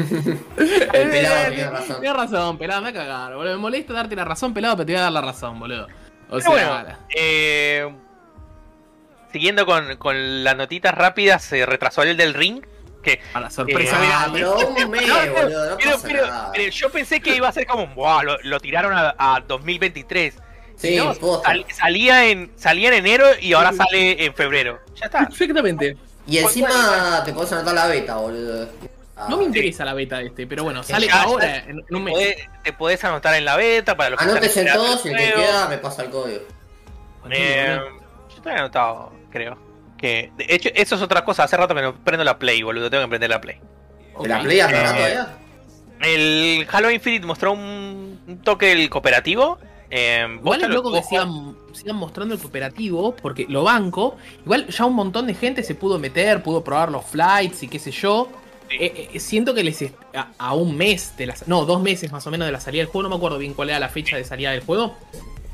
[0.93, 2.01] El pelado tiene razón.
[2.01, 3.55] Tiene razón, pelado, me va a cagar, boludo.
[3.55, 5.85] Me molesta darte la razón, pelado, pero te voy a dar la razón, boludo.
[6.29, 6.51] O Pero sea,
[6.83, 7.89] bueno, eh,
[9.33, 12.64] siguiendo con, con las notitas rápidas, se retrasó el del ring.
[13.03, 13.97] Que, a la sorpresa,
[16.53, 20.35] pero yo pensé que iba a ser como, "Buah, lo, lo tiraron a, a 2023.
[20.77, 21.49] Sí, No, posta.
[21.51, 24.81] sal- salía, en, salía en enero y ahora sale en febrero.
[24.97, 25.20] Ya está.
[25.27, 25.97] Perfectamente.
[26.27, 28.68] Y encima te podés anotar la beta, boludo.
[29.16, 31.77] Ah, No me interesa la beta de este, pero bueno, sale Ya, ahora ya, en,
[31.79, 32.12] un Te mes.
[32.12, 35.09] podés, te podés anotar en la beta para los que Anótese en esperando todos y
[35.11, 36.43] el que queda me pasa el código.
[37.31, 37.79] Eh,
[38.29, 39.59] yo estoy anotado, creo.
[39.99, 41.45] Que, de hecho, eso es otra cosa.
[41.45, 42.91] Hace rato no prendo la Play, boludo.
[42.91, 43.57] Tengo que prender la Play.
[44.20, 44.41] ¿De la.
[44.41, 45.39] Play hasta Eh, todavía?
[46.01, 49.59] El Halo Infinite mostró un, un toque del cooperativo.
[49.91, 54.16] Eh, Igual es lo- loco que vos- sigan, sigan mostrando el cooperativo, porque lo banco.
[54.45, 57.78] Igual ya un montón de gente se pudo meter, pudo probar los flights y qué
[57.78, 58.28] sé yo.
[58.68, 58.76] Sí.
[58.80, 59.80] Eh, eh, siento que les
[60.12, 62.80] a, a un mes de la no, dos meses más o menos de la salida
[62.82, 64.97] del juego, no me acuerdo bien cuál era la fecha de salida del juego.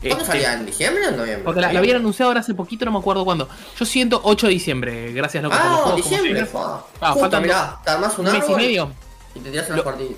[0.02, 0.52] ¿Cuándo Este, salía?
[0.54, 1.44] ¿En diciembre o en noviembre?
[1.44, 3.48] Porque la, la habían anunciado ahora hace poquito, no me acuerdo cuándo.
[3.78, 5.90] Yo siento 8 de diciembre, gracias loco por los Ah, juegos.
[5.92, 6.60] como diciembre, fa.
[7.00, 8.92] Ah, Justo, faltan mirá, te armás un Un mes y medio.
[9.34, 10.14] y te tirás unos Lo- partidos.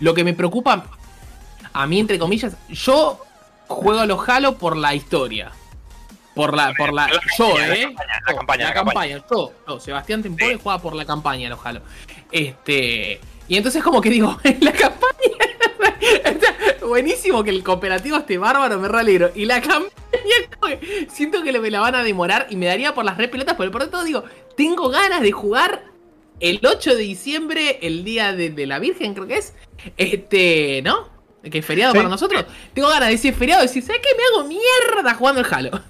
[0.00, 0.86] Lo que me preocupa,
[1.72, 3.20] a mí entre comillas, yo
[3.68, 5.52] juego a los Halo por la historia.
[6.34, 7.82] Por la, por la, La yo, campaña, la eh.
[7.84, 9.14] campaña, la campaña, la campaña.
[9.20, 9.24] campaña.
[9.30, 11.80] Yo, yo, Sebastián Tempore juega por la campaña los Halo.
[12.32, 13.20] Este.
[13.46, 15.12] Y entonces como que digo, la campaña.
[16.24, 16.54] está
[16.86, 19.30] buenísimo que el cooperativo esté bárbaro, me realegro.
[19.34, 19.90] Y la campaña,
[21.12, 23.70] siento que me la van a demorar y me daría por las re pelotas, pero
[23.70, 24.24] por lo tanto digo,
[24.56, 25.84] tengo ganas de jugar
[26.40, 29.54] el 8 de diciembre, el día de, de la Virgen, creo que es.
[29.96, 31.08] Este, ¿no?
[31.50, 31.98] Que es feriado Sí.
[31.98, 32.44] para nosotros.
[32.72, 34.08] Tengo ganas de ese feriado de decir, ¿sabes qué?
[34.16, 35.70] Me hago mierda jugando el Halo.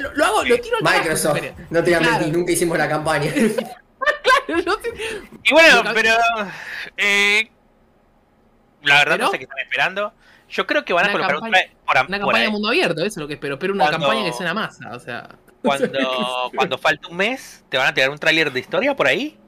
[0.00, 1.40] lo, lo hago, lo tiro al Microsoft,
[1.70, 2.12] no te voy a Claro.
[2.18, 3.32] mentir, nunca hicimos la campaña.
[3.34, 4.92] Yo sé-
[5.44, 6.10] Y bueno, pero.
[6.96, 7.50] eh,
[8.82, 9.24] la verdad ¿Pero?
[9.26, 10.12] no sé qué están esperando.
[10.50, 12.68] Yo creo que van a Una colocar un campaña- por, Una por campaña de mundo
[12.68, 13.54] abierto, eso es lo que espero.
[13.54, 15.28] Espero una Cuando- campaña que sea una masa, o sea.
[15.62, 19.38] cuando, cuando falte un mes, te van a tirar un tráiler de historia por ahí.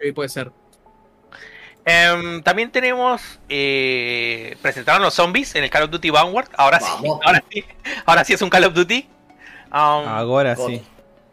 [0.00, 0.50] Sí, puede ser.
[1.84, 3.40] Em, también tenemos.
[3.48, 6.48] eh, presentaron los zombies en el Call of Duty Vanguard.
[6.56, 6.86] Ahora sí,
[7.24, 7.64] ahora sí.
[8.06, 9.08] Ahora sí es un Call of Duty.
[9.68, 10.68] Um, Ahora God.
[10.68, 10.82] sí.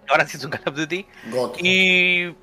[0.10, 1.05] ahora sí es un Call of Duty.
[1.30, 1.55] God.
[1.60, 2.34] Y.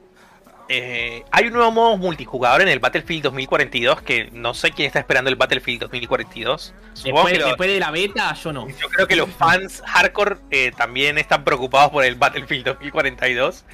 [0.68, 4.98] eh, hay un nuevo modo multijugador en el Battlefield 2042 que no sé quién está
[4.98, 6.74] esperando el Battlefield 2042.
[6.94, 8.68] Supongo Después, que lo- después de la beta, yo no.
[8.68, 13.64] yo creo que los fans hardcore eh, también están preocupados por el Battlefield 2042.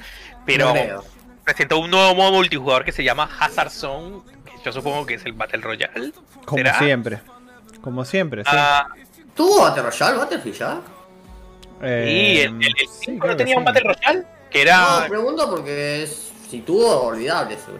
[0.45, 1.03] Pero No
[1.43, 4.21] presentó un nuevo modo multijugador que se llama Hazard Zone.
[4.45, 6.11] Que yo supongo que es el Battle Royale.
[6.45, 6.77] Como ¿Será?
[6.79, 7.19] siempre.
[7.81, 8.49] Como siempre, sí.
[8.53, 8.87] Ah,
[9.35, 10.81] ¿Tuvo Battle Royale, Battlefield ya?
[11.81, 13.65] Eh, y el, el, el sí, 5 creo no que tenía un.
[13.65, 14.23] Battle Royale.
[14.51, 14.99] Que era.
[15.01, 16.32] No, pregunto porque es...
[16.49, 17.71] si tuvo, olvidable eso.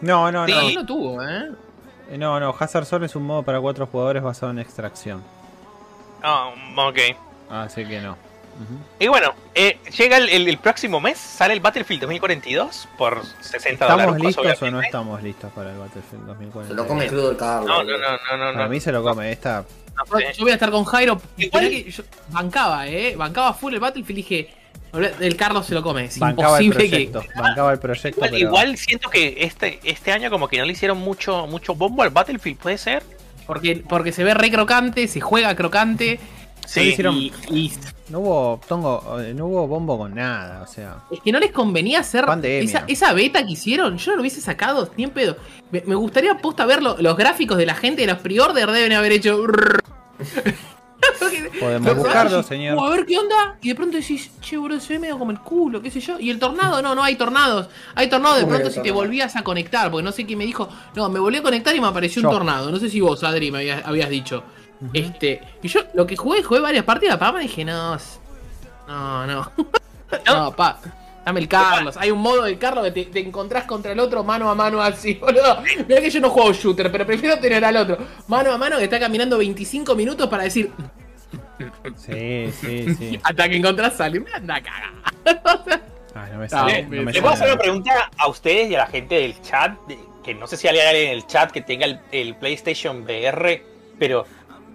[0.00, 0.60] No, no, no.
[0.60, 0.74] Sí.
[0.74, 1.50] No, no tuvo, ¿eh?
[2.10, 2.54] Eh, No, no.
[2.58, 5.22] Hazard Zone es un modo para cuatro jugadores basado en extracción.
[6.22, 6.98] Ah, ok.
[7.50, 8.16] Así que no.
[8.98, 13.84] Y bueno, eh, llega el, el- el próximo mes, sale el Battlefield 2042 por 60
[13.86, 14.14] dólares.
[14.16, 16.74] ¿Estamos listos o no estamos listos para el Battlefield Se 2040?
[16.74, 17.68] lo come crudo el Carlos.
[17.68, 18.52] No, no, no, no, no.
[18.54, 19.30] Para no, mí se lo come.
[19.30, 19.62] Esta.
[20.10, 20.18] no.
[20.20, 21.20] Yo voy a estar con Jairo.
[21.36, 23.14] Igual- que yo bancaba, ¿eh?
[23.14, 24.54] Bancaba full el Battlefield y dije,
[24.98, 26.04] el Carlos se lo come.
[26.06, 27.38] Es Bancaba el imposible que.
[27.40, 28.18] Bancaba el proyecto.
[28.18, 31.74] Igual, pero- igual siento que este, este año como que no le hicieron mucho, mucho
[31.74, 33.02] bombo al Battlefield, ¿puede ser?
[33.46, 36.18] Porque, porque se ve re crocante, se juega crocante.
[36.66, 37.72] Sí, le hicieron- Y, y
[38.08, 40.96] No hubo tongo, eh, no hubo bombo con nada, o sea.
[41.12, 42.24] es que no les convenía hacer
[42.64, 43.98] esa, esa beta que hicieron.
[43.98, 45.36] Yo no lo hubiese sacado ni en pedo.
[45.70, 48.92] Me, me gustaría posta ver lo- los gráficos de la gente de los pre-order deben
[48.94, 49.38] haber hecho.
[51.60, 52.76] Podemos buscarlo, personajes, señor.
[52.76, 53.56] "Uh, a ver qué onda.
[53.62, 56.18] Y de pronto decís, che, boludo, se ve medio como el culo, qué sé yo.
[56.18, 57.68] Y el tornado, no, no hay tornados.
[57.94, 59.90] Hay tornados de ¿Cómo que pronto si te volvías a conectar.
[59.90, 60.68] Porque no sé quién me dijo.
[60.94, 62.28] No, me volví a conectar y me apareció Yo.
[62.28, 62.70] un tornado.
[62.70, 64.42] No sé si vos, Adri, me habías, habías dicho.
[64.92, 65.40] Este.
[65.62, 67.16] Y yo lo que jugué, jugué varias partidas.
[67.16, 67.96] Para dije, no.
[68.88, 69.52] No, no.
[70.26, 70.78] no, pa.
[71.26, 71.96] Dame el Carlos.
[71.98, 74.80] Hay un modo del Carlos que te, te encontrás contra el otro mano a mano
[74.80, 75.60] así, boludo.
[75.88, 77.98] Mirá que yo no juego shooter, pero prefiero tener al otro.
[78.28, 80.70] Mano a mano que está caminando 25 minutos para decir.
[81.96, 83.20] Sí, sí, sí.
[83.24, 84.24] Hasta que encontrás a alguien.
[84.24, 84.92] Me anda a cagar.
[86.14, 86.82] Ay, no me Ah, sale.
[86.86, 89.16] me- no me Les voy a hacer una pregunta a ustedes y a la gente
[89.16, 89.76] del chat,
[90.24, 93.62] que no sé si hay alguien en el chat que tenga el, el PlayStation VR,
[93.98, 94.24] pero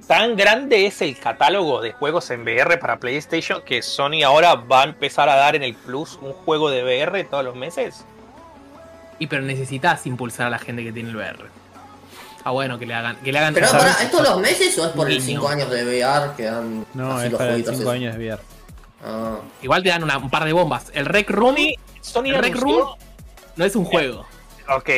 [0.07, 4.82] tan grande es el catálogo de juegos en VR para PlayStation que Sony ahora va
[4.82, 8.03] a empezar a dar en el Plus un juego de VR todos los meses.
[9.19, 11.45] Y pero necesitas impulsar a la gente que tiene el VR.
[12.44, 13.18] Ah, bueno, que le hagan.
[13.18, 15.41] Que le hagan Pero para, ¿es todos los meses o es por el Niño.
[15.41, 17.94] 5 años de VR que dan No, así es los para el jueguitos 5 esos?
[17.94, 18.41] años de VR.
[19.06, 19.36] Ah.
[19.61, 20.91] Igual te dan una- un par de bombas.
[20.94, 22.88] El Rec Room Sony, Sony El Rec Room
[23.56, 24.26] no es un juego.
[24.76, 24.90] Ok.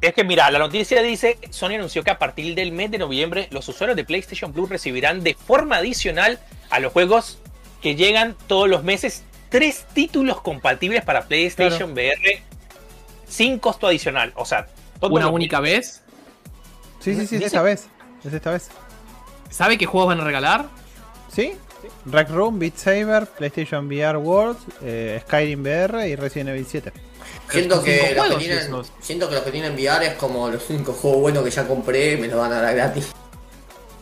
[0.00, 3.48] Es que mira, la noticia dice, Sony anunció que a partir del mes de noviembre
[3.50, 6.38] los usuarios de PlayStation Plus recibirán de forma adicional
[6.70, 7.38] a los juegos
[7.80, 12.42] que llegan todos los meses tres títulos compatibles para PlayStation VR
[13.26, 14.32] sin costo adicional.
[14.36, 14.68] O sea,
[15.00, 16.02] Una única vez.
[17.00, 17.86] Sí, sí, sí, es esta vez.
[18.24, 18.70] Es esta vez.
[19.50, 20.66] ¿Sabe qué juegos van a regalar?
[21.32, 21.52] ¿Sí?
[22.06, 26.92] Rec Room, Beat Saber, PlayStation VR World, eh, Skyrim VR y Resident Evil 7.
[27.50, 30.68] Siento que, cinco los que tienen, siento que los que tienen VR es como los
[30.70, 33.12] únicos juegos buenos que ya compré, me los van a dar gratis.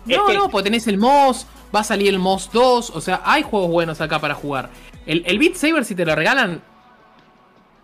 [0.06, 3.42] No, no, porque tenés el MOS, va a salir el MOS 2, o sea, hay
[3.42, 4.70] juegos buenos acá para jugar.
[5.06, 6.62] El, el Beat Saber, si te lo regalan,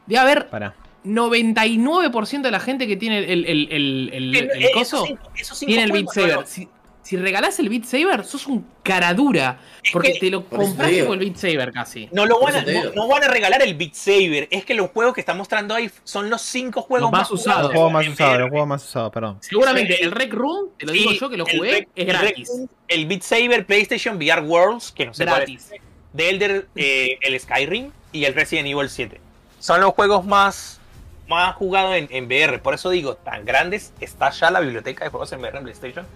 [0.07, 0.75] debe haber Pará.
[1.05, 5.67] 99% de la gente que tiene el, el, el, el- Eh, el coso cinco- cinco
[5.67, 6.35] tiene el Beat no, Saber.
[6.37, 6.47] no.
[6.47, 6.69] Si,
[7.09, 9.59] si regalás el Beat Saber, sos un cara dura.
[9.93, 11.07] Porque que- te lo por eso te compras digo.
[11.07, 12.09] como el Beat Saber casi.
[12.13, 12.93] No, lo van a, eso te no, digo.
[12.95, 14.47] no van a regalar el Beat Saber.
[14.51, 17.63] Es que los juegos que están mostrando ahí son los cinco juegos Los más usados.
[17.63, 19.39] Los juegos más usados, los juegos más usados, perdón.
[19.41, 20.03] Seguramente Sí.
[20.05, 22.15] el Rec Room, te lo Sí, digo yo que lo el jugué, Rec- es el
[22.15, 22.51] Rec- gratis.
[22.89, 25.49] El Beat Saber PlayStation VR Worlds, que no sé cuál es.
[25.49, 25.71] Gratis.
[26.13, 29.21] de Elder, eh, el Skyrim y el Resident Evil 7.
[29.61, 30.81] Son los juegos más,
[31.29, 32.59] más jugados en, en VR.
[32.59, 36.07] Por eso digo, tan grandes está ya la biblioteca de juegos en VR en PlayStation.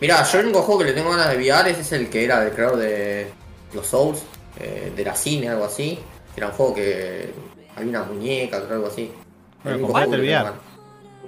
[0.00, 2.24] Mira, yo el único juego que le tengo ganas de VR ese es el que
[2.24, 3.30] era del creador de
[3.72, 4.22] los Souls,
[4.58, 5.98] eh, de la cine, algo así.
[6.36, 7.30] Era un juego que
[7.76, 9.10] había una muñeca, creo, algo así.
[9.64, 10.52] El tengo VR.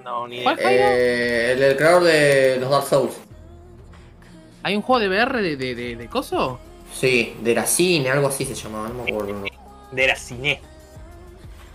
[0.04, 0.58] No, ni ¿Cuál?
[0.58, 0.94] idea.
[0.96, 3.14] Eh, el del creador de los Dark Souls.
[4.64, 6.58] ¿Hay un juego de VR de, de, de, de coso?
[6.94, 9.44] Sí, de la cine, algo así se llamaba, no me acuerdo.
[9.92, 10.60] de la cine.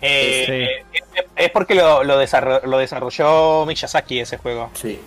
[0.01, 1.03] Eh, es,
[1.35, 4.69] es porque lo, lo, desarro- lo desarrolló Miyazaki ese juego.
[4.73, 4.99] Sí.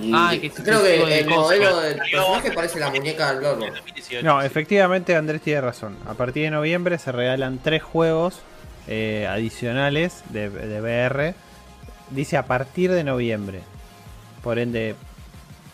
[0.00, 4.24] Y Ay, que creo que el modelo del personaje parece la muñeca del 2018.
[4.24, 5.96] No, efectivamente Andrés tiene razón.
[6.06, 8.40] A partir de noviembre se regalan tres juegos
[8.86, 11.34] eh, adicionales de, de VR.
[12.10, 13.60] Dice a partir de noviembre.
[14.42, 14.94] Por ende,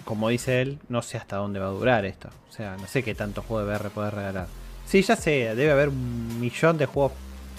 [0.05, 2.29] como dice él, no sé hasta dónde va a durar esto.
[2.49, 4.47] O sea, no sé qué tanto juego de VR puede regalar.
[4.87, 7.13] Sí, ya sé, debe haber un millón de juegos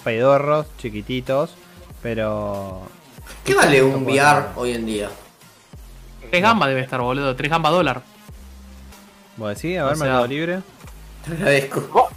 [0.04, 1.54] pedorros, chiquititos,
[2.02, 2.84] pero...
[3.44, 5.10] ¿Qué vale un VR hoy en día?
[6.36, 7.36] 3 gamba debe estar, boludo.
[7.36, 8.02] 3 gamba dólar.
[9.38, 9.78] ¿Vos decís?
[9.78, 10.60] A ver, O sea- Mercado Libre.
[11.26, 12.10] Te agradezco.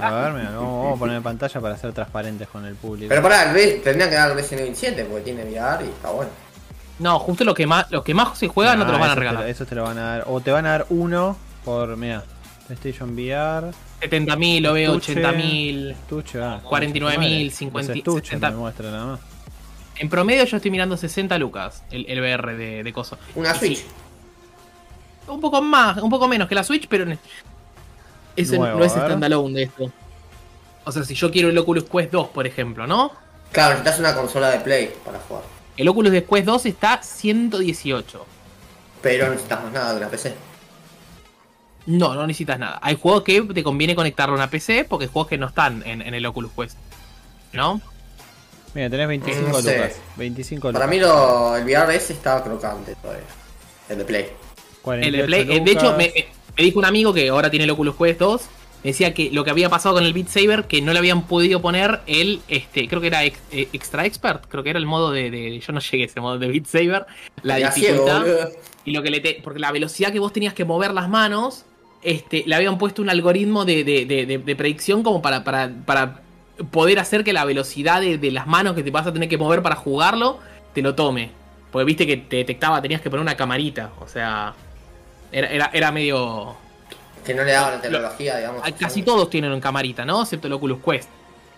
[0.00, 3.08] A ver, mira, vamos, vamos a poner en pantalla para ser transparentes con el público.
[3.08, 5.88] Pero pará, el Res- tendría que dar el Resident Evil 7 porque tiene VR y
[5.88, 6.30] está bueno.
[7.00, 9.14] No, justo lo que más, lo que más se juega no, te lo van a
[9.14, 9.42] te regalar.
[9.42, 10.24] lo- esos te lo van a dar.
[10.28, 12.24] O te van a dar uno por, mira,
[12.66, 13.70] PlayStation VR.
[14.00, 15.14] 70.000, lo veo, Estuche.
[15.20, 15.90] 80.000.
[15.90, 18.50] Estuche, ah, 49.000, los 50, estuches 60.
[18.50, 19.20] me muestra nada más.
[19.98, 23.18] En promedio yo estoy mirando 60 lucas el, el VR de, de coso.
[23.34, 23.84] Una Y sí, Switch.
[25.26, 27.04] un poco más, un poco menos que la Switch, pero
[28.56, 29.92] Nuevo, no es standalone de esto.
[30.84, 33.12] O sea, si yo quiero el Oculus Quest 2, por ejemplo, ¿no?
[33.52, 35.44] Claro, necesitas una consola de Play para jugar.
[35.76, 38.26] El Oculus de Quest 2 está 118.
[39.02, 40.34] Pero no necesitas más nada de una PC.
[41.86, 42.78] No, no necesitas nada.
[42.82, 45.82] Hay juegos que te conviene conectarlo a una PC porque hay juegos que no están
[45.86, 46.76] en, en el Oculus Quest.
[47.52, 47.80] ¿No?
[48.78, 49.76] Mira, tenés 25 No sé.
[49.76, 50.00] lucas.
[50.16, 50.90] 25 Para lucas.
[50.90, 53.24] mí lo, el VR ese estaba crocante todavía.
[53.88, 54.22] El de Play.
[54.22, 54.30] El
[55.12, 56.26] de 48 Play- eh, de hecho, me, me-
[56.56, 58.42] me dijo un amigo que ahora tiene el Oculus Quest 2.
[58.84, 61.26] Me decía que lo que había pasado con el Beat Saber, que no le habían
[61.26, 64.86] podido poner el, este, creo que era ex- eh, Extra Expert, creo que era el
[64.86, 67.04] modo de, de- yo no llegué a ese modo de Beat Saber,
[67.42, 68.48] la ciego, dificultad.
[68.84, 71.64] Y lo que le te- porque la velocidad que vos tenías que mover las manos,
[72.02, 75.72] este, le habían puesto un algoritmo de, de- de- de- de predicción como para, para,
[75.84, 76.20] para
[76.70, 79.38] poder hacer que la velocidad de, de las manos que te vas a tener que
[79.38, 80.38] mover para jugarlo,
[80.74, 81.30] te lo tome.
[81.70, 83.90] Porque viste que te detectaba, tenías que poner una camarita.
[84.00, 84.54] O sea,
[85.30, 86.56] era, era, era medio.
[87.24, 88.62] Que no le daban la tecnología, digamos.
[88.78, 90.22] Casi todos tienen un camarita, ¿no?
[90.22, 91.08] Excepto el Oculus Quest.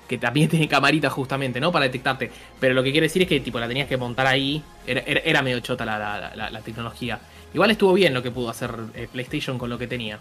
[0.08, 1.70] Que también tiene camarita justamente, ¿no?
[1.70, 2.30] Para detectarte.
[2.58, 4.62] Pero lo que quiere decir es que tipo la tenías que montar ahí.
[4.86, 7.20] Era, era- medio chota la, la- la- la tecnología.
[7.54, 10.18] Igual estuvo bien lo que pudo hacer eh, PlayStation con lo que tenía.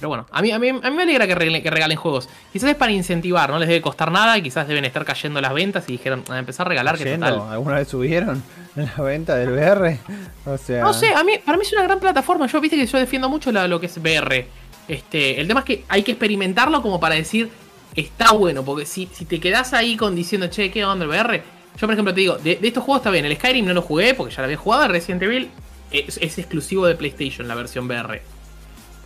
[0.00, 2.28] Pero bueno, a mí, a mí, a mí me alegra que regalen, que regalen juegos.
[2.52, 5.52] Quizás es para incentivar, no les debe costar nada y quizás deben estar cayendo las
[5.52, 7.52] ventas y dijeron, a empezar a regalar que Yendo, total.
[7.52, 8.42] ¿Alguna vez subieron
[8.76, 9.98] la venta del VR?
[10.46, 12.46] O sea, No sé, a mí, para mí es una gran plataforma.
[12.46, 14.46] Yo viste que yo defiendo mucho la- lo que es VR.
[14.86, 17.50] Este, el tema es que hay que experimentarlo como para decir
[17.96, 18.64] está bueno.
[18.64, 21.42] Porque si, si te quedas ahí con diciendo, che, ¿qué onda el VR?
[21.76, 23.24] Yo, por ejemplo, te digo, de, de estos juegos está bien.
[23.24, 24.84] El Skyrim no lo jugué porque ya lo había jugado.
[24.84, 25.50] El Resident Evil
[25.90, 28.22] es, es exclusivo de PlayStation, la versión VR.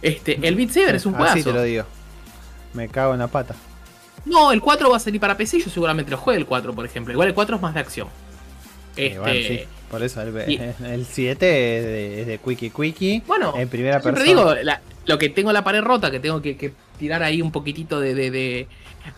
[0.02, 1.62] Este, el Beat Saber es un Así te lo juegazo.
[1.64, 1.84] digo.
[2.74, 3.54] Me cago en la pata.
[4.24, 5.60] No, el 4 va a salir para PC.
[5.60, 7.12] Yo seguramente lo juegue el 4, por ejemplo.
[7.12, 8.08] Igual el 4 es más de acción.
[8.96, 9.60] Y Este, bueno, sí,
[9.90, 13.22] por eso el, y- el 7 es de, es de Quickie Quickie.
[13.26, 14.24] Bueno, en primera yo persona.
[14.24, 17.50] digo, la- lo que tengo la pared rota, que tengo que, que tirar ahí un
[17.52, 18.68] poquitito de, de- de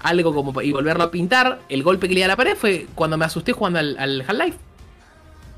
[0.03, 1.61] algo como y volverlo a pintar.
[1.69, 4.23] El golpe que le di a la pared fue cuando me asusté jugando al, al
[4.23, 4.59] Half-Life.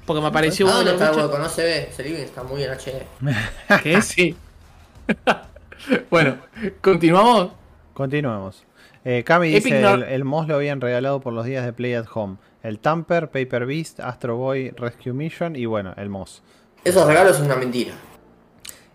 [0.06, 1.38] Porque me apareció Ah, uno ¿dónde de los está hueco?
[1.38, 1.88] No se ve.
[1.90, 3.80] Ese living está muy en HD.
[3.82, 4.36] que sí.
[6.10, 6.36] bueno,
[6.80, 7.50] continuamos.
[7.94, 8.64] Continuemos.
[9.04, 11.72] Eh, Cami Epic dice: no- el, el MOS lo habían regalado por los días de
[11.72, 12.36] Play at Home.
[12.62, 16.42] El Tamper, Paper Beast, Astro Boy, Rescue Mission y bueno, el MOS.
[16.84, 17.94] Esos regalos son una mentira.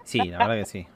[0.03, 0.87] Sí, la verdad que sí.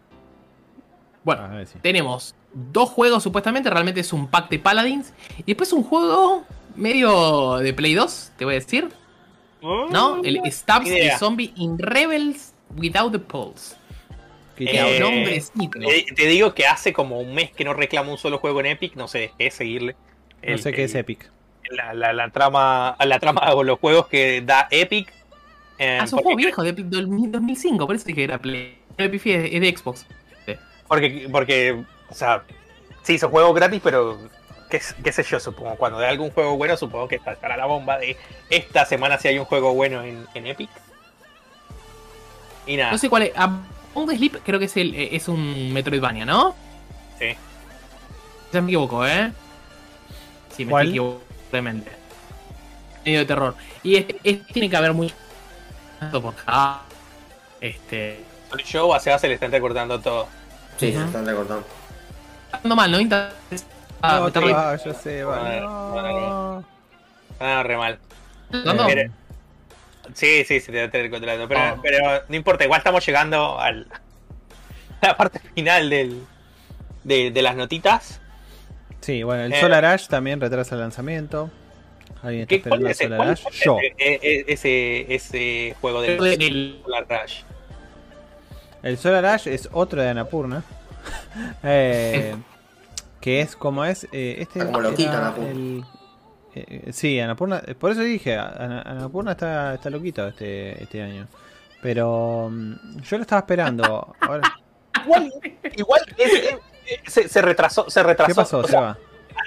[1.23, 1.79] Bueno, que sí.
[1.81, 5.13] tenemos dos juegos supuestamente, realmente es un pack de Paladins.
[5.39, 6.43] Y después un juego
[6.75, 8.89] medio de Play 2, te voy a decir.
[9.61, 10.21] ¿No?
[10.23, 11.13] El Stabs Ni idea.
[11.13, 13.75] the Zombie in Rebels Without the Pulse.
[14.55, 15.79] ¿Qué Que Eh, nombrecito.
[15.79, 18.67] Te, te digo que hace como un mes que no reclamo un solo juego en
[18.67, 19.95] Epic, no sé, dejé de seguirle.
[20.47, 21.29] No sé qué es Epic.
[21.71, 25.11] La, la- la trama, la trama o los juegos que da Epic.
[25.79, 28.37] eh, Ah, es un porque- juego viejo, de, del 2005, por eso dije que era
[28.37, 28.77] Play.
[28.95, 30.05] Pifié, es de Xbox.
[30.87, 32.43] Porque, porque, o sea,
[33.01, 34.19] sí, son juegos gratis, pero
[34.69, 35.75] qué, qué sé yo, supongo.
[35.75, 38.15] Cuando de algún juego bueno, supongo que estará la bomba de
[38.51, 40.69] esta semana si hay un juego bueno en, en Epic.
[42.67, 43.31] Y nada, No sé cuál es.
[44.07, 46.55] The Sleep creo que es, el, eh, es un Metroidvania, ¿no?
[47.19, 47.35] sí.
[48.53, 49.31] Ya me equivoco, ¿eh?
[50.55, 50.87] Sí, me ¿Cuál?
[50.87, 51.25] estoy equivocando.
[51.51, 51.91] Realmente.
[53.05, 53.55] Medio de terror.
[53.83, 55.13] Y es- es- tiene que haber mucho.
[56.21, 56.81] por acá.
[57.61, 58.23] Este.
[58.67, 60.27] Yo a Seba se le están recortando todo.
[60.77, 61.07] Sí, se Ujú.
[61.07, 61.65] están recortando.
[62.51, 62.99] Ando mal, ¿no?
[62.99, 63.31] Inta-
[64.01, 65.39] ah, no me te está vayas, Seba.
[65.39, 66.01] Bueno,
[66.59, 66.63] no.
[67.39, 67.99] Ah, re mal.
[68.51, 68.85] recordando.
[68.87, 69.11] Pero-
[70.13, 71.47] sí, sí, sí, te voy a tener controlando.
[71.47, 71.77] Pero, Ah.
[71.81, 73.87] pero no importa, igual estamos llegando al,
[75.01, 76.21] a la parte final del,
[77.03, 78.21] de, de las notitas.
[79.01, 79.59] Sí, bueno, el Eh.
[79.61, 81.51] Solar Ash también retrasa el lanzamiento.
[82.23, 83.63] ¿Alguien está ¿Qué, cuál esperando el Solar cuál Ash?
[83.63, 83.77] Yo.
[83.99, 87.41] ese, ese, ese, juego del El- Solar Rush?
[88.81, 90.63] El Solar Ash es otro de Anapurna.
[91.63, 92.35] Eh,
[93.21, 94.05] que es como es.
[94.11, 95.51] eh, este como era Annapurna.
[95.51, 95.83] el-
[96.55, 97.61] eh, sí, Anapurna.
[97.65, 101.27] eh, Por eso dije, Ana- Anapurna está, está loquito este, este año.
[101.81, 104.15] Pero mm, yo lo estaba esperando.
[104.21, 104.41] Ahora,
[105.05, 105.31] Igual,
[105.75, 108.27] igual es- es- se, se retrasó, se retrasó.
[108.31, 108.97] ¿Qué pasó, o sea, Seba?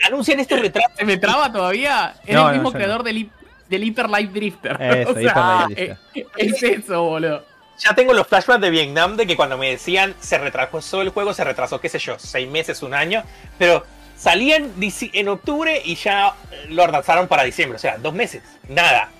[0.06, 0.89] anuncian este retraso.
[0.97, 2.14] ¿Se me traba todavía?
[2.26, 3.30] Es No, el no, mismo ya creador del, hi-
[3.68, 4.76] del Hyper Light Drifter.
[4.82, 5.98] Eso, O sea, Hyper Light Drifter.
[6.36, 7.44] Es, es eso, boludo.
[7.78, 11.32] Ya tengo los flashbacks de Vietnam de que cuando me decían se retrasó el juego,
[11.32, 13.22] se retrasó, qué sé yo, seis meses, un año.
[13.56, 13.85] Pero
[14.19, 14.73] salían
[15.12, 17.77] en, octubre y ya eh, lo retrasaron para diciembre.
[17.77, 18.43] O sea, dos meses.
[18.69, 19.11] Nada.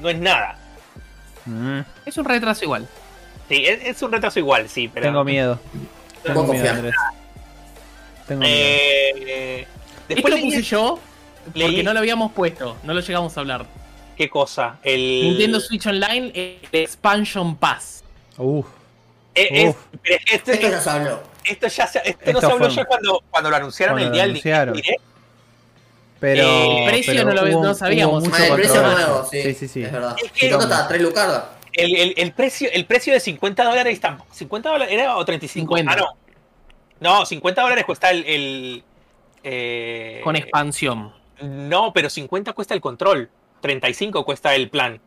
[0.00, 0.58] No es nada.
[1.46, 2.88] Mm, Es un retraso igual.
[3.48, 5.06] Sí, es, es un retraso igual, sí, pero.
[5.06, 5.60] tengo miedo.
[6.22, 6.70] Tengo miedo.
[6.70, 6.94] Andrés.
[8.26, 8.54] Tengo miedo.
[8.56, 9.70] Eh, Esto
[10.08, 10.98] después lo puse leí- yo
[11.44, 13.66] porque leí- no lo habíamos puesto, no lo llegamos a hablar.
[14.16, 14.78] ¿Qué cosa?
[14.82, 15.22] El.
[15.22, 18.04] Nintendo Switch Online, el Expansion Pass.
[18.36, 18.66] Uf,
[19.34, 19.76] Eh, es- Uf.
[20.02, 21.22] pero es que este- Esto ya se habló.
[21.44, 24.04] Esto ya se, esto no Esto se habló fue- ya cuando, cuando lo anunciaron cuando
[24.06, 24.74] el lo día del anunciaron.
[24.74, 25.02] direct.
[26.20, 26.42] pero.
[26.42, 28.24] Eh, el precio pero no lo- hubo- no sabíamos.
[28.28, 29.42] mucho el precio nuevo, sí.
[29.42, 29.82] Sí, sí, sí.
[29.84, 30.16] Es verdad.
[30.22, 30.88] Es que- ¿Y cuánto está?
[30.88, 31.44] ¿3 lucardas?
[31.72, 34.18] El, el- el precio, el precio de 50 dólares está.
[34.32, 35.76] ¿50 dólares era o 35?
[35.76, 35.92] 50.
[35.92, 37.18] Ah, no.
[37.18, 38.24] No, 50 dólares cuesta el.
[38.26, 38.84] el,
[39.42, 41.12] eh, Con expansión.
[41.40, 43.30] No, pero 50 cuesta el control.
[43.62, 45.00] 35 cuesta el plan.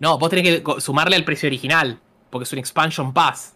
[0.00, 2.00] No, vos tenés que sumarle al precio original,
[2.30, 3.53] porque es un Expansion Pass.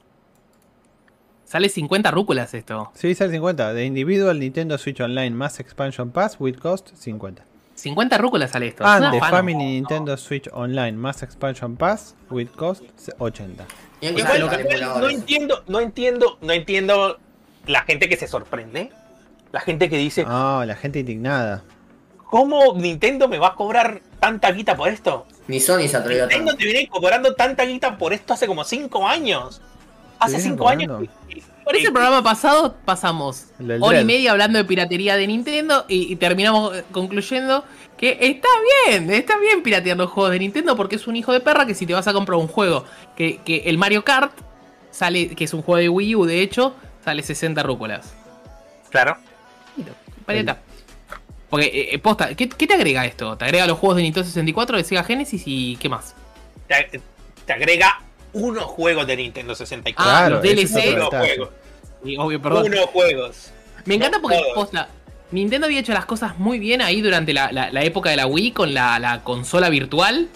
[1.48, 2.92] Sale 50 rúculas esto.
[2.94, 3.72] Sí, sale 50.
[3.72, 7.42] De Individual Nintendo Switch Online más Expansion Pass with cost 50.
[7.74, 8.84] 50 rúculas sale esto.
[8.86, 9.18] Ah, de.
[9.18, 12.82] Family Nintendo Switch Online más Expansion Pass with cost
[13.18, 13.64] 80.
[14.02, 17.18] ¿Y en qué Igual, salen lo los que- Igual, no entiendo, no entiendo, no entiendo
[17.66, 18.92] la gente que se sorprende.
[19.50, 21.64] La gente que dice, Ah, la gente indignada.
[22.26, 25.26] ¿cómo Nintendo me va a cobrar tanta guita por esto?
[25.46, 26.58] Ni Sony se atrevió a Nintendo tanto.
[26.58, 29.62] te viene cobrando tanta guita por esto hace como 5 años.
[30.18, 31.08] Hace 5 años
[31.64, 33.48] Parece el programa pasado pasamos
[33.80, 37.62] hora y media hablando de piratería de Nintendo y, y terminamos eh, concluyendo
[37.98, 38.48] que está
[38.86, 41.74] bien, está bien piratear los juegos de Nintendo porque es un hijo de perra que
[41.74, 42.86] si te vas a comprar un juego
[43.16, 44.32] que, que el Mario Kart
[44.90, 46.74] sale, que es un juego de Wii U de hecho,
[47.04, 48.14] sale 60 rúcolas.
[48.88, 49.18] Claro.
[50.24, 50.58] Paleta.
[51.50, 53.36] Porque, eh, eh, posta, ¿qué, qué te agrega esto?
[53.36, 56.14] Te agrega los juegos de Nintendo 64, de Sega Genesis y qué más.
[56.66, 57.00] Te,
[57.44, 58.00] te agrega
[58.32, 60.10] unos juegos de Nintendo 64.
[60.12, 60.94] Ah, Claro, los ese es DLC.
[60.96, 61.48] unos juegos.
[62.04, 62.66] Y, obvio, perdón.
[62.66, 63.50] Unos juegos.
[63.84, 64.88] Me encanta porque, posta,
[65.30, 68.26] Nintendo había hecho las cosas muy bien ahí durante la, la- la época de la
[68.26, 70.28] Wii con la, la consola virtual.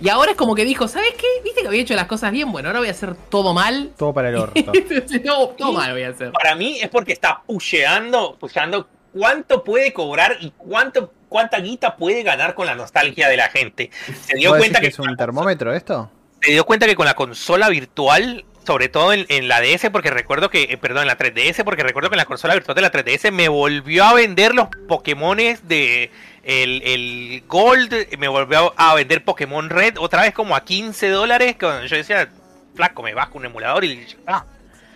[0.00, 1.26] Y ahora es como que dijo, ¿sabes qué?
[1.44, 2.50] ¿Viste que había hecho las cosas bien?
[2.52, 3.92] Bueno, ahora voy a hacer todo mal.
[3.96, 4.60] Todo para el orto.
[5.24, 6.32] todo, todo mal voy a hacer.
[6.32, 12.22] Para mí es porque está pusheando, pusheando cuánto puede cobrar y cuánto cuánta guita puede
[12.22, 13.90] ganar con la nostalgia de la gente.
[14.24, 16.10] Se dio ¿Vos cuenta que es un termómetro esto?
[16.40, 20.10] Se dio cuenta que con la consola virtual, sobre todo en, en la DS, porque
[20.10, 22.82] recuerdo que, eh, perdón, en la 3DS, porque recuerdo que en la consola virtual de
[22.82, 26.10] la 3DS me volvió a vender los Pokémones de
[26.44, 31.56] el, el Gold, me volvió a vender Pokémon Red otra vez como a 15 dólares.
[31.56, 32.28] que Yo decía,
[32.74, 34.44] flaco, me bajo un emulador y ah.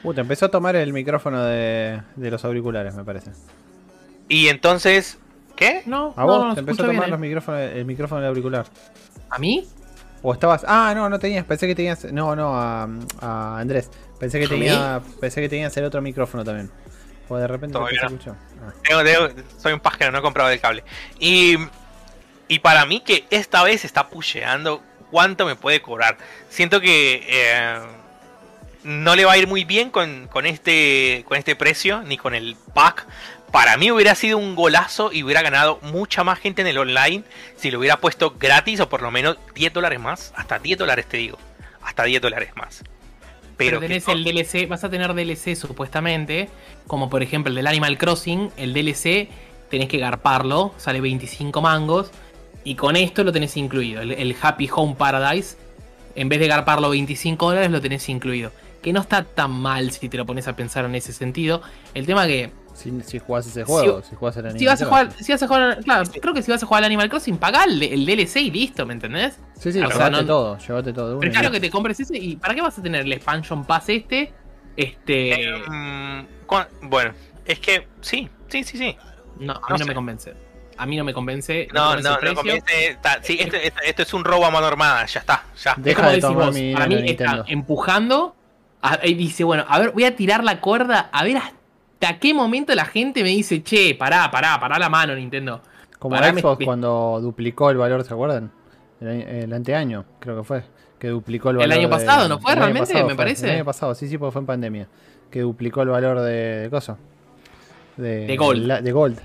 [0.02, 3.32] Uh, te empezó a tomar el micrófono de, de los auriculares, me parece.
[4.28, 5.18] Y entonces,
[5.56, 5.82] ¿qué?
[5.86, 6.46] No, ¿A vos?
[6.46, 7.20] no, ¿Te empezó a tomar bien, los eh.
[7.20, 8.66] micrófonos, el micrófono del auricular?
[9.28, 9.66] ¿A mí?
[10.22, 10.64] ¿O estabas.?
[10.68, 11.44] Ah, no, no tenías.
[11.44, 12.04] Pensé que tenías.
[12.12, 12.88] No, no, a,
[13.20, 13.90] a Andrés.
[14.18, 15.00] Pensé que tenía.
[15.20, 16.70] Pensé que tenías el otro micrófono también.
[17.28, 18.36] O de repente no se escuchó.
[18.62, 18.72] Ah.
[18.82, 20.82] Tengo- tengo- soy un pájaro, no he comprado el cable.
[21.18, 21.56] Y,
[22.48, 26.18] y para mí que esta vez está pusheando cuánto me puede cobrar.
[26.48, 27.78] Siento que eh,
[28.82, 32.34] no le va a ir muy bien con, con este, con este precio, ni con
[32.34, 33.06] el pack.
[33.52, 37.24] Para mí hubiera sido un golazo y hubiera ganado mucha más gente en el online
[37.56, 40.32] si lo hubiera puesto gratis o por lo menos 10 dólares más.
[40.36, 41.36] Hasta 10 dólares te digo.
[41.82, 42.84] Hasta 10 dólares más.
[43.56, 46.48] Pero, tenés no- el DLC, vas a tener DLC supuestamente,
[46.86, 49.28] como por ejemplo el del Animal Crossing, el DLC
[49.68, 52.10] tenés que garparlo, sale 25 mangos,
[52.64, 54.00] y con esto lo tenés incluido.
[54.00, 55.56] El, el Happy Home Paradise,
[56.14, 58.50] en vez de garparlo 25 dólares, lo tenés incluido.
[58.80, 61.60] Que no está tan mal si te lo pones a pensar en ese sentido.
[61.92, 64.58] El tema que Si, si jugás ese juego, si, jugás el anime.
[64.58, 66.80] si vas a jugar, si vas a jugar, claro, creo que si vas a jugar
[66.82, 69.38] al Animal Crossing, pagá el, el DLC y listo, ¿me entendés?
[69.58, 70.58] Sí, sí, o sea, llevate no- todo.
[70.58, 71.52] Llevate todo Prefiero listo.
[71.52, 74.32] que te compres ese y ¿para qué vas a tener el expansion pass este?
[74.76, 76.26] Este, Eh,
[76.82, 77.12] bueno,
[77.44, 78.96] es que sí, sí, sí, sí.
[79.38, 79.84] no, a mí no no, sé.
[79.84, 80.34] me convence.
[80.78, 81.68] A mí no me convence.
[81.74, 82.36] No, no, convence no precio.
[82.36, 82.86] conviene.
[82.86, 85.74] está- sí, esto, esto- esto es un robo a mano armada, ya está, ya.
[85.76, 88.34] De- Es como Deja de mi para mí dinero, está empujando
[88.80, 91.59] a- y dice, bueno, a ver, voy a tirar la cuerda, a ver hasta
[92.18, 95.60] qué momento la gente me dice, che, pará, pará, pará la mano, Nintendo.
[95.98, 98.50] Como Pará, Xbox me- cuando duplicó el valor, ¿se acuerdan?
[99.00, 100.62] El, año- el anteaño, creo que fue.
[100.98, 101.74] Que duplicó el El valor.
[101.78, 102.52] año de- pasado, ¿no fue?
[102.52, 103.46] el año Realmente, me fue, parece.
[103.48, 104.88] El año pasado, sí, sí, porque fue en pandemia.
[105.30, 106.32] Que duplicó el valor de,
[106.62, 106.96] de coso.
[107.96, 108.66] De, De Gold.
[108.66, 109.18] la- de Gold.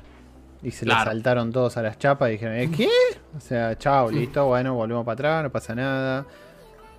[0.63, 1.05] Y se Claro.
[1.05, 2.89] le saltaron todos a las chapas y dijeron, ¿eh, ¿qué?
[3.37, 6.25] O sea, chao, listo, bueno, volvemos para atrás, no pasa nada.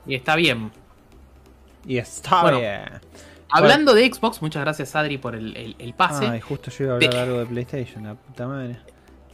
[0.07, 0.71] Y está bien.
[1.85, 2.83] Y está Bueno, bien.
[3.51, 6.27] Hablando de Xbox, muchas gracias Adri por el, el- el pase.
[6.27, 8.77] Ay, justo yo iba a hablar De- algo de PlayStation, la puta madre.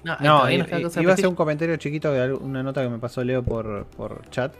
[0.04, 3.24] no, No, no iba a hacer un comentario chiquito de una nota que me pasó
[3.24, 4.52] Leo por, por chat.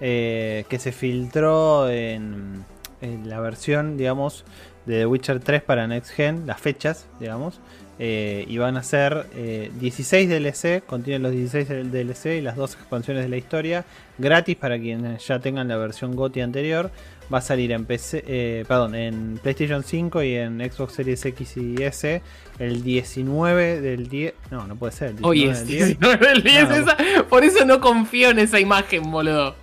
[0.00, 2.64] eh, que se filtró en,
[3.00, 4.44] en la versión, digamos,
[4.86, 7.60] de The Witcher 3 para Next Gen, las fechas, digamos.
[7.98, 12.54] eh, y van a ser eh, 16 DLC, contienen los 16 del DLC y las
[12.54, 13.84] dos expansiones de la historia,
[14.18, 16.92] gratis para quienes ya tengan la versión GOTY anterior.
[17.32, 21.56] Va a salir en PC, eh, perdón, en PlayStation 5 y en Xbox Series X
[21.58, 22.22] y S
[22.58, 24.34] el 19 del 10.
[24.50, 25.08] No, no puede ser.
[25.08, 25.86] El 19 Oye, del 10.
[25.88, 26.74] sí, no me olvides No.
[26.76, 26.96] esa-
[27.28, 29.54] por eso no confío en esa imagen, boludo.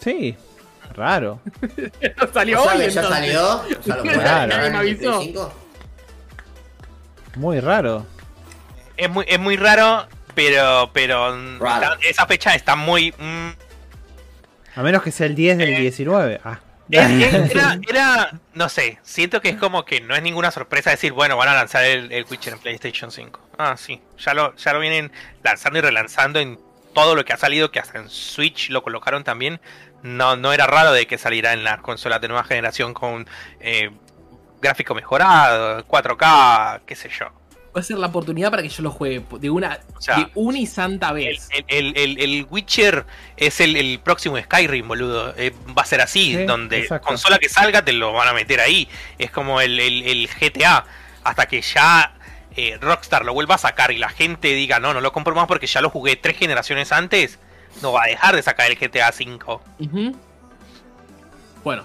[0.00, 0.36] Sí,
[0.94, 1.40] raro.
[2.20, 3.62] No salió hoy que ya salió.
[3.82, 4.56] Sea, lo Claro.
[4.56, 5.20] Nadie me avisó.
[5.22, 5.52] 5.
[7.36, 8.06] Muy raro.
[8.96, 11.94] Es muy, es muy raro, pero, pero Raro.
[11.94, 13.12] está- esa fecha está muy.
[13.18, 13.48] mm,
[14.76, 15.80] A menos que sea el 10 del Eh.
[15.80, 16.40] 19.
[16.44, 16.60] Ah.
[16.90, 21.36] era, era- no sé, siento que es como que no es ninguna sorpresa decir, bueno,
[21.36, 23.40] van a lanzar el, el Witcher en PlayStation 5.
[23.58, 25.10] Ah, sí, ya lo, ya lo vienen
[25.42, 26.60] lanzando y relanzando en
[26.94, 29.60] todo lo que ha salido, que hasta en Switch lo colocaron también.
[30.02, 33.26] No, no era raro de que saliera en las consolas de nueva generación con
[33.60, 33.90] eh,
[34.62, 37.26] gráfico mejorado, 4K, qué sé yo.
[37.76, 40.28] Va a ser la oportunidad para que yo lo juegue de una, O sea, de
[40.34, 41.48] una y santa vez.
[41.52, 43.04] el- el- el- el Witcher
[43.36, 45.34] es el, el próximo Skyrim, boludo.
[45.36, 47.06] Eh, va a ser así, Sí, donde exacto.
[47.08, 48.88] consola que salga te lo van a meter ahí.
[49.18, 50.86] Es como el, el- el GTA.
[51.22, 52.14] Hasta que ya
[52.56, 55.46] eh, Rockstar lo vuelva a sacar y la gente diga, no, no lo compro más
[55.46, 57.38] porque ya lo jugué tres generaciones antes,
[57.82, 60.14] no va a dejar de sacar el GTA V.
[61.62, 61.84] Bueno,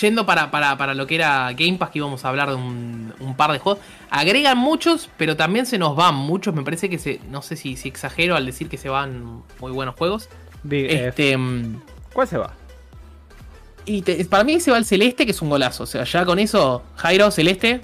[0.00, 3.12] yendo para, para, para lo que era Game Pass, que íbamos a hablar de un,
[3.20, 6.54] un par de juegos, agregan muchos, pero también se nos van muchos.
[6.54, 7.20] Me parece que se.
[7.30, 10.28] No sé si, si exagero al decir que se van muy buenos juegos.
[10.62, 11.08] Big F.
[11.08, 11.36] Este.
[11.36, 11.80] mm,
[12.12, 12.54] ¿Cuál se va?
[13.84, 15.82] Y te- para mí se va el celeste, que es un golazo.
[15.84, 17.80] O sea, ya con eso, Jairo, celeste,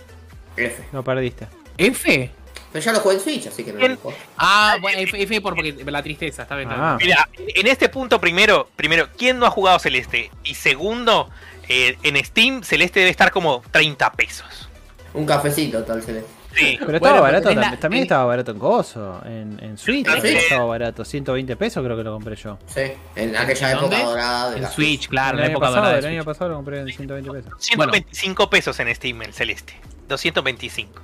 [0.57, 0.85] F.
[0.93, 1.49] No perdiste.
[1.77, 2.31] F.
[2.71, 3.93] Pero ya lo jugué en Switch, así que no Bien.
[3.93, 4.19] importa.
[4.37, 6.69] Ah, bueno, F, F por porque la tristeza, está bien.
[6.71, 6.97] Ah.
[6.99, 7.09] bien.
[7.09, 10.31] Mira, en este punto, primero, primero, ¿quién no ha jugado Celeste?
[10.45, 11.31] Y segundo,
[11.69, 14.69] eh, en Steam, Celeste debe estar como 30 pesos.
[15.15, 16.31] Un cafecito, tal celeste.
[16.55, 16.77] Sí.
[16.81, 19.79] Pero estaba Bueno, barato, pero tam- la- también el- estaba barato en Coso, en, en
[19.79, 20.43] Switch Ah, también sí.
[20.45, 22.59] estaba barato, 120 pesos creo que lo compré yo.
[22.67, 22.81] Sí,
[23.17, 23.97] en aquella ¿Dónde?
[23.97, 26.57] época dorada de En Switch, claro, el la época pasado, dorada el año pasado lo
[26.57, 27.53] compré en 120 pesos.
[27.59, 29.75] 125 pesos en Steam el Celeste.
[30.09, 31.01] 225.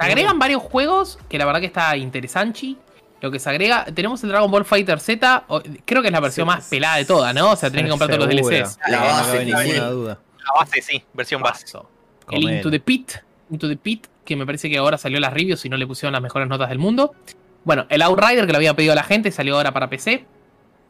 [0.00, 2.74] Se agregan varios juegos que la verdad que está interesante.
[3.20, 5.44] Lo que se agrega, tenemos el Dragon Ball Fighter Z,
[5.84, 7.50] creo que es la versión Sí, más pelada de todas, ¿no?
[7.52, 8.48] O sea, tenés que comprar todos los.
[8.48, 8.78] DLCs.
[8.88, 9.80] La No base, sí.
[9.80, 10.18] duda.
[10.46, 11.66] La base, sí, versión base.
[12.30, 12.42] El.
[12.50, 13.12] Into the Pit,
[13.50, 16.12] Into the Pit, que me parece que ahora salió las reviews y no le pusieron
[16.12, 17.14] las mejores notas del mundo.
[17.64, 20.24] Bueno, el Outrider que lo había pedido la gente salió ahora para PC.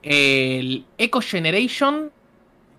[0.03, 2.13] El Echo Generation,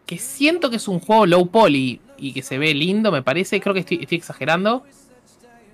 [0.06, 3.60] que siento que es un juego low poly y que se ve lindo, me parece.
[3.60, 4.86] Creo que estoy, estoy exagerando.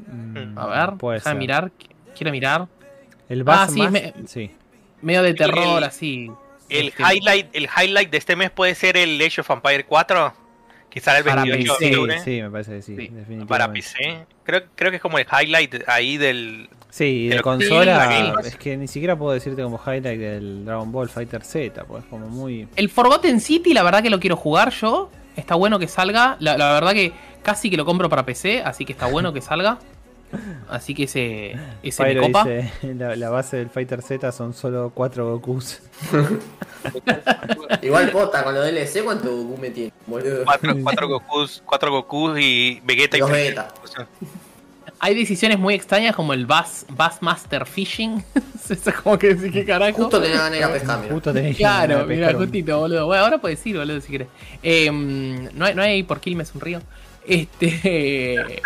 [0.08, 1.72] Mm, A ver, déjame mirar.
[2.16, 2.68] Quiero mirar.
[3.30, 4.52] El Bass Ah, sí, más- me- sí.
[5.02, 6.32] Medio de terror, El- así.
[6.70, 10.34] El Este, highlight, el highlight de este mes puede ser el Age of Empire 4,
[10.90, 11.86] que sale el Para 28 de PC.
[11.88, 12.20] Sí, octubre.
[12.24, 13.02] sí, me parece que sí, Sí.
[13.04, 13.46] definitivamente.
[13.46, 14.26] Para PC.
[14.44, 16.70] Creo, creo que es como el highlight ahí del.
[16.90, 21.10] Sí, de Pero- consola, es que ni siquiera puedo decirte como highlight del Dragon Ball
[21.10, 22.68] Fighter Z, pues como muy...
[22.78, 25.12] El Forgotten City, la verdad que lo quiero jugar yo.
[25.36, 26.38] Está bueno que salga.
[26.40, 27.12] La, la verdad que
[27.44, 29.78] casi que lo compro para PC, así que está bueno que salga.
[30.70, 32.44] Así que ese, ese me copa.
[32.44, 35.80] dice, la, la base del Fighter Z son solo 4 Gokus.
[37.82, 39.92] Igual pota con lo DLC, ¿cuánto Goku me tiene?
[40.06, 40.44] Boludo.
[40.46, 43.32] 4, cuatro Gokus, cuatro Gokus y Vegeta y Los.
[43.32, 43.70] Vegeta.
[45.00, 48.24] Hay decisiones muy extrañas como el Bass, Bassmaster Fishing.
[48.56, 50.04] Eso es como que decir qué carajo.
[50.04, 51.14] Justo tenía ganas de ir a pescar, mira.
[51.14, 53.06] Justo tenés Claro, mira, justito, boludo.
[53.06, 54.28] Bueno, ahora puedes ir, boludo, si quieres.
[54.64, 56.82] Eh, no, hay, no hay por Quilmes un río.
[57.28, 58.62] Este.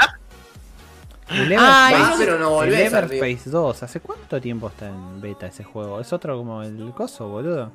[1.31, 2.91] El Ah, Everspace, Vas, pero no volvés.
[2.93, 5.99] Everspace 2, ¿hace cuánto tiempo está en beta ese juego?
[5.99, 7.71] Es otro como el coso, boludo.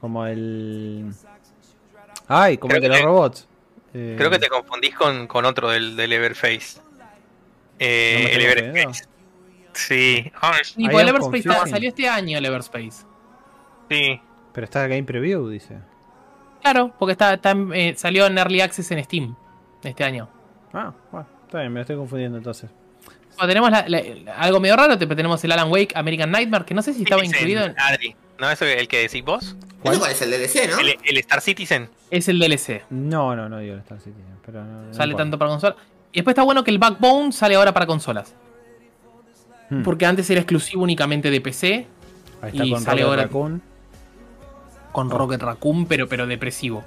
[0.00, 1.12] Como el...
[2.28, 3.48] Ay, como Creo el de que los te- robots.
[3.94, 6.80] Eh, Creo que te confundís con, con otro del, del Everface.
[7.78, 9.04] Eh, ¿No el Everface.
[9.72, 10.30] Sí.
[10.40, 11.70] Ah, Y I pues el Everspace confusing.
[11.70, 13.04] salió este año, el Everspace.
[13.90, 14.20] sí.
[14.52, 15.78] Pero está Game Preview, dice.
[16.62, 19.34] Claro, porque está, está en- eh, salió en Early Access en Steam
[19.82, 20.28] este año.
[20.72, 22.68] Ah, bueno, está bien, me lo estoy confundiendo entonces.
[23.36, 26.74] Bueno, tenemos la- la- algo medio raro, te- tenemos el Alan Wake American Nightmare, que
[26.74, 27.74] no sé si estaba Citizen, incluido en...
[27.78, 28.16] Adri.
[28.38, 29.56] ¿No es el que decís vos?
[29.84, 30.78] ¿Eso cuál es el DLC, no?
[30.80, 31.88] El, el Star Citizen.
[32.10, 32.82] Es el DLC.
[32.90, 35.22] No, no, no digo el Star Citizen, pero no, no Sale importa.
[35.24, 35.76] tanto para consola.
[36.12, 38.34] Y después está bueno que el Backbone sale ahora para consolas.
[39.70, 39.82] Hmm.
[39.82, 41.86] Porque antes era exclusivo únicamente de PC,
[42.42, 43.62] Ahí está y con sale Rocket ahora- Raccoon.
[44.92, 46.84] con Rocket Raccoon, pero, pero depresivo.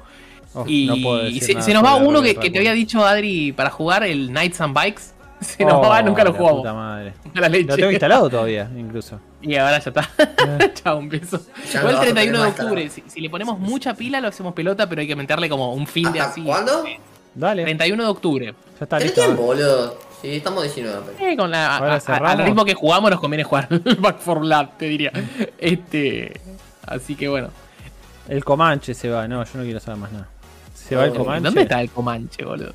[0.54, 3.52] Oh, y no puedo y decir se, nos va uno que, te había dicho Adri
[3.52, 5.02] para jugar, el Knights and Bikes.
[5.40, 6.62] Se nos Oh, va, nunca lo jugamos.
[6.62, 7.14] puta madre.
[7.36, 7.68] La leche.
[7.68, 9.20] Lo tengo instalado todavía, incluso.
[9.40, 10.10] Y ahora ya está.
[10.74, 11.40] Chao, un beso.
[11.84, 12.90] Vas a 31 de octubre.
[12.90, 15.86] Si, si le ponemos mucha pila, lo hacemos pelota, pero hay que meterle como un
[15.86, 16.42] fin de ¿Hasta así.
[16.42, 16.84] cuándo?
[17.36, 18.46] Dale, 31 de octubre.
[18.48, 18.54] ya
[18.84, 19.22] está ¿Tenés listo.
[19.26, 20.00] tiempo, boludo?
[20.24, 21.22] Sí, estamos 19 apenas.
[21.22, 24.40] Eh, con la, a- a- al ritmo que jugamos nos conviene jugar el Back for
[24.40, 25.12] Blood, te diría.
[25.60, 26.42] Este.
[26.88, 27.50] Así que bueno.
[28.28, 30.28] El Comanche se va, no, yo no quiero saber más nada.
[30.88, 31.44] Se va el Comanche.
[31.44, 32.74] ¿Dónde está el Comanche, boludo?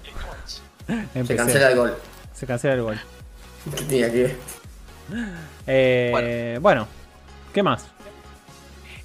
[1.27, 1.95] Se cancela el gol.
[2.35, 3.01] Se cancela el gol.
[3.77, 4.37] ¿Qué tenía que ver?
[5.67, 6.87] Eh, bueno.
[7.53, 7.85] ¿qué más?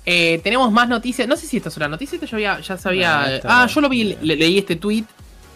[0.06, 1.28] Eh, tenemos más noticias.
[1.28, 3.22] No sé si esta es una noticia, esta yo había- ya sabía.
[3.24, 5.04] Ah, esta- ah, yo lo vi, le- leí este tweet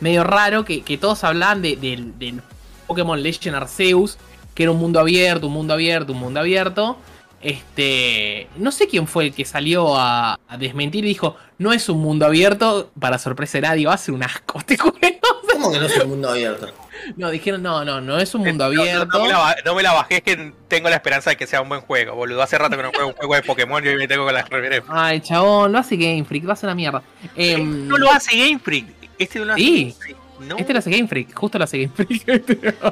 [0.01, 2.41] medio raro que, que todos hablaban de- del, del
[2.85, 4.17] Pokémon Legend Arceus,
[4.53, 6.97] que era un mundo abierto, un mundo abierto, un mundo abierto.
[7.41, 8.47] Este.
[8.57, 11.99] No sé quién fue el que salió a, a desmentir y dijo: No es un
[11.99, 12.91] mundo abierto.
[12.99, 14.97] Para sorpresa de nadie, va a ser un asco este juego.
[15.51, 16.67] ¿Cómo que no es un mundo abierto?
[17.17, 19.17] No, dijeron: No, no, no es un mundo No, no, abierto.
[19.17, 21.47] No, me la, ba- no me la bajé, es que tengo la esperanza de que
[21.47, 22.41] sea un buen juego, boludo.
[22.41, 24.47] Hace rato que no juego un juego de Pokémon y hoy me tengo con las
[24.49, 24.89] reverenzas.
[24.93, 27.01] Ay, chabón, lo hace Game Freak, va a ser una mierda.
[27.35, 28.85] Em, No lo hace Game Freak.
[29.17, 29.81] Este no lo hace Sí.
[29.81, 30.17] Game Freak.
[30.47, 30.57] No.
[30.57, 32.75] Este lo hace Game Freak, justo lo hace Game Freak.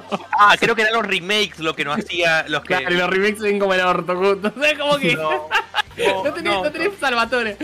[0.41, 2.45] Ah, creo que eran los remakes lo que no hacía.
[2.47, 2.67] Los que...
[2.77, 4.53] Claro, y los remakes se ven como el orto, justo.
[4.57, 5.15] O sea, como que.
[5.15, 5.29] No,
[5.97, 7.57] No, no, tenés, no, no tenés Salvatore.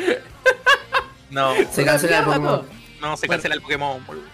[1.30, 2.62] no, Se cancela el Pokémon.
[3.02, 4.26] no, se cancela el Pokémon, boludo.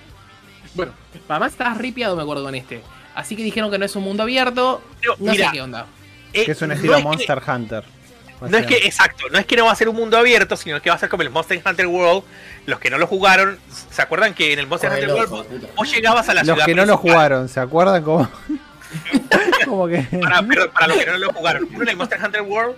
[0.73, 0.94] Bueno,
[1.30, 2.82] además estabas ripiado, me acuerdo con este.
[3.14, 4.82] Así que dijeron que no es un mundo abierto.
[5.02, 5.86] Pero, No mira, sé qué onda.
[6.34, 7.41] eh, Que es un no estilo que- Monster
[8.49, 10.81] No es que, exacto, no es que no va a ser un mundo abierto, sino
[10.81, 12.23] que va a ser como el Monster Hunter World.
[12.65, 13.59] Los que no lo jugaron,
[13.91, 16.76] ¿se acuerdan que en el Monster Hunter World vos llegabas a la Los ciudad que
[16.76, 17.13] no lo principal?
[17.15, 18.30] jugaron, ¿se acuerdan cómo?
[19.65, 19.99] como que.
[20.22, 22.76] Para, los que no lo jugaron, uno en el Monster Hunter World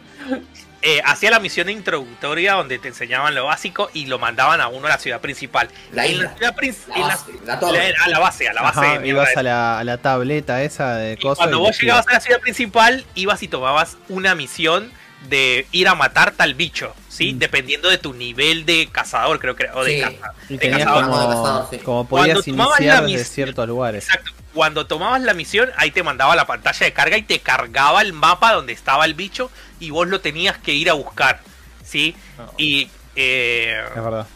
[0.85, 4.87] eh, hacía la misión introductoria donde te enseñaban lo básico y lo mandaban a uno
[4.87, 5.69] a la ciudad principal.
[5.93, 6.33] La En isla.
[6.35, 7.93] ciudad prin- La en la- base, la torre.
[7.97, 8.79] la- a la base, a la base.
[8.79, 11.37] Ajá, ibas a la, a la tableta esa de Y cosas.
[11.37, 14.91] cuando vos llegabas a la ciudad principal, ibas y tomabas una misión
[15.29, 17.33] de ir a matar tal bicho, ¿sí?
[17.33, 17.39] Mm.
[17.39, 20.01] Dependiendo de tu nivel de cazador, creo que o de Sí.
[20.01, 21.03] caza- Y de tenías cazador.
[21.05, 21.77] como- como, cazador, sí.
[21.79, 24.03] como Cuando podías tomabas la iniciar desde mis- ciertos lugares.
[24.05, 24.31] Exacto.
[24.53, 28.13] Cuando tomabas la misión, ahí te mandaba la pantalla de carga y te cargaba el
[28.13, 31.39] mapa donde estaba el bicho y vos lo tenías que ir a buscar,
[31.83, 32.15] ¿sí?
[32.57, 34.27] Y eh, Es verdad.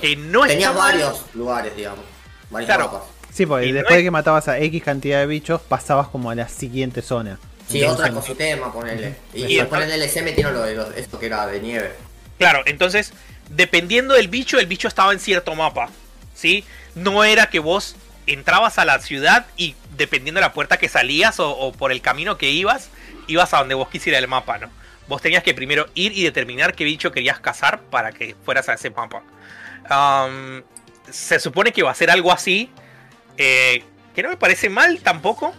[0.00, 0.92] que no Tenía está mal.
[0.92, 2.04] varios lugares, digamos.
[2.50, 2.86] Varios Claro.
[2.92, 3.08] mapas.
[3.32, 6.08] Sí, porque Y no después es- de que matabas a X cantidad de bichos, pasabas
[6.08, 7.38] como a la siguiente zona.
[7.68, 9.16] Sí, otro ecosistema, ponele.
[9.32, 11.92] Y, Y después en el DLC metieron lo de los, esto que era de nieve.
[12.38, 13.12] Claro, entonces,
[13.48, 15.88] dependiendo del bicho, el bicho estaba en cierto mapa,
[16.34, 16.64] ¿sí?
[16.94, 17.96] No era que vos
[18.26, 22.00] entrabas a la ciudad y dependiendo de la puerta que salías o, o por el
[22.00, 22.90] camino que ibas,
[23.26, 24.70] ibas a donde vos quisieras el mapa, ¿no?
[25.06, 28.74] Vos tenías que primero ir y determinar qué bicho querías cazar para que fueras a
[28.74, 29.22] ese mapa.
[31.10, 32.70] Se supone que va a ser algo así,
[33.36, 33.84] eh,
[34.14, 35.54] que no me parece mal tampoco.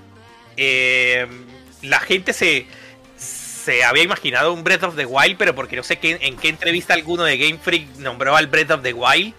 [0.58, 1.28] Eh,
[1.82, 2.66] la gente se,
[3.18, 6.50] se había imaginado un Breath of the Wild, pero porque no sé qué, en qué
[6.50, 9.34] entrevista alguno de Game Freak nombró al Breath of the Wild.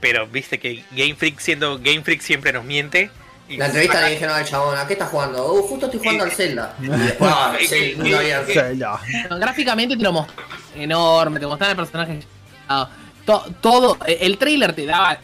[0.00, 3.10] Pero viste que Game Freak siendo Game Freak siempre nos miente.
[3.48, 5.44] Y La entrevista le dijeron al chabón, ¿a qué estás jugando?
[5.46, 6.74] Oh, justo estoy jugando al Zelda.
[6.82, 8.52] Y después, ah, Eh, sí, eh, eh, abierto.
[8.52, 9.00] Zelda.
[9.38, 10.34] Gráficamente te lo mostró
[10.74, 12.20] enorme, te mostraba el personaje.
[12.68, 12.90] ah,
[13.24, 15.18] to- todo, eh, el trailer te daba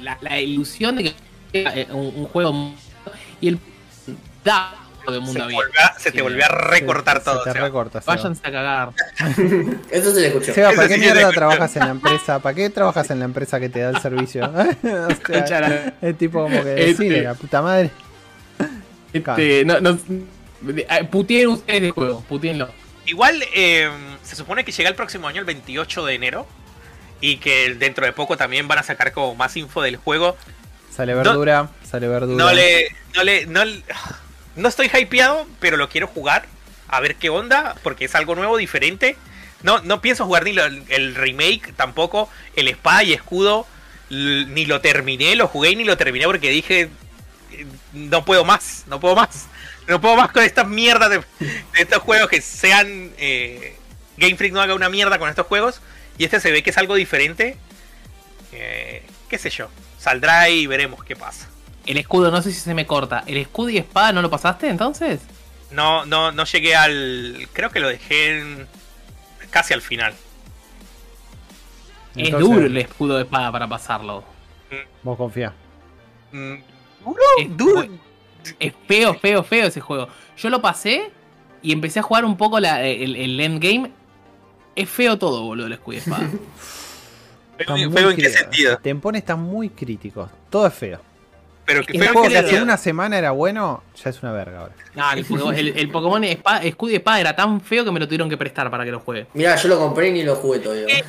[0.00, 1.14] la, la ilusión de que
[1.54, 2.74] era eh, un, un juego
[3.40, 3.58] y el
[4.44, 4.74] da
[5.10, 5.72] de se, mundo te abierto.
[5.98, 6.22] se te Sí.
[6.22, 7.38] volvía a recortar Se- todo.
[7.38, 7.62] Se te o sea.
[7.62, 8.00] recorta.
[8.00, 8.14] Seba.
[8.16, 8.90] Váyanse a cagar.
[9.90, 10.54] Eso se le escuchó.
[10.54, 12.38] Seba, ¿para Eso qué sí mierda trabajas en la empresa?
[12.38, 14.44] ¿Para qué trabajas en la empresa que te da el servicio?
[14.52, 17.90] O sea, es tipo como que Este- decide, la puta madre.
[19.12, 19.98] Este, no, no,
[21.10, 22.68] puteen ustedes de juego, puteenlo.
[23.06, 23.90] Igual eh,
[24.22, 26.46] se supone que llega el próximo año, el 28 de enero.
[27.20, 30.36] Y que dentro de poco también van a sacar como más info del juego.
[30.90, 32.44] Sale verdura, sale verdura.
[32.44, 33.82] No le, no le, no, le-
[34.56, 36.46] no estoy hypeado, pero lo quiero jugar.
[36.88, 39.16] A ver qué onda, porque es algo nuevo, diferente.
[39.62, 40.54] No, no pienso jugar ni
[40.88, 42.28] el remake tampoco.
[42.54, 43.66] El espada y escudo
[44.10, 46.90] ni lo terminé, lo jugué ni lo terminé porque dije
[47.52, 49.46] eh, no puedo más, no puedo más.
[49.88, 51.24] No puedo más con estas mierdas de, de
[51.74, 53.76] estos juegos que sean eh,
[54.16, 55.80] Game Freak no haga una mierda con estos juegos.
[56.18, 57.56] Y este se ve que es algo diferente.
[58.52, 59.68] Eh, qué sé yo.
[59.98, 61.48] Saldrá y veremos qué pasa.
[61.86, 63.24] El escudo, no sé si se me corta.
[63.26, 65.20] ¿El escudo y espada no lo pasaste entonces?
[65.70, 67.48] No, no, no llegué al.
[67.52, 68.66] Creo que lo dejé en-
[69.50, 70.14] casi al final.
[72.14, 74.22] es duro el escudo de espada para pasarlo.
[75.02, 75.52] Vos confía.
[76.30, 76.54] Mm,
[77.04, 77.84] Duro, Es, duro.
[78.60, 80.08] es feo, feo, feo ese juego.
[80.36, 81.10] Yo lo pasé
[81.62, 83.90] y empecé a jugar un poco la- el, el endgame.
[84.76, 86.30] Es feo todo, boludo, el escudo y espada.
[87.58, 88.78] Feo, en qué sentido.
[88.78, 90.28] Tempón está muy crítico.
[90.50, 91.00] Todo es feo.
[91.64, 94.74] Pero que en que hace una semana era bueno, ya es una verga ahora.
[94.94, 98.00] No, el Pokémon, el, el Pokémon espada- escudo y espada era tan feo que me
[98.00, 99.26] lo tuvieron que prestar para que lo juegue.
[99.34, 100.86] Mirá, yo lo compré y ni lo jugué todavía.
[100.88, 101.04] Eh,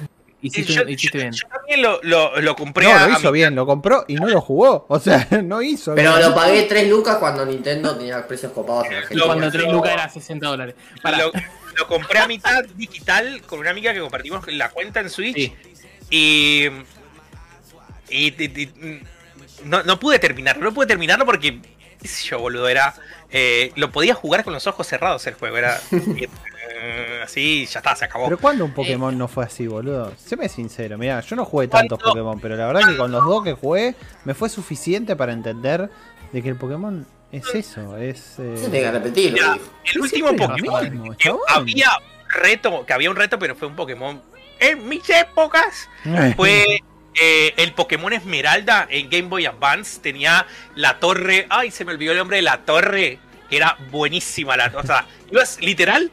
[0.45, 1.31] Hiciste, yo, hiciste yo- bien.
[1.33, 4.15] yo también lo, lo, lo compré No, a- lo hizo mi- bien, lo compró y
[4.15, 4.85] no lo jugó.
[4.89, 6.29] O sea, no hizo Pero bien.
[6.29, 9.19] lo pagué 3 lucas cuando Nintendo tenía precios copados en Argentina.
[9.21, 10.75] Lo- Cuando lo- 3 lucas era 60 dólares.
[11.01, 11.17] Pará.
[11.19, 11.31] Lo,
[11.77, 15.35] lo compré a mitad digital con una amiga que compartimos la cuenta en Switch.
[15.35, 15.53] Sí.
[16.09, 16.67] Y.
[18.09, 18.27] Y.
[18.27, 19.03] y- y-
[19.65, 21.59] no, no pude terminarlo, no pude terminarlo porque.
[22.01, 22.93] qué sé yo, boludo, era.
[23.31, 25.79] eh, lo podía jugar con los ojos cerrados el juego, era.
[25.91, 28.25] eh, así, ya está, se acabó.
[28.25, 30.13] Pero cuando un Pokémon no fue así, boludo?
[30.17, 31.95] Séme sincero, mira, yo no jugué ¿Cuándo?
[31.97, 35.33] tantos Pokémon, pero la verdad que con los dos que jugué me fue suficiente para
[35.33, 35.89] entender
[36.31, 38.35] de que el Pokémon es eso, es...
[38.39, 39.33] eh, Se tiene que repetirlo.
[39.33, 39.57] Mira,
[39.93, 40.91] el último Pokémon.
[40.91, 41.89] mismo, que había
[42.29, 44.21] reto, que había un reto, pero fue un Pokémon.
[44.59, 45.89] En mis épocas.
[46.05, 46.79] eh, fue
[47.19, 49.99] eh, el Pokémon Esmeralda en Game Boy Advance.
[50.01, 50.45] Tenía
[50.75, 51.45] la torre.
[51.49, 53.19] Ay, se me olvidó el nombre de la torre.
[53.49, 54.55] Que era buenísima.
[54.57, 56.09] La, o sea, ibas literal.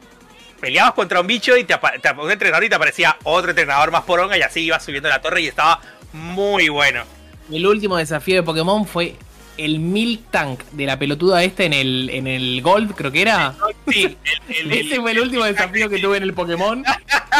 [0.59, 4.03] Peleabas contra un bicho y te, te un entrenador y te aparecía otro entrenador más
[4.03, 5.81] poronga y así ibas subiendo la torre y estaba
[6.13, 7.03] muy bueno.
[7.51, 9.15] El último desafío de Pokémon fue
[9.57, 13.55] el Milk Tank de la pelotuda esta en el, en el Gold, creo que era.
[13.89, 14.17] Sí, el-
[14.55, 16.83] el- el- Ese fue el último desafío que tuve en el Pokémon.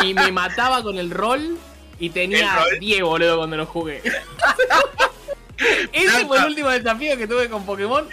[0.04, 1.60] Y me mataba con el rol.
[2.02, 2.80] Y tenía rol.
[2.80, 4.02] 10, boludo, cuando lo jugué.
[5.94, 8.04] Ese fue el último desafío que tuve con Pokémon.
[8.06, 8.08] Eh,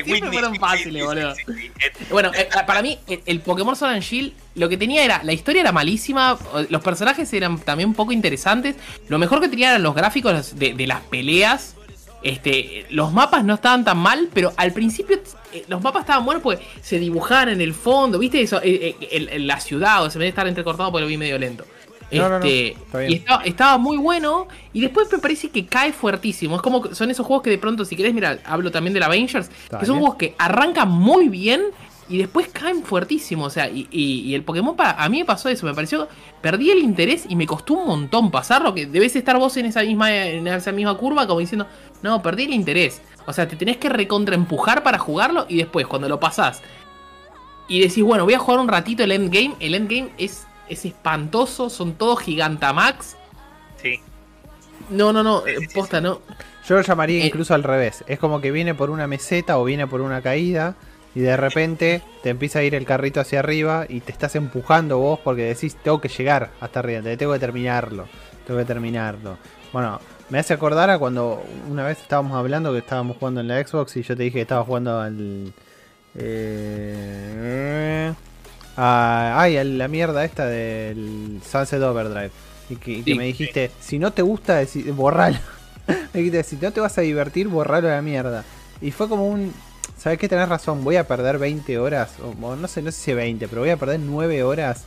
[0.00, 1.32] eh, Siempre Whitney, fueron fáciles, boludo.
[1.32, 5.22] Eh, Bueno, eh, para mí, el, el Pokémon Sword and Shield, lo que tenía era.
[5.24, 6.38] La historia era malísima,
[6.68, 8.76] los personajes eran también un poco interesantes.
[9.08, 11.74] Lo mejor que tenía eran los gráficos de, de las peleas.
[12.22, 15.18] Este, los mapas no estaban tan mal, pero al principio
[15.54, 18.42] eh, los mapas estaban buenos porque se dibujaban en el fondo, ¿viste?
[18.42, 21.08] Eso, eh, eh, el- el- la ciudad, o se me debe estar entrecortado porque lo
[21.08, 21.64] vi medio lento.
[22.18, 22.76] No, no, no, Este,
[23.08, 24.48] y estaba, estaba muy bueno.
[24.72, 26.56] Y después me parece que cae fuertísimo.
[26.56, 29.02] Es como que son esos juegos que de pronto, si querés, mira, hablo también del
[29.02, 29.48] Avengers.
[29.80, 31.62] Que son juegos que arrancan muy bien
[32.08, 33.44] y después caen fuertísimo.
[33.44, 35.66] O sea, y, y- y el Pokémon para, a mí me pasó eso.
[35.66, 36.08] Me pareció.
[36.42, 38.74] Perdí el interés y me costó un montón pasarlo.
[38.74, 41.66] Que debes estar vos en esa misma, en esa misma curva, como diciendo,
[42.02, 43.02] no, perdí el interés.
[43.26, 45.46] O sea, te tenés que recontraempujar para jugarlo.
[45.48, 46.62] Y después, cuando lo pasás
[47.68, 49.54] y decís, bueno, voy a jugar un ratito el endgame.
[49.60, 53.16] El endgame es, es espantoso, son todos gigantamax.
[53.82, 54.00] sí.
[54.88, 56.20] No, no, no, eh, posta, no.
[56.66, 57.26] Yo lo llamaría Eh.
[57.26, 58.02] incluso al revés.
[58.08, 60.74] Es como que viene por una meseta o viene por una caída
[61.14, 64.98] y de repente te empieza a ir el carrito hacia arriba y te estás empujando
[64.98, 68.08] vos porque decís tengo que llegar hasta arriba, te- tengo que terminarlo,
[68.46, 69.36] tengo que terminarlo.
[69.72, 73.64] Bueno, me hace acordar a cuando una vez estábamos hablando que estábamos jugando en la
[73.64, 75.52] Xbox y yo te dije que estaba jugando al...
[76.16, 78.12] Eh,
[78.82, 82.30] a, ay, a la mierda esta del Sunset Overdrive.
[82.70, 83.18] Y que, y que Sí.
[83.18, 85.36] me dijiste, si no te gusta, decí- borralo.
[86.14, 88.44] me dijiste, si no te vas a divertir, borralo a la mierda.
[88.80, 89.52] Y fue como un...
[89.98, 90.28] ¿Sabes qué?
[90.28, 93.48] Tenés razón, voy a perder 20 horas, o, o no sé, no sé si 20,
[93.48, 94.84] pero voy a perder 9 horas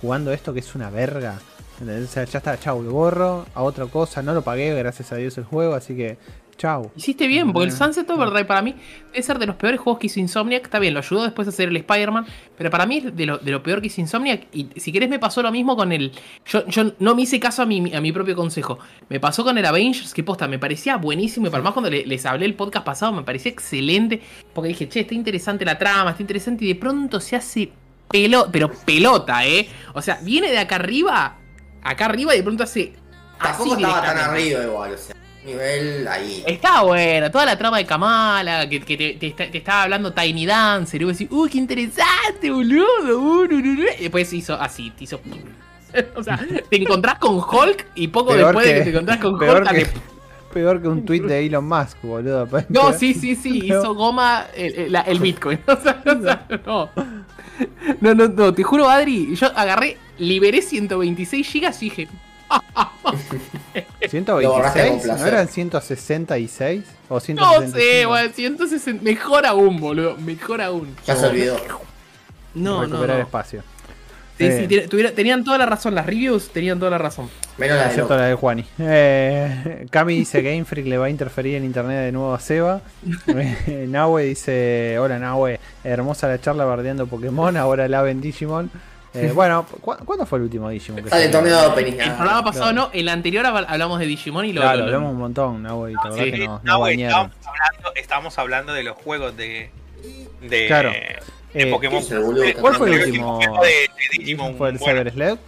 [0.00, 1.38] jugando esto que es una verga.
[1.80, 2.08] ¿Entendés?
[2.08, 5.16] O sea, ya está, chau, lo borro a otra cosa, no lo pagué, gracias a
[5.16, 6.18] Dios el juego, así que
[6.58, 6.90] chau.
[6.96, 7.74] Hiciste bien, porque el.
[7.74, 8.74] Sunset Overdrive para mí
[9.06, 10.64] debe ser de los peores juegos que hizo Insomniac.
[10.64, 12.26] Está bien, lo ayudó después a hacer el Spider-Man,
[12.58, 14.42] pero para mí es de lo, de lo peor que hizo Insomniac.
[14.52, 16.12] Y si querés, me pasó lo mismo con el.
[16.44, 18.78] Yo, yo no me hice caso a mi, a mi propio consejo.
[19.08, 21.46] Me pasó con el Avengers, que posta, me parecía buenísimo.
[21.46, 24.20] Y para más cuando le- les hablé el podcast pasado, me parecía excelente.
[24.52, 26.64] Porque dije, che, está interesante la trama, está interesante.
[26.64, 27.70] Y de pronto se hace
[28.10, 29.68] pelo, pero pelota, ¿eh?
[29.94, 31.36] O sea, viene de acá arriba,
[31.82, 32.94] acá arriba, y de pronto hace.
[33.40, 35.14] Tampoco así estaba tan arriba igual, o sea,
[35.44, 36.42] nivel ahí.
[36.46, 40.12] Está buena, toda la trama de Kamala, que, que te, te está- te estaba hablando
[40.12, 43.18] Tiny Dancer, y vos decís, uy, qué interesante, boludo.
[43.18, 43.82] uh, nu, nu".
[43.98, 45.20] Y después hizo así, te hizo.
[46.16, 46.38] o sea,
[46.68, 49.70] te encontrás con Hulk y poco Peor después de que- te encontrás con peor Hulk.
[49.70, 49.86] que-
[50.52, 52.48] Peor que un tweet de Elon Musk, boludo.
[52.70, 55.58] No, sí, sí, sí, hizo goma el, el- la- el Bitcoin.
[55.66, 56.90] O sea, o sea, no.
[58.00, 62.08] No, no, no, te juro, Adri, yo agarré, liberé 126 gigas y dije,
[64.08, 65.20] 126, placer.
[65.20, 67.78] ¿no eran 166 o no 165?
[67.78, 70.94] sé, bueno, 160, mejor aún, boludo, mejor aún.
[71.06, 71.56] Ya se olvidó.
[72.54, 73.22] No, no, recuperar no.
[73.22, 73.62] espacio.
[74.38, 77.28] Sí, Eh, sí, tiene- tuviera- tenían toda la razón, las reviews tenían toda la razón.
[77.56, 78.64] Menos la de la de Juani.
[78.78, 82.80] Eh, Cami dice Game Freak le va a interferir en internet de nuevo a Seba.
[83.26, 88.70] Eh, Nahue dice: Hola Nahue, hermosa la charla bardeando Pokémon, ahora la en Digimon.
[89.14, 91.92] Eh, bueno, ¿cu ¿cuándo fue el último Digimon que Sale el torneo de opening.
[91.94, 92.16] El ah.
[92.16, 92.88] programa pasado claro.
[92.88, 94.60] no, el anterior hab- hablamos de Digimon y lo.
[94.60, 96.30] Claro, lo- hablamos un montón, Nahue, y la verdad Sí.
[96.32, 97.30] que No, güey, bañaron.
[97.30, 99.70] estábamos, hablando, estábamos hablando de los juegos de.
[100.42, 100.90] de Claro.
[100.90, 101.18] de
[101.54, 102.00] Eh, Pokémon.
[102.00, 103.36] ¿qué es el boludo que ¿Cuál fue el último?
[103.36, 104.56] juego de, de Digimon.
[104.56, 105.38] ¿Fue el bueno, Cyber Sled?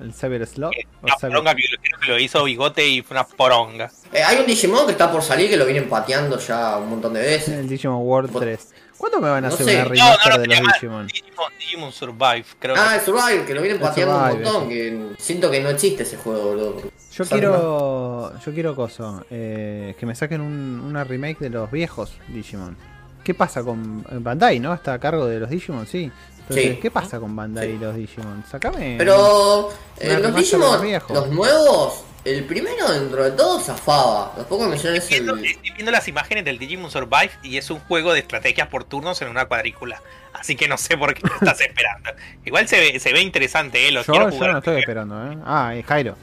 [0.00, 0.72] ¿El Cyber Slot?
[0.74, 3.26] eh, ¿O Una Cyber- poronga que, lo- creo que lo hizo Bigote y fue una
[3.26, 3.90] poronga.
[4.12, 7.14] Eh, hay un Digimon que está por salir que lo vienen pateando ya un montón
[7.14, 7.48] de veces.
[7.58, 8.74] El Digimon World Vos- 3.
[8.96, 9.74] ¿Cuándo me van a No hacer sé.
[9.76, 11.06] una No, No, no, remaster no, de los Digimon?
[11.06, 14.68] Digimon, Digimon Survive, creo Ah, que el Survivor, que lo vienen El pateando un montón.
[14.68, 16.82] Que siento que no existe ese juego, boludo.
[17.12, 22.12] Yo quiero, yo quiero coso, eh, que me saquen un- una remake de los viejos
[22.28, 22.76] Digimon.
[23.24, 24.72] ¿Qué pasa con Bandai, no?
[24.74, 26.10] Está a cargo de los Digimon, sí.
[26.48, 26.78] Entonces, Sí.
[26.80, 27.74] ¿qué pasa con Bandai Sí.
[27.74, 28.44] y los Digimon?
[28.50, 28.94] Sacame.
[28.98, 30.80] Pero eh, los Digimon,
[31.10, 34.32] los nuevos, el primero dentro de todo zafaba.
[34.36, 35.44] Los pocos millones Estoy viendo, el...
[35.44, 39.20] estoy viendo las imágenes del Digimon Survive y es un juego de estrategias por turnos
[39.22, 40.02] en una cuadrícula.
[40.32, 42.10] Así que no sé por qué lo estás esperando.
[42.44, 43.92] Igual se ve, se ve interesante, eh.
[43.92, 45.36] Lo yo, quiero yo no estoy esperando, ¿eh?
[45.44, 46.16] Ah, y Jairo.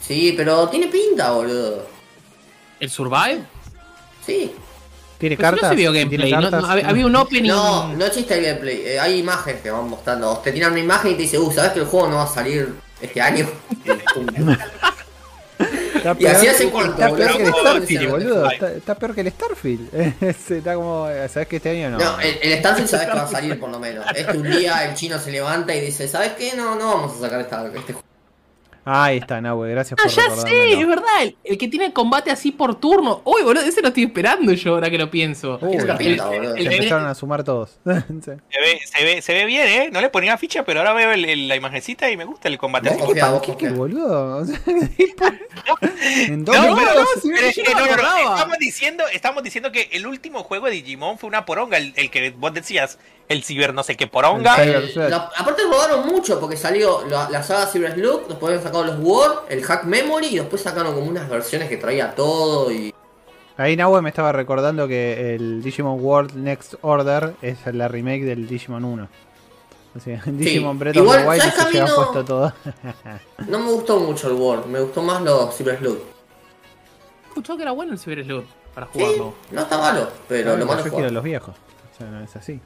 [0.00, 1.86] Sí, pero tiene pinta, boludo.
[2.80, 3.40] ¿El Survive?
[4.24, 4.52] Sí.
[5.18, 5.70] ¿Tiene Pues si no cartas?
[5.70, 6.62] se vio ¿Tiene gameplay, no- cartas?
[6.62, 7.48] no, había, había un opening.
[7.48, 8.82] No, no existe el gameplay.
[8.86, 10.36] eh, hay imágenes que van mostrando.
[10.38, 12.28] Te tiran una imagen y te dice, uh, ¿sabes que el juego no va a
[12.28, 13.48] salir este año?
[15.96, 17.36] Está Y así peor- hace corto, Está peor boludo.
[17.38, 18.50] que el ¿Cómo Starfield, boludo.
[18.50, 20.22] Está, está peor que el Starfield.
[20.52, 21.98] está como, ¿sabes que este año no?
[21.98, 24.04] No, el, el Starfield sabes que va a salir por lo menos.
[24.14, 26.52] Este un día el chino se levanta y dice, ¿sabes qué?
[26.54, 28.02] No, no vamos a sacar esta, este juego.
[28.88, 31.22] Ahí está, Nahue, gracias Ah, por ya sé, es verdad.
[31.22, 33.20] El, el que tiene combate así por turno.
[33.24, 35.58] Uy, boludo, ese lo estoy esperando yo ahora que lo pienso.
[35.60, 37.78] Uy, Es la se pinta, el- empezaron a sumar todos.
[37.84, 38.30] Se
[38.60, 39.90] ve, se ve, se ve bien, ¿eh?
[39.92, 42.58] No le ponía ficha, pero ahora veo el- el- la imagencita y me gusta el
[42.58, 42.96] combate.
[42.96, 43.72] Confía, vos ¿Qué confía.
[43.72, 44.46] boludo?
[46.28, 49.88] No, No, no, si Pero es yo que no no, estamos diciendo, estamos diciendo que
[49.92, 52.98] el último juego de Digimon fue una poronga, el, el que vos decías,
[53.28, 54.62] el ciber no sé qué poronga.
[54.62, 58.96] El aparte robaron mucho porque salió la, la saga Cyber Sleuth, después habían sacado los
[59.00, 62.92] War, el Hack Memory y después sacaron como unas versiones que traía todo y
[63.58, 68.46] Ahí Nahue me estaba recordando que el Digimon World Next Order es la remake del
[68.46, 69.08] Digimon 1.
[69.96, 72.52] O sea, Digimon Breath of Igual, the Wild ¿sabes y se lleva no- puesto todo.
[73.48, 75.98] no me gustó mucho el War, me gustó más los Cyber Sleuth.
[77.28, 78.44] Escuchó que era bueno el Cyber Sleuth
[78.74, 79.34] para Sí, jugarlo.
[79.50, 81.12] no está malo, pero lo malo yo es quiero jugar.
[81.12, 81.54] los viejos.
[81.94, 82.60] O sea, no es así.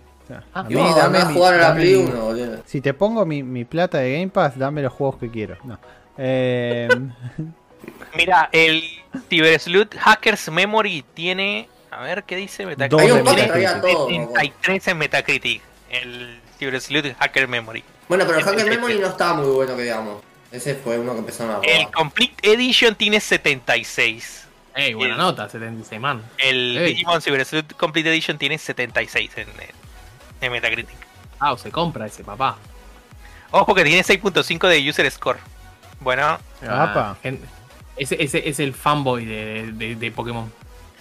[0.55, 2.63] Ah, a mí dame a mi- jugar a la Play mi- 1, boludo.
[2.67, 5.57] Si te pongo mi, mi plata de Game Pass, dame los juegos que quiero.
[5.65, 5.79] No.
[6.19, 6.89] Eh,
[8.17, 8.83] Mira, el
[9.29, 11.69] Cyber Sleuth Hackers Memory tiene.
[11.91, 13.01] A ver qué dice Metacritic.
[13.01, 13.71] Hay un de par que Metacritic.
[13.71, 14.09] traía todo.
[14.09, 14.35] me acuerdo.
[14.41, 15.63] 73 en Metacritic.
[15.91, 17.85] El Cyber Sleuth Hacker Memory.
[18.09, 20.23] Bueno, pero el Hacker Memory no estaba muy bueno que digamos.
[20.53, 21.69] Ese fue uno que empezaron a robar.
[21.71, 24.47] El Complete Edition tiene 76.
[24.75, 26.23] Ey, buena El- nota, 76 man.
[26.39, 26.87] El Ey.
[26.95, 29.47] Digimon Cyber Sleuth Complete Edition tiene 76 en,
[30.41, 30.97] en Metacritic.
[31.39, 32.57] Ah, o se compra ese papá.
[33.51, 35.39] Ojo que tiene 6.5 de User Score.
[36.01, 37.17] Bueno, Apa.
[37.25, 37.31] Ah,
[37.97, 40.51] ese, ese es el fanboy de, de, de Pokémon.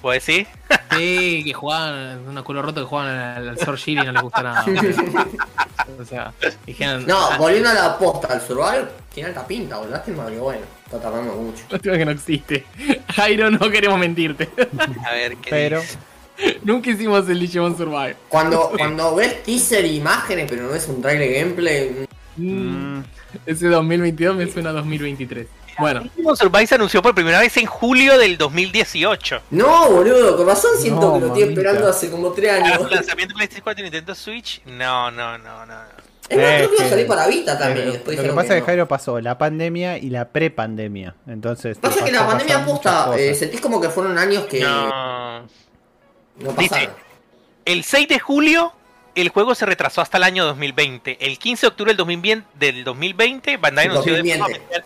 [0.02, 0.48] ¿puedo decir?
[0.92, 4.22] Sí, que jugaban, una culo roto que jugaban al, al Sword Shield y no les
[4.24, 4.66] gusta nada.
[6.00, 6.34] o sea,
[6.66, 7.06] dijeron.
[7.06, 9.92] No, ah, volviendo a la posta, al Survival tiene alta pinta, boludo.
[9.92, 11.64] Lástima que bueno, está tardando mucho.
[11.70, 12.66] lástima que no existe.
[13.16, 14.50] Jairo, no queremos mentirte.
[15.06, 16.00] A ver qué pero dice.
[16.64, 18.16] Nunca hicimos el Digimon Survive.
[18.30, 22.08] Cuando, cuando ves teaser e imágenes, pero no ves un trailer gameplay,
[22.38, 23.00] mm,
[23.46, 25.48] Ese 2022 me suena a 2023.
[25.78, 29.42] Bueno, Digimon Survive se anunció por primera vez en julio del 2018.
[29.52, 32.82] No, boludo, con razón siento No, que lo estoy esperando hace como 3 ¿Para años.
[32.90, 34.62] el lanzamiento de PlayStation 4 y Nintendo Switch?
[34.66, 35.74] No, no, no, no.
[36.28, 37.88] Es más, Eh, creo que iba a que- salir para Vita también.
[37.90, 38.66] eh, lo que pasa es que no.
[38.66, 41.16] Jairo pasó la pandemia y la prepandemia.
[41.28, 43.22] Entonces, Pasa que pasó- la pandemia pasaron muchas posta, cosas.
[43.22, 45.48] eh, sentís como que fueron años que no,
[46.40, 46.54] No.
[46.56, 46.94] pasaron.
[47.66, 48.74] El 6 de julio,
[49.16, 51.18] el juego se retrasó hasta el año 2020.
[51.26, 54.66] El 15 de octubre del 2020, del 2020 Bandai El anunció de forma 2020.
[54.78, 54.86] oficial.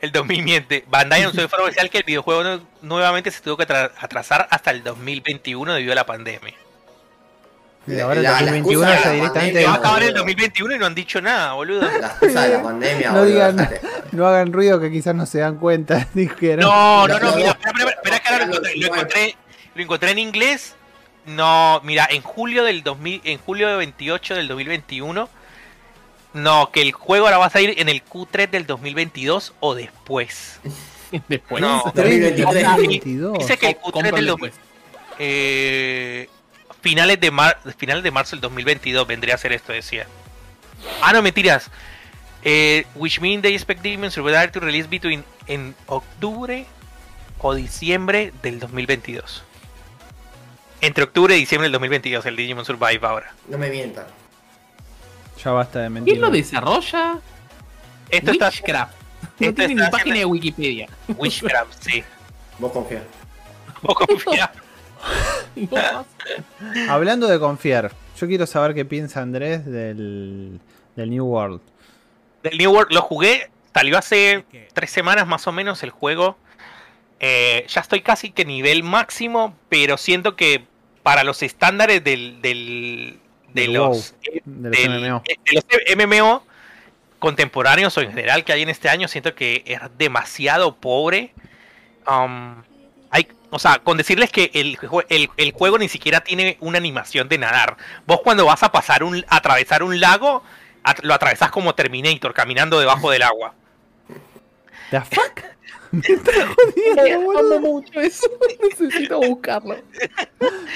[0.00, 0.84] El 2020.
[0.88, 4.46] Bandai anunció de forma oficial que el videojuego nu- nuevamente se tuvo que atra- atrasar
[4.50, 6.54] hasta el 2021 debido a la pandemia.
[7.86, 9.64] Y ahora La- el la 2021 excusa ya de la directamente.
[9.66, 10.18] Va a acabar el boludo.
[10.22, 11.82] 2021 y no han dicho nada, boludo.
[11.82, 13.80] La excusa de la pandemia, No boludo, digan, dejate.
[14.12, 16.08] no hagan ruido que quizás no se dan cuenta.
[16.14, 16.60] Dijeron.
[16.60, 19.36] No, no, no, mira, espera, espera, espera, que ahora lo encontré, lo encontré,
[19.74, 20.74] lo encontré en inglés.
[21.26, 25.28] No, mira, en julio del 2000, en julio 28 del 2021.
[26.34, 30.60] No, que el juego ahora va a salir en el Q3 del 2022 o después.
[31.28, 31.62] después.
[31.62, 31.82] No.
[31.94, 32.66] 2023.
[32.66, 33.38] 2022.
[33.38, 34.52] Dice que el Q3 Compran del después.
[34.52, 34.64] 2000,
[35.18, 36.28] eh,
[36.80, 40.06] finales de mar, finales de marzo del 2022 vendría a ser esto, decía.
[41.00, 41.70] Ah, no, mentiras.
[42.42, 46.66] Eh, which mean they expect Demon Survivor to release between en octubre
[47.38, 49.44] o diciembre del 2022.
[50.84, 53.34] Entre octubre y diciembre del 2022 el Digimon Survive ahora.
[53.48, 54.04] No me mientan.
[55.42, 56.12] Ya basta de mentir.
[56.12, 57.20] ¿Quién lo desarrolla?
[58.10, 58.92] Esto está Witchcraft.
[59.38, 60.88] No esto tiene ni está página de Wikipedia.
[61.16, 62.04] Witchcraft, sí.
[62.58, 63.02] Vos confías.
[63.80, 64.52] Vos confía.
[65.54, 66.06] No.
[66.88, 70.58] Hablando de confiar, yo quiero saber qué piensa Andrés del,
[70.96, 71.60] del New World.
[72.42, 76.38] Del New World lo jugué, salió hace tres semanas más o menos el juego.
[77.20, 80.66] Eh, ya estoy casi que nivel máximo, pero siento que
[81.04, 83.20] para los estándares del, del-
[83.52, 85.22] de, los, de los MMO.
[85.24, 86.44] de los MMO
[87.20, 91.32] contemporáneos o en general que hay en este año, siento que es demasiado pobre.
[92.06, 92.56] Um,
[93.10, 94.76] hay, o sea, con decirles que el,
[95.08, 97.76] el, el juego ni siquiera tiene una animación de nadar.
[98.06, 100.42] Vos cuando vas a pasar un, a atravesar un lago,
[100.82, 103.54] at- lo atravesás como Terminator, caminando debajo del agua.
[104.94, 105.40] ¿The fuck?
[106.98, 108.26] Amo mucho eso.
[108.62, 109.76] Necesito buscarlo.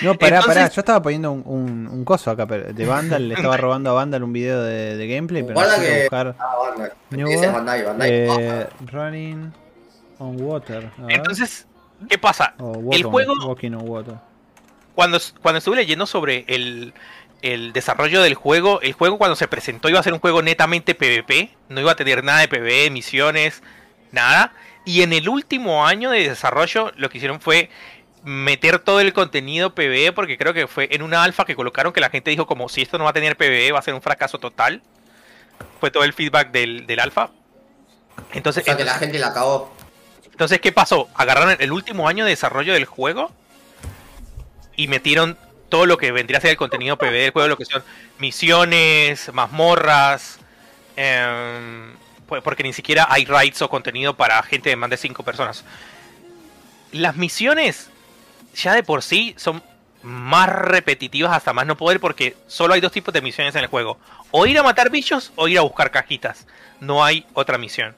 [0.03, 0.71] No, pará, Entonces- pará.
[0.71, 3.29] Yo estaba poniendo un, un, un coso acá pero de Vandal.
[3.29, 6.37] Le estaba robando a Vandal un video de, de gameplay, pero Guarda necesito que- buscar
[6.39, 7.53] Ah, World.
[7.55, 8.11] Bandai, Bandai.
[8.13, 9.53] eh, running
[10.19, 10.91] on water.
[11.09, 11.67] Entonces,
[12.09, 12.55] ¿qué pasa?
[12.59, 14.15] El on- juego, Walking on water.
[14.95, 16.93] cuando, cuando estuve leyendo sobre el,
[17.43, 20.95] el desarrollo del juego, el juego cuando se presentó iba a ser un juego netamente
[20.95, 23.63] PvP, no iba a tener nada de PvE, misiones,
[24.13, 24.53] nada.
[24.85, 27.69] Y en el último año de desarrollo lo que hicieron fue
[28.25, 32.01] meter todo el contenido PvE, porque creo que fue en una alfa que colocaron que
[32.01, 34.03] la gente dijo como si esto no va a tener PvE va a ser un
[34.03, 34.83] fracaso total.
[35.81, 37.31] Fue todo el feedback del, del alfa.
[38.33, 39.75] Entonces, O sea que la entonces- gente la acabó.
[40.31, 41.09] Entonces, ¿qué pasó?
[41.15, 43.33] Agarraron el último año de desarrollo del juego
[44.77, 45.37] y metieron
[45.69, 47.83] todo lo que vendría a ser el contenido PvE del juego, lo que son
[48.19, 50.39] misiones, mazmorras,
[50.95, 51.98] pues,
[52.29, 55.65] porque ni siquiera hay raids o contenido para gente de más de 5 personas.
[56.93, 57.91] Las misiones
[58.55, 59.63] ya de por sí son
[60.03, 63.67] más repetitivas hasta más no poder porque solo hay dos tipos de misiones en el
[63.67, 63.99] juego.
[64.31, 66.47] O ir a matar bichos o ir a buscar cajitas.
[66.81, 67.97] No hay otra misión.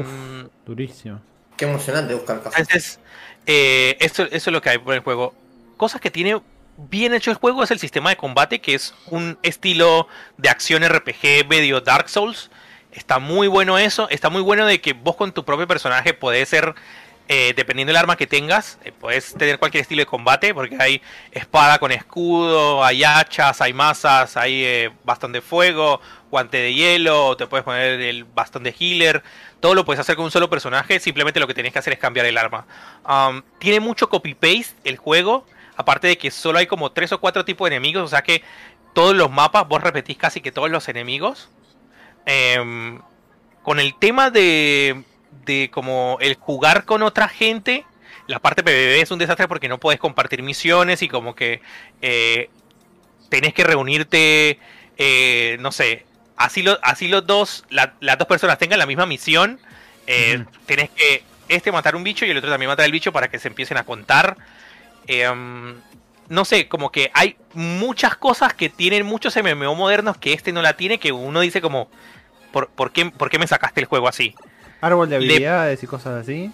[0.00, 0.48] Uf.
[0.66, 1.20] Durísimo.
[1.56, 2.58] Qué emocionante buscar cajas.
[2.58, 3.00] entonces,
[3.46, 5.34] eh, eso es lo que hay por el juego.
[5.76, 6.40] Cosas que tiene
[6.76, 10.86] bien hecho el juego es el sistema de combate, que es un estilo de acción
[10.86, 12.50] RPG medio Dark Souls.
[12.96, 14.08] Está muy bueno eso.
[14.08, 16.74] Está muy bueno de que vos con tu propio personaje podés ser,
[17.28, 21.02] eh, dependiendo del arma que tengas, eh, puedes tener cualquier estilo de combate, porque hay
[21.30, 26.00] espada con escudo, hay hachas, hay masas, hay eh, bastón de fuego,
[26.30, 29.22] guante de hielo, te puedes poner el bastón de healer.
[29.60, 31.98] Todo lo puedes hacer con un solo personaje, simplemente lo que tenés que hacer es
[31.98, 32.66] cambiar el arma.
[33.58, 35.44] Tiene mucho copy-paste el juego,
[35.76, 38.42] aparte de que solo hay como tres o cuatro tipos de enemigos, o sea que
[38.94, 41.50] todos los mapas vos repetís casi que todos los enemigos.
[42.26, 43.00] Em,
[43.62, 45.02] con el tema de,
[45.44, 47.84] de como el jugar con otra gente,
[48.26, 51.60] la parte PvP es un desastre porque no puedes compartir misiones y como que
[52.02, 52.50] eh,
[53.28, 54.58] tenés que reunirte,
[54.98, 56.04] eh, no sé,
[56.36, 59.60] así, lo- así los dos, la- las dos personas tengan la misma misión,
[60.06, 63.28] eh, tenés que este matar un bicho y el otro también matar el bicho para
[63.28, 64.36] que se empiecen a contar.
[65.06, 65.76] Em,
[66.28, 70.60] no sé, como que hay muchas cosas que tienen muchos MMO modernos que este no
[70.62, 71.88] la tiene, que uno dice como,
[72.56, 74.34] ¿por, por qué, por qué me sacaste el juego así?
[74.80, 76.50] Árbol de Le- habilidades y cosas así.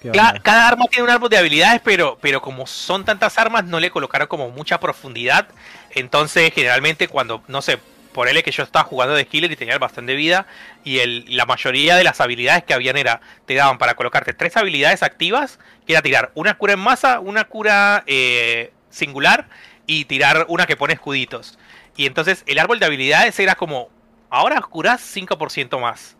[0.00, 0.40] ¿Qué Cla- onda?
[0.42, 3.90] cada arma tiene un árbol de habilidades, pero, pero como son tantas armas, no le
[3.90, 5.48] colocaron como mucha profundidad.
[5.90, 7.78] Entonces, generalmente, cuando, no sé,
[8.12, 10.46] por él que yo estaba jugando de healer y tenía bastante vida,
[10.82, 14.56] y el, la mayoría de las habilidades que habían era, te daban para colocarte tres
[14.56, 19.48] habilidades activas, que era tirar una cura en masa, una cura eh, singular,
[19.86, 21.58] y tirar una que pone escuditos.
[21.96, 23.90] Y entonces el árbol de habilidades era como,
[24.30, 26.16] ahora curás 5% más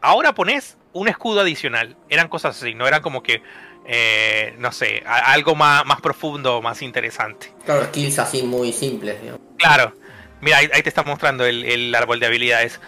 [0.00, 1.96] ahora pones un escudo adicional.
[2.08, 3.42] Eran cosas así, no eran como que,
[3.86, 7.52] eh, no sé, a- algo más, más profundo, más interesante.
[7.64, 9.40] Claro, skills así muy simples, digamos.
[9.56, 9.92] Claro,
[10.40, 12.80] mira, ahí, ahí te está mostrando el, el árbol de habilidades.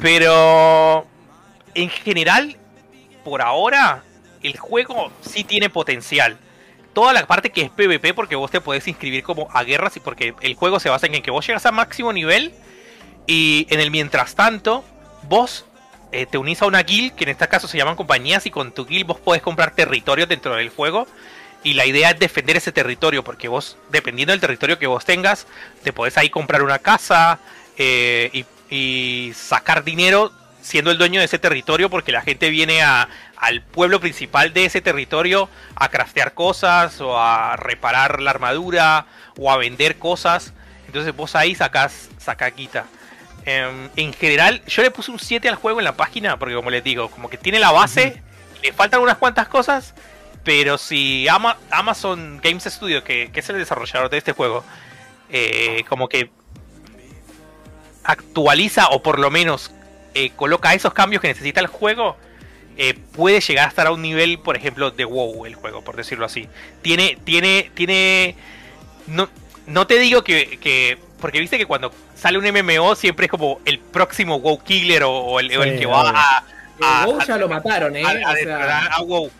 [0.00, 1.06] Pero,
[1.74, 2.56] en general,
[3.24, 4.02] por ahora,
[4.42, 6.36] el juego sí tiene potencial.
[6.92, 10.00] Toda la parte que es PvP, porque vos te podés inscribir como a guerras y
[10.00, 12.52] porque el juego se basa en que vos llegas a máximo nivel
[13.26, 14.84] y en el mientras tanto,
[15.28, 15.64] vos
[16.12, 18.72] eh, te unís a una guild, que en este caso se llaman compañías, y con
[18.72, 21.06] tu guild vos podés comprar territorio dentro del juego.
[21.62, 25.46] Y la idea es defender ese territorio, porque vos, dependiendo del territorio que vos tengas,
[25.82, 27.38] te podés ahí comprar una casa
[27.78, 28.44] eh, y,
[28.74, 30.30] y sacar dinero
[30.60, 34.64] siendo el dueño de ese territorio, porque la gente viene a, al pueblo principal de
[34.64, 39.06] ese territorio a craftear cosas, o a reparar la armadura,
[39.36, 40.52] o a vender cosas.
[40.86, 42.86] Entonces vos ahí sacás, sacás guita.
[43.46, 46.70] Em, en general, yo le puse un 7 al juego en la página, porque como
[46.70, 48.22] les digo, como que tiene la base,
[48.62, 49.94] le faltan unas cuantas cosas,
[50.44, 54.64] pero si Ama- Amazon Games Studio, que, que es el desarrollador de este juego,
[55.30, 56.30] eh, como que
[58.04, 59.72] actualiza o por lo menos
[60.14, 62.16] eh, coloca esos cambios que necesita el juego,
[62.76, 65.96] eh, puede llegar a estar a un nivel, por ejemplo, de WoW el juego, por
[65.96, 66.48] decirlo así.
[66.82, 68.36] Tiene, tiene, tiene...
[69.06, 69.28] No,
[69.66, 73.60] no te digo que, que- Porque viste que cuando sale un MMO siempre es como
[73.64, 76.44] el próximo WoW Killer o, o el, o el Sí, que va a...
[76.78, 78.04] El a- WoW a- ya lo mataron, ¿eh?
[78.04, 79.30] a- a O sea, a WoW.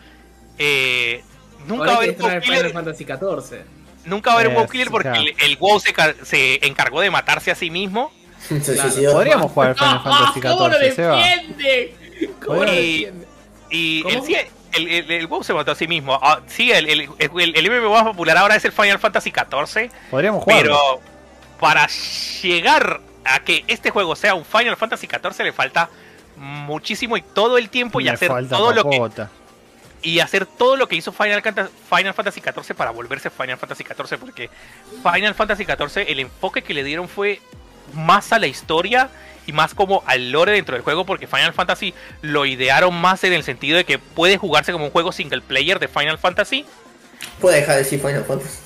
[0.59, 1.23] Eh,
[1.67, 3.59] nunca va a haber que WoW Killer Fantasy XIV.
[4.07, 5.23] Nunca va a haber un WoW Killer sí, porque claro.
[5.25, 5.95] el, el WoW se,
[6.25, 8.13] se encargó de matarse a sí mismo.
[8.49, 8.91] Se Claro.
[8.91, 9.13] suicidó.
[9.13, 11.95] Podríamos jugar Final Fantasy ¡Ah, ¿Cómo lo XIV, defiende?
[12.45, 13.27] ¿Cómo lo Y- defiende?
[13.71, 14.15] Y ¿Cómo?
[14.15, 14.37] el, sí,
[14.75, 16.19] el, el- el WoW se mató a sí mismo.
[16.23, 19.91] Ah, sí, el, el, el, el MMO más popular ahora es el Final Fantasy XIV.
[20.11, 20.63] Podríamos jugar.
[20.63, 21.01] Pero
[21.61, 21.87] para
[22.43, 25.89] llegar a que este juego sea un Final Fantasy XIV le falta
[26.37, 29.29] muchísimo y todo el tiempo y hacer todo lo que
[30.03, 34.19] y hacer todo lo que hizo Final, Final Fantasy XIV para volverse Final Fantasy XIV,
[34.19, 34.51] porque
[35.03, 37.41] Final Fantasy XIV el enfoque que le dieron fue
[37.95, 39.09] más a la historia
[39.47, 43.33] y más como al lore dentro del juego, porque Final Fantasy lo idearon más en
[43.33, 46.67] el sentido de que puede jugarse como un juego single player de Final Fantasy,
[47.41, 48.59] Puede dejar de decir Final Fantasy.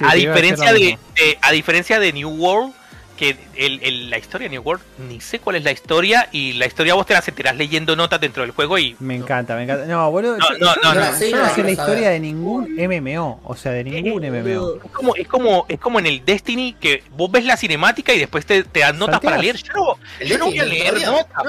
[0.00, 2.74] Sí, a diferencia lo de, de- a diferencia de New World,
[3.16, 6.54] que el- el- la historia de New World, ni sé cuál es la historia, y
[6.54, 9.64] la historia vos te la enterás leyendo notas dentro del juego y Me encanta, me
[9.64, 9.84] encanta.
[9.84, 10.38] No, boludo.
[10.38, 12.18] No, yo, no, no, no, no, sí, yo no no, sé la no historia de
[12.18, 13.42] ningún MMO.
[13.44, 14.76] O sea, de ningún MMO.
[14.82, 18.18] es como, es como, es como en el Destiny que vos ves la cinemática y
[18.20, 19.30] después te, te dan notas Salteas.
[19.32, 19.56] para leer.
[19.56, 21.42] Yo yo no voy a leer notas, a.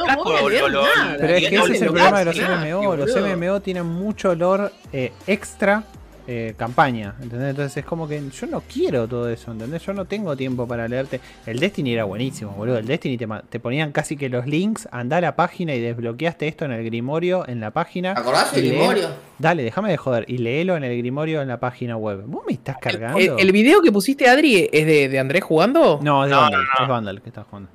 [1.20, 2.96] Pero es que ese es el problema de los MMO.
[2.98, 3.16] Los.
[3.16, 5.84] MMO tienen mucho olor eh, extra
[6.28, 7.16] eh, campaña.
[7.22, 7.50] ¿entendés?
[7.52, 9.52] Entonces es como que yo no quiero todo eso.
[9.52, 9.86] ¿entendés?
[9.86, 11.20] Yo no tengo tiempo para leerte.
[11.46, 12.78] El Destiny era buenísimo, boludo.
[12.78, 14.88] El Destiny te, te ponían casi que los links.
[14.92, 18.12] Andá a la página y desbloqueaste esto en el Grimorio en la página.
[18.12, 19.10] ¿Acordás del Grimorio?
[19.40, 20.26] Dale, déjame de joder.
[20.28, 22.24] Y léelo en el Grimorio en la página web.
[22.28, 23.18] ¿Vos me estás cargando?
[23.18, 26.00] El, el video que pusiste, Adri, es de, de Andrés jugando.
[26.02, 26.62] No, es de No, Vandal.
[26.62, 26.84] no, no.
[26.84, 27.70] Es Vandal que estás jugando.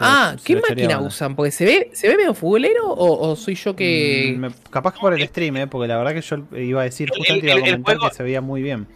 [0.00, 1.36] Ah, ¿qué máquina usan?
[1.36, 4.34] Porque se ve, ¿se ve medio futbolero o, o soy yo que.?
[4.36, 6.84] Mm, me- capaz que por el stream, eh, porque la verdad que yo iba a
[6.84, 8.86] decir, El- justamente iba a el comentar juego- que se veía muy bien.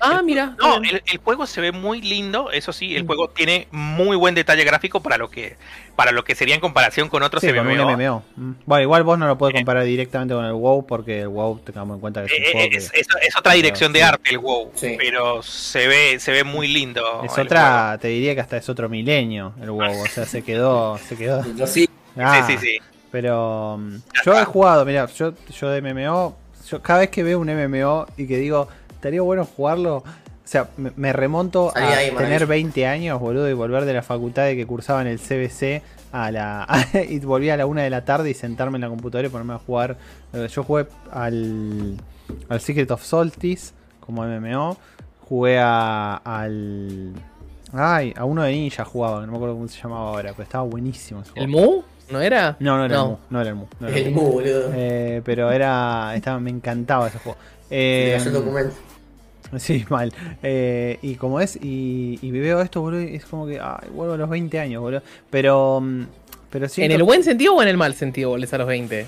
[0.00, 0.54] Ah, mira.
[0.60, 4.34] No, el, el juego se ve muy lindo, eso sí, el juego tiene muy buen
[4.34, 5.56] detalle gráfico para lo que
[5.96, 7.96] para lo que sería en comparación con otros Sí, con un MMO.
[7.96, 8.24] MMO.
[8.36, 8.52] Mm.
[8.66, 9.58] Bueno, igual vos no lo podés Eh.
[9.58, 12.48] comparar directamente con el WoW, porque el WoW tengamos en cuenta que es un Eh,
[12.52, 14.96] juego eh, que- es, es- es otra dirección de arte el WoW, Sí.
[14.98, 17.22] pero se ve se ve muy lindo.
[17.24, 20.98] es otra, te diría que hasta es otro milenio el WoW, o sea, se quedó,
[20.98, 21.42] se quedó.
[21.56, 21.88] Yo sí.
[22.14, 22.30] juego.
[22.30, 22.78] Ah, Sí, sí, sí.
[23.12, 26.36] Pero mm, yo he jugado, mira, yo, yo de MMO,
[26.68, 28.66] yo cada vez que veo un MMO y que digo,
[29.04, 30.04] estaría bueno jugarlo, o
[30.44, 32.46] sea, me, me remonto Salí a ahí, tener maravilla.
[32.46, 35.82] 20 años, boludo, y volver de la facultad de que cursaba en el CBC
[36.12, 36.66] a la
[37.08, 39.54] y volví a la una de la tarde y sentarme en la computadora y ponerme
[39.54, 39.96] a jugar.
[40.32, 41.96] Eh, Yo jugué al,
[42.48, 44.76] al Secret of Solstice como MMO,
[45.28, 47.12] jugué a, al...
[47.72, 50.64] Ay, a uno de Ninja jugaba, no me acuerdo cómo se llamaba ahora, pero estaba
[50.64, 51.72] buenísimo ese ¿El juego.
[51.76, 51.82] Mu?
[52.10, 52.56] ¿No era?
[52.60, 53.02] No, no era No.
[53.02, 53.66] el Mu, no era el Mu.
[53.80, 54.22] no era el El Mu.
[54.30, 54.70] boludo.
[54.74, 57.38] Eh, pero era, estaba, me encantaba ese juego.
[57.70, 58.74] Eh, el documento.
[59.58, 60.12] Sí, mal.
[60.42, 64.14] Eh, y como es, y, y veo esto, boludo, y es como que, ay, vuelvo
[64.14, 65.02] a los 20 años, boludo.
[65.30, 66.02] Pero, mm,
[66.50, 69.06] pero ¿En siento- el buen sentido o en el mal sentido volvés a los 20?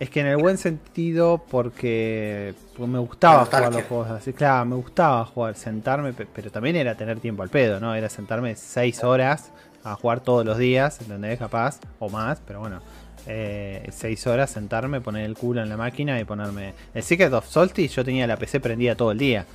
[0.00, 4.32] Es que en el buen sentido, porque, porque me gustaba jugar los juegos así.
[4.32, 7.94] Claro, me gustaba jugar, sentarme, pe- pero también era tener tiempo al pedo, ¿no?
[7.94, 9.50] Era sentarme 6 horas
[9.84, 11.38] a jugar todos los días, ¿entendés?
[11.38, 12.80] Capaz, o más, pero bueno.
[13.26, 16.74] 6 horas sentarme, poner el culo en la máquina y ponerme.
[16.94, 19.46] El Secret of Solstice, yo tenía la PC prendida todo el día.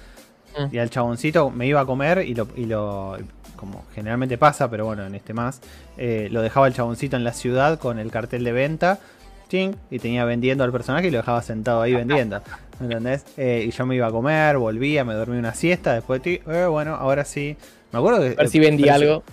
[0.58, 0.76] Mm.
[0.76, 3.18] Y al chaboncito me iba a comer y lo, y lo.
[3.56, 5.60] Como generalmente pasa, pero bueno, en este más.
[5.98, 9.00] eh, lo dejaba el chaboncito en la ciudad con el cartel de venta.
[9.50, 12.42] ching, y tenía vendiendo al personaje y lo dejaba sentado ahí vendiendo.
[12.80, 13.26] ¿me ¿Entendés?
[13.36, 15.94] Eh, y yo me iba a comer, volvía, me dormí una siesta.
[15.94, 17.58] Después, eh, bueno, ahora sí.
[17.92, 18.28] Me acuerdo que.
[18.28, 19.24] A ver si vendí algo.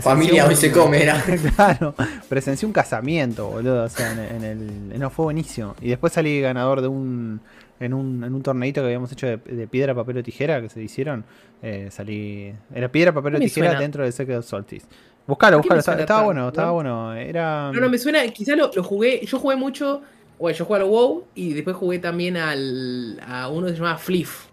[0.00, 1.22] Familia un- hoy se come, era.
[1.56, 1.94] claro,
[2.28, 3.84] presencié un casamiento, boludo.
[3.84, 4.44] O sea, en, en
[4.92, 4.98] el.
[4.98, 5.74] No, fue buenísimo.
[5.80, 7.40] Y después salí ganador de un.
[7.80, 10.68] En un, en un torneito que habíamos hecho de, de piedra, papel o tijera que
[10.68, 11.24] se hicieron.
[11.62, 12.54] eh, salí.
[12.72, 13.80] Era piedra, papel o tijera suena.
[13.80, 14.86] dentro del Secret of Solstice.
[15.26, 15.80] Buscalo, ¿Por qué me buscalo.
[15.80, 16.74] Estaba, suena estaba tanto, bueno, estaba no?
[16.74, 17.14] bueno.
[17.14, 17.72] Era.
[17.72, 20.00] No, no, me suena, quizá lo, lo jugué, yo jugué mucho,
[20.38, 23.98] bueno, yo jugué al WoW y después jugué también al, a uno que se llama
[23.98, 24.46] Fliff.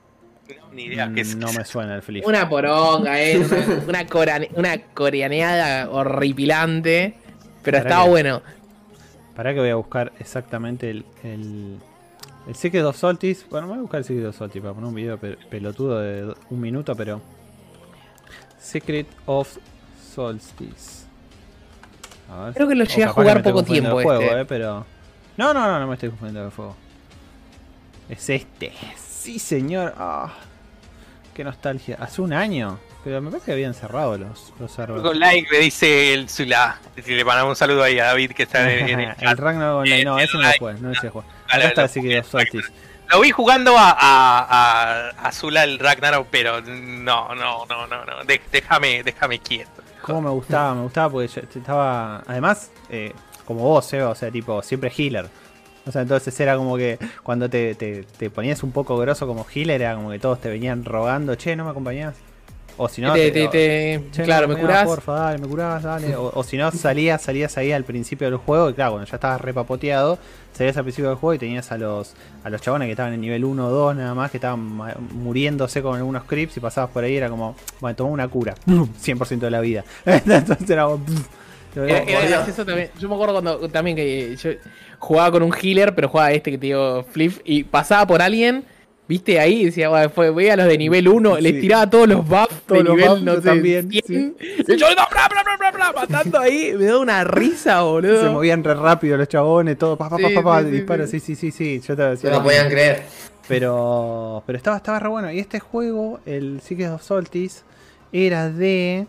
[0.73, 1.35] Ni idea qué es.
[1.35, 2.25] No me suena el flip.
[2.25, 7.15] Una poronga, eh, una, una, corane- una coreaneada horripilante,
[7.63, 8.41] pero Para estaba que- bueno.
[9.35, 11.77] Para que voy a buscar exactamente el, el,
[12.47, 13.45] el Secret of Solstice.
[13.49, 15.99] Bueno, me voy a buscar el Secret of Solstice para poner un video pe- pelotudo
[15.99, 17.21] de un minuto, pero.
[18.59, 19.57] Secret of
[20.13, 21.05] Solstice.
[22.31, 22.53] A ver.
[22.53, 24.41] Creo que lo llegué a jugar poco tiempo juego, este.
[24.41, 24.85] eh, pero.
[25.37, 26.75] No, no, no, no me estoy confundiendo el juego.
[28.09, 28.73] Es este.
[28.97, 29.93] Sí, señor.
[29.97, 30.33] Ah,
[31.39, 31.95] qué nostalgia.
[32.01, 32.77] Hace un año.
[33.01, 35.01] Pero me parece que habían cerrado los, los servers.
[35.01, 36.77] Con like le dice el Zula.
[37.07, 39.37] Le mandamos un saludo ahí a David que está en, en el el.
[39.37, 41.25] Ragnarok Online, no, Eh, ese no lo jugué, no ese jugué.
[41.47, 42.67] Ah, Acá está Secret of Solstice.
[43.09, 43.99] Lo vi jugando a, a,
[44.49, 48.23] a, a Zula el Ragnarok, pero no, no, no, no, no.
[48.25, 49.81] De- déjame, déjame quieto.
[50.01, 52.21] Cómo me gustaba, me gustaba porque yo estaba.
[52.27, 53.13] Además, eh,
[53.45, 55.29] como vos, eh, o sea, tipo, siempre healer.
[55.85, 59.45] O sea, entonces era como que cuando te, te, te ponías un poco grosso como
[59.53, 62.15] healer, era como que todos te venían rogando, che, no me acompañás.
[62.81, 64.85] O si no, Te- te- te- Che, claro, no, me acompañás, curás.
[64.87, 66.15] Porfa, dale, me curás, dale.
[66.15, 69.15] O, o si no, salías, salías ahí al principio del juego, y claro, cuando ya
[69.17, 70.17] estabas repapoteado,
[70.53, 73.19] salías al principio del juego y tenías a los a los chabones que estaban en
[73.19, 74.61] nivel 1 o 2 nada más, que estaban
[75.13, 79.39] muriéndose con algunos creeps y pasabas por ahí, era como, bueno, tomá una cura, 100%
[79.39, 79.83] de la vida.
[80.05, 81.03] Entonces era como,
[81.75, 82.29] Era, era por Dios.
[82.29, 82.89] gracioso también.
[82.99, 84.51] Yo me acuerdo cuando también que yo
[84.97, 88.63] jugaba con un healer, pero jugaba este que te digo, Flip, y pasaba por alguien,
[89.07, 91.41] viste ahí, y decía, "Bueno, fue, voy a los de nivel 1, Sí.
[91.41, 94.35] les tiraba todos los buffs Todos de los nivel, buffs, no también, 100, sí.
[94.67, 98.21] y yo, bla, bla, bla, bla, bla, matando ahí, me da una risa, boludo.
[98.23, 100.71] se movían re rápido los chabones, todo, pa, pa, pa, Sí, pa, pa, sí, sí,
[100.71, 101.19] disparo, sí.
[101.19, 103.03] sí, sí, sí, yo te decía No lo podían creer.
[103.47, 105.31] Pero, pero estaba, estaba re bueno.
[105.31, 107.61] Y este juego, el Secret of Solstice,
[108.13, 109.07] era de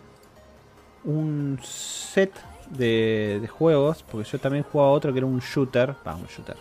[1.05, 2.33] un set
[2.71, 6.57] de, de juegos, porque yo también jugaba otro que era un shooter, va, un shooter.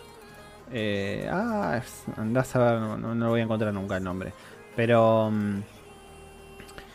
[0.72, 1.80] Eh, ah,
[2.16, 4.32] andás a ver, no, lo voy a encontrar nunca el nombre.
[4.76, 5.60] Pero, mm,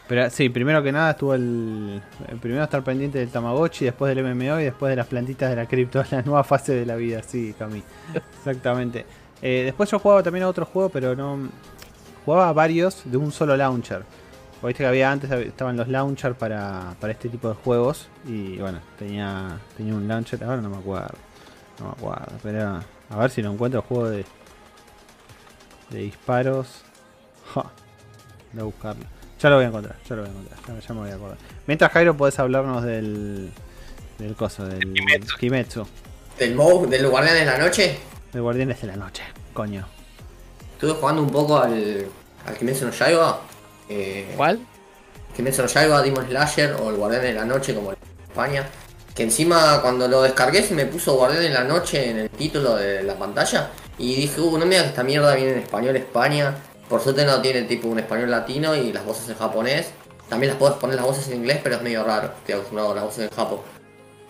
[0.08, 4.24] pero sí, primero que nada estuvo el, el primero estar pendiente del Tamagotchi, después del
[4.24, 7.22] MMO y después de las plantitas de la cripto, la nueva fase de la vida,
[7.24, 7.84] sí, Cami.
[8.40, 9.06] Exactamente.
[9.42, 11.50] Eh, después yo jugaba también a otro juego, pero no.
[12.24, 14.04] Jugaba a varios de un solo launcher.
[14.66, 18.08] Porque Viste que había antes estaban los launchers para, para este tipo de juegos.
[18.28, 21.14] Y bueno, tenía, tenía un launcher, ahora no me acuerdo.
[21.78, 22.38] No me acuerdo.
[22.42, 22.80] Pero
[23.12, 24.26] a ver si lo encuentro juego de.
[25.92, 26.82] de disparos.
[27.54, 27.72] Ja,
[28.54, 29.06] voy a buscarlo.
[29.40, 30.60] Ya lo voy a encontrar, ya lo voy a encontrar.
[30.68, 31.38] Ya, ya me voy a acordar.
[31.68, 33.52] Mientras Jairo podés hablarnos del.
[34.18, 35.38] del coso, del Kimetsu.
[35.38, 35.88] Kimetsu.
[36.40, 38.00] Del Moe, del Guardián de la Noche.
[38.34, 39.22] De Guardianes de la Noche,
[39.54, 39.86] coño.
[40.74, 42.08] Estuve jugando un poco al,
[42.48, 43.42] al Kimetsu no Yaiba.
[43.90, 44.60] Eh, ¿Cuál?
[45.36, 47.98] Kimetsu no Yaiba, Demon Slasher o el Guardián de la Noche como en
[48.28, 48.68] España.
[49.14, 52.76] Que encima cuando lo descargué se me puso Guardián de la Noche en el título
[52.76, 53.70] de la pantalla.
[53.98, 56.56] Y dije, uh, no me digas que esta mierda viene en español España.
[56.90, 59.92] Por suerte no tiene tipo un español latino y las voces en japonés.
[60.30, 62.32] También las puedes poner las voces en inglés, pero es medio raro.
[62.40, 63.64] Estoy acostumbrado a las voces en japo.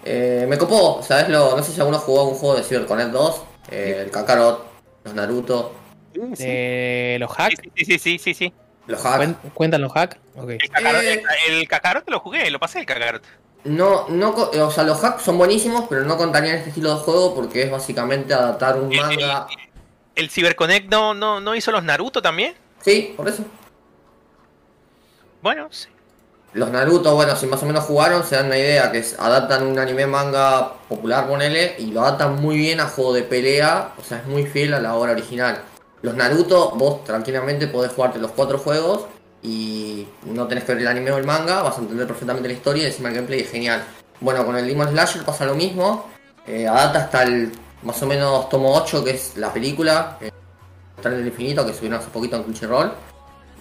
[0.04, 1.30] Eh, me copó, ¿sabes?
[1.30, 3.42] Lo, no sé si alguno jugó un juego de CyberConnect 2.
[3.72, 4.66] eh, el Kakarot,
[5.04, 5.74] los Naruto,
[6.40, 7.56] Eh, ¿Los hacks?
[7.76, 8.54] sí, sí, sí, sí, sí.
[8.88, 9.18] Los Hack.
[9.18, 10.18] ¿Cuen- ¿Cuentan los hacks?
[10.48, 11.24] El Kakarot, Eh.
[11.48, 13.24] el, el Kakarot lo jugué, lo pasé el Kakarot.
[13.64, 17.02] No, no, co- o sea, los hacks son buenísimos, pero no contarían este estilo de
[17.04, 19.48] juego porque es básicamente adaptar un El- manga.
[20.16, 22.54] ¿El CyberConnect no, no, no hizo los Naruto también?
[22.82, 23.44] Sí, por eso.
[25.42, 25.88] Bueno, sí.
[26.54, 29.68] Los Naruto, bueno, si más o menos jugaron, se dan una idea que es adaptan
[29.68, 34.04] un anime manga popular, ponele, y lo adaptan muy bien a juego de pelea, o
[34.04, 35.62] sea, es muy fiel a la obra original.
[36.06, 39.08] Los Naruto, vos tranquilamente podés jugarte los cuatro juegos
[39.42, 42.54] y no tenés que ver el anime o el manga, vas a entender perfectamente la
[42.54, 43.84] historia y encima el gameplay es genial.
[44.20, 46.06] Bueno, con el Demon Slasher pasa lo mismo,
[46.46, 47.52] eh, adapta hasta el
[47.82, 50.30] más o menos tomo 8, que es la película, eh,
[51.02, 52.92] Tren del Infinito, que subieron hace poquito en Crunchyroll.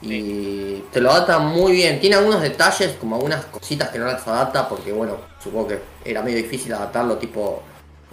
[0.02, 1.98] Y te lo adapta muy bien.
[1.98, 6.20] Tiene algunos detalles, como algunas cositas que no las adapta, porque bueno, supongo que era
[6.20, 7.62] medio difícil adaptarlo, tipo.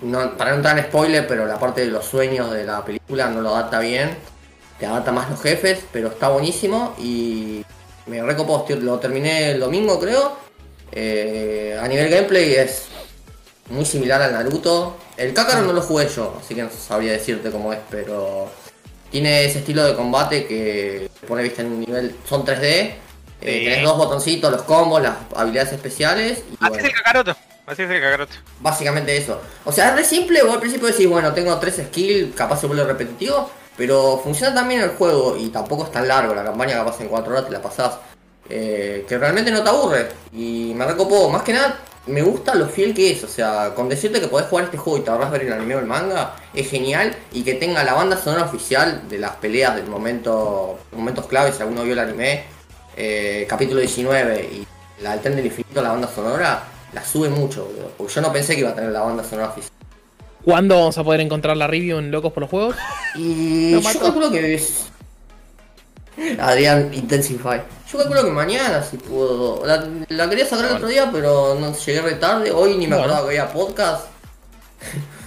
[0.01, 3.27] No, para no entrar en spoiler, pero la parte de los sueños de la película
[3.29, 4.15] no lo adapta bien.
[4.79, 7.63] Te adapta más los jefes, pero está buenísimo y
[8.07, 8.65] me recopó.
[8.79, 10.37] Lo terminé el domingo, creo.
[10.91, 12.85] Eh, a nivel gameplay es
[13.69, 14.97] muy similar al Naruto.
[15.17, 18.49] El Kakarot no lo jugué yo, así que no sabría decirte cómo es, pero
[19.11, 22.15] tiene ese estilo de combate que pone vista en un nivel.
[22.27, 22.63] Son 3D.
[22.63, 22.97] eh,
[23.43, 23.65] Sí.
[23.65, 26.39] tenés dos botoncitos, los combos, las habilidades especiales.
[26.39, 27.35] Y Así bueno, es el Kakaroto.
[27.71, 28.27] Así es
[28.59, 29.39] básicamente eso.
[29.63, 30.43] O sea, es re simple.
[30.43, 33.49] Vos al principio decís, bueno, tengo tres skills, capaz se vuelve repetitivo.
[33.77, 36.35] Pero funciona también el juego y tampoco es tan largo.
[36.35, 37.93] La campaña capaz en 4 horas te la pasás.
[38.49, 40.09] eh, que realmente no te aburre.
[40.33, 41.29] Y me recopó.
[41.29, 43.23] Más que nada, me gusta lo fiel que es.
[43.23, 45.75] O sea, con decirte que podés jugar este juego y te ahorras ver el anime
[45.75, 47.15] o el manga, es genial.
[47.31, 51.61] Y que tenga la banda sonora oficial de las peleas del momento, momentos claves, si
[51.61, 52.43] alguno vio el anime,
[52.97, 54.67] eh, capítulo 19 y
[55.01, 58.31] la del tren del infinito, la banda sonora, la sube mucho, boludo, Porque yo no
[58.33, 59.71] pensé que iba a tener la banda sonora oficial.
[60.43, 62.75] ¿Cuándo vamos a poder encontrar la review en Locos por los Juegos?
[63.15, 64.85] Y yo calculo que es.
[66.39, 67.61] Adrián Intensify.
[67.91, 69.65] Yo calculo que mañana si puedo.
[69.65, 72.51] La, la quería sacar el otro día, pero no llegué re tarde.
[72.51, 73.13] Hoy ni me Bueno.
[73.13, 74.05] acordaba que había podcast.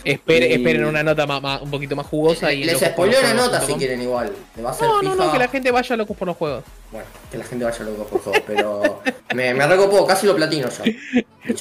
[0.04, 3.22] Espere- Y- esperen una nota ma- un poquito más jugosa y Les Locos los spoileo
[3.22, 4.32] la Juegos nota si quieren igual.
[4.56, 6.64] Le va a ser No, no, no, que la gente vaya Locos por los Juegos.
[6.92, 9.02] Bueno, que la gente vaya loco por favor, pero
[9.34, 10.84] me, me recopó, casi lo platino ya.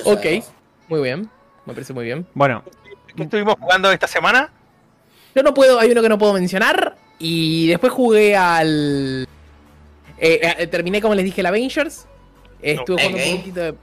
[0.05, 0.25] Ok,
[0.89, 1.29] muy bien.
[1.65, 2.25] Me parece muy bien.
[2.33, 2.63] Bueno,
[3.15, 4.51] ¿Qué estuvimos jugando esta semana?
[5.35, 6.97] Yo no puedo, hay uno que no puedo mencionar.
[7.19, 9.27] Y después jugué al.
[10.17, 12.05] eh, eh, terminé, como les dije, el Avengers.
[12.61, 13.75] Estuve jugando un poquitito de.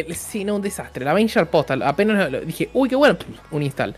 [0.00, 1.02] El- sí, no, un desastre.
[1.02, 1.82] El Avenger Postal.
[1.82, 3.16] Apenas lo- dije, uy, qué bueno,
[3.50, 3.94] un install.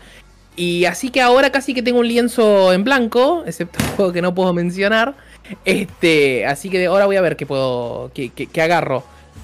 [0.55, 4.33] Y así que ahora casi que tengo un lienzo en blanco, excepto juego que no
[4.33, 5.15] puedo mencionar.
[5.65, 8.11] Este, así que ahora voy a ver qué puedo.
[8.13, 9.03] qué, qué- qué agarro.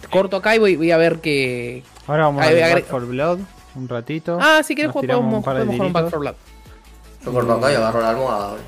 [0.10, 1.84] Corto acá y voy, voy a ver qué.
[2.08, 3.40] ahora vamos Ahí a ver agre- for Blood
[3.76, 4.38] un ratito.
[4.42, 6.36] Ah, si querés podemos, un par de podemos jugar un Back for Blood.
[7.26, 8.48] Yo corto acá y agarro la almohada.
[8.50, 8.64] boludo.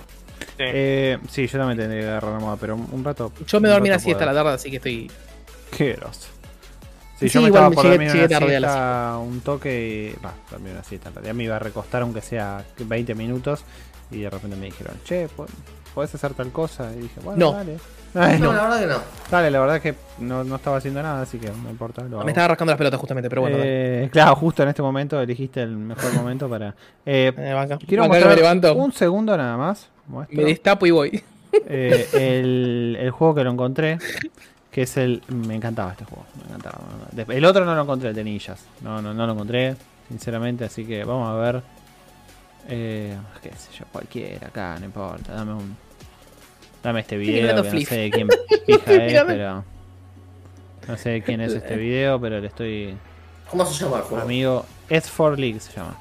[0.57, 3.31] Eh, sí, yo también tendría que agarrar la moda, pero un, rato.
[3.45, 5.11] Yo me dormí la siesta a la tarde, así que estoy.
[5.75, 6.29] Qué grosso.
[7.19, 9.17] Sí, Sí, yo me igual estaba me por llegué- llegué una tarde a la siesta,
[9.19, 10.25] un toque y...
[10.25, 11.09] Va, dormí una siesta.
[11.09, 13.63] En realidad me iba a recostar aunque sea 20 minutos
[14.11, 15.45] y de repente me dijeron, che, po-
[15.93, 16.91] ¿podés hacer tal cosa?
[16.93, 17.51] Y dije, bueno, No.
[17.57, 17.77] dale.
[18.17, 18.53] Ay, No, no.
[18.53, 18.99] la verdad que no.
[19.31, 22.01] Dale, la verdad es que no, no estaba haciendo nada, así que no importa.
[22.03, 22.25] Lo hago.
[22.25, 23.57] Me estaba rascando las pelotas justamente, pero bueno.
[23.59, 26.75] Eh, claro, justo en este momento elegiste el mejor momento para...
[27.05, 27.77] Eh, Eh, banca.
[27.77, 29.89] quiero Banca mostrar me levanto, un segundo nada más.
[30.07, 30.37] muestro.
[30.37, 31.23] me destapo y voy.
[31.67, 33.97] Eh, el, el juego que lo encontré,
[34.75, 35.21] Que es el.
[35.29, 36.25] Me encantaba este juego.
[36.35, 36.81] Me encantaba.
[37.33, 38.61] El otro no lo encontré, el de ninjas.
[38.81, 39.77] No, no, no lo encontré,
[40.09, 40.65] sinceramente.
[40.65, 41.63] Así que vamos a ver.
[42.67, 45.31] Eh, qué sé yo, cualquiera acá, no importa.
[45.31, 45.77] Dame un.
[46.83, 47.47] Dame este video.
[47.47, 48.27] Que no sé de quién
[48.67, 49.63] pija es, pero.
[50.89, 52.97] No sé de quién es este video, pero le estoy.
[53.49, 54.23] ¿Cómo se llama el juego?
[54.23, 54.65] Amigo.
[54.89, 55.97] S4 League se llama.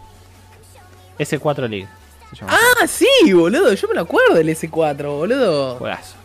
[1.20, 1.88] S4 League
[2.30, 2.52] se llama.
[2.52, 3.72] Ah, sí, boludo.
[3.72, 5.76] Yo me lo acuerdo del S4, boludo.
[5.76, 6.23] Juegazo.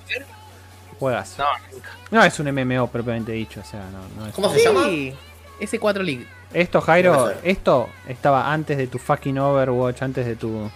[1.00, 1.44] Juegazo.
[1.44, 4.36] No, No es un MMO propiamente dicho, o sea, no, no es.
[4.36, 4.84] ¿Cómo se llama?
[4.86, 5.14] Sí.
[5.62, 6.28] S4 League.
[6.54, 10.70] Esto, Jairo, esto estaba antes de tu fucking Overwatch, antes de tu.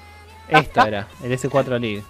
[0.48, 2.04] Esto era, el S4 League.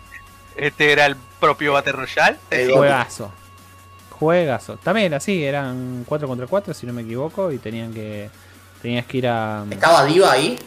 [0.57, 2.37] este era el propio Battle Royale.
[2.73, 3.31] Juegazo.
[4.11, 4.77] Juegazo.
[4.77, 8.29] También era así, eran 4 contra 4, si no me equivoco, y tenían que.
[8.81, 9.65] Tenías que ir a.
[9.69, 10.59] ¿Estaba Diva ahí?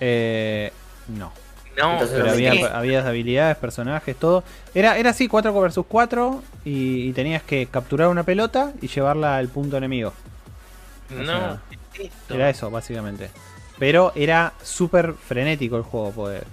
[0.00, 0.72] Eh,
[1.08, 1.32] no.
[1.78, 2.50] No, Entonces, Pero había,
[3.06, 4.42] habilidades, personajes, todo.
[4.74, 9.36] Era, era así, 4 versus 4, y, y tenías que capturar una pelota y llevarla
[9.36, 10.12] al punto enemigo.
[11.10, 11.24] no.
[11.24, 11.60] sea.
[12.30, 13.30] Era eso, básicamente.
[13.78, 16.44] Pero era súper frenético el juego, poder.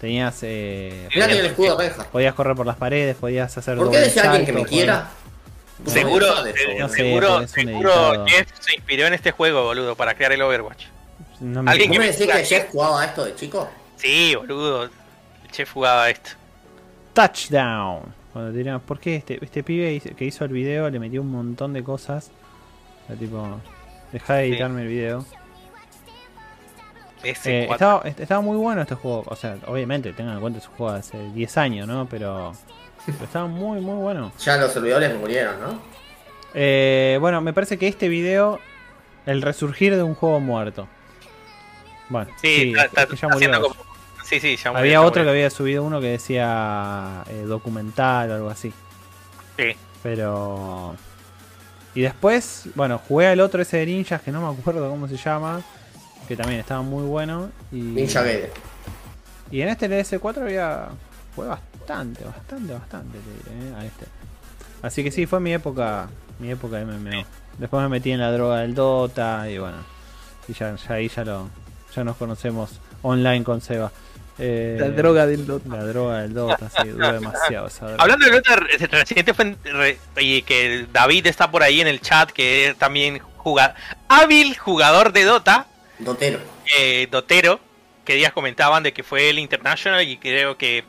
[0.00, 0.38] Tenías.
[0.42, 2.04] Eh, tiene el escudo de reja.
[2.04, 3.76] podías correr por las paredes, podías hacer.
[3.76, 5.08] ¿Por qué decía alguien que me quiera?
[5.86, 6.88] Seguro, No eh, No boludo.
[6.88, 8.26] sé, seguro, seguro.
[8.26, 10.86] Jeff se inspiró en este juego, boludo, para crear el Overwatch.
[10.86, 13.68] podías- No me Alguien ¿Vos que me decís que Jeff jugaba a esto de chico?
[13.98, 14.84] Sí, boludo.
[14.84, 16.30] El chef jugaba esto.
[17.12, 18.14] Touchdown.
[18.32, 21.30] Cuando te dirán, ¿por qué este, este pibe que hizo el video le metió un
[21.30, 22.30] montón de cosas?
[23.04, 23.60] O sea, tipo,
[24.12, 24.50] deja de Sí.
[24.52, 25.24] editarme el video.
[27.22, 29.24] Ese Eh, estaba, est- estaba muy bueno este juego.
[29.26, 32.06] O sea, obviamente, tengan en cuenta, es un juego de hace 10 años, ¿no?
[32.08, 32.52] Pero,
[33.06, 34.30] pero estaba muy, muy bueno.
[34.38, 35.80] Ya los servidores murieron, ¿no?
[36.54, 38.60] Eh, bueno, me parece que este video,
[39.26, 40.86] el resurgir de un juego muerto.
[42.08, 43.48] Bueno, Sí, sí, está, es está- que está ya murió.
[43.50, 43.87] haciendo como-
[44.28, 48.30] Sí, sí, ya murió, Había ya otro que había subido uno que decía eh, documental
[48.30, 48.74] o algo así.
[49.56, 49.74] Sí.
[50.02, 50.94] Pero.
[51.94, 55.16] Y después, bueno, jugué al otro ese de ninjas que no me acuerdo cómo se
[55.16, 55.62] llama.
[56.26, 57.50] Que también estaba muy bueno.
[57.72, 58.50] Y, Ninja Gaiden.
[59.50, 60.88] y en este LS4 había.
[61.34, 64.04] Jugué bastante, bastante, bastante, te diré, eh, a este.
[64.82, 66.10] Así que sí, fue mi época.
[66.38, 67.24] Mi época de MMO.
[67.56, 69.78] Después me metí en la droga del Dota y bueno.
[70.46, 71.48] Y ya, ya ahí ya lo.
[71.96, 73.90] Ya nos conocemos online con Seba.
[74.38, 75.68] Eh, La droga del Dota.
[75.68, 78.02] La droga del Dota, sí, dura demasiado esa droga.
[78.02, 79.56] Hablando de Dota, re- reciente fue
[80.18, 83.74] y que David está por ahí en el chat, que es también juga-
[84.08, 85.66] hábil jugador de Dota,
[85.98, 86.38] Dotero.
[86.78, 87.58] eh, Dotero,
[88.04, 90.84] que días comentaban de que fue el International y creo que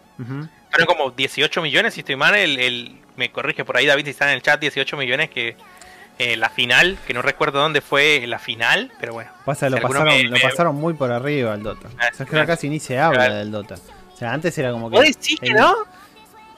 [0.70, 4.12] fueron como 18 millones, si estoy mal, el, el- me corrige por ahí David si
[4.12, 5.56] está en el chat, 18 millones que
[6.20, 9.32] eh, la final, que no recuerdo dónde fue la final, pero bueno.
[9.46, 11.88] Pasa, lo, pasaron, me- lo me- pasaron muy por arriba al Dota.
[11.98, 13.36] Ah, O sea, es que ahora casi ni se habla Claro.
[13.36, 13.76] del Dota.
[14.14, 14.98] O sea, antes era como que.
[14.98, 15.74] ¿Vos decís que no?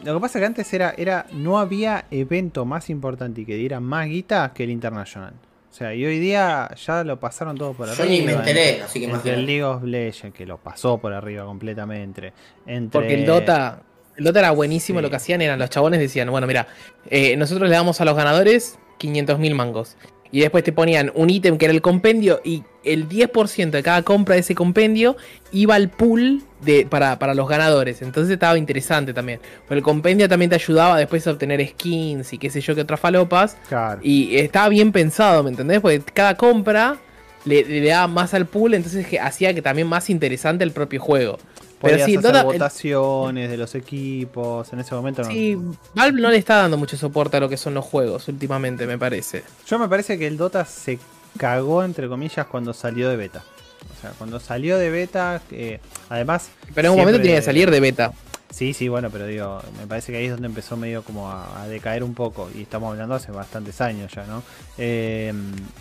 [0.04, 1.28] Lo que pasa es que antes era, era.
[1.32, 5.34] No había evento más importante y que diera más guita que el International.
[5.70, 8.10] O sea, y hoy día ya lo pasaron todo por Yo arriba.
[8.10, 9.46] ni me enteré, así que Entre el.
[9.46, 12.34] League of Legends, que lo pasó por arriba completamente.
[12.66, 12.92] Entre...
[13.00, 13.82] Porque el Dota,
[14.18, 15.04] el Dota era buenísimo, Sí.
[15.04, 16.68] lo que hacían eran los chabones decían, bueno, mira,
[17.10, 19.98] eh, nosotros le damos a los ganadores 500 mil mangos.
[20.32, 24.02] Y después te ponían un ítem que era el compendio y el 10% de cada
[24.04, 25.18] compra de ese compendio
[25.52, 28.02] iba al pool de, para, para los ganadores.
[28.02, 29.42] Entonces estaba interesante también.
[29.68, 32.82] Pero el compendio también te ayudaba después a obtener skins y qué sé yo que
[32.82, 33.58] otras falopas.
[33.68, 34.00] Claro.
[34.04, 35.82] Y estaba bien pensado, ¿me entendés?
[35.82, 36.98] Porque cada compra
[37.44, 41.02] le, le daba más al pool, entonces que hacía que también más interesante el propio
[41.02, 41.40] juego.
[41.82, 44.72] Pero Podías sí, hacer Dota- el- votaciones de los equipos.
[44.74, 45.30] En ese momento no.
[45.32, 45.58] Sí,
[45.96, 48.98] Valve no le está dando mucho soporte a lo que son los juegos últimamente, me
[48.98, 49.44] parece.
[49.68, 51.00] Yo me parece que el Dota se
[51.38, 53.44] cagó, entre comillas, cuando salió de beta.
[53.98, 55.80] O sea, cuando salió de beta, eh,
[56.10, 56.50] además...
[56.76, 58.12] Pero en un momento tenía que salir de beta.
[58.52, 61.62] Sí, sí, bueno, pero digo, me parece que ahí es donde empezó medio como a,
[61.64, 62.50] a decaer un poco.
[62.54, 64.44] Y estamos hablando hace bastantes años ya, ¿no?
[64.78, 65.34] Eh,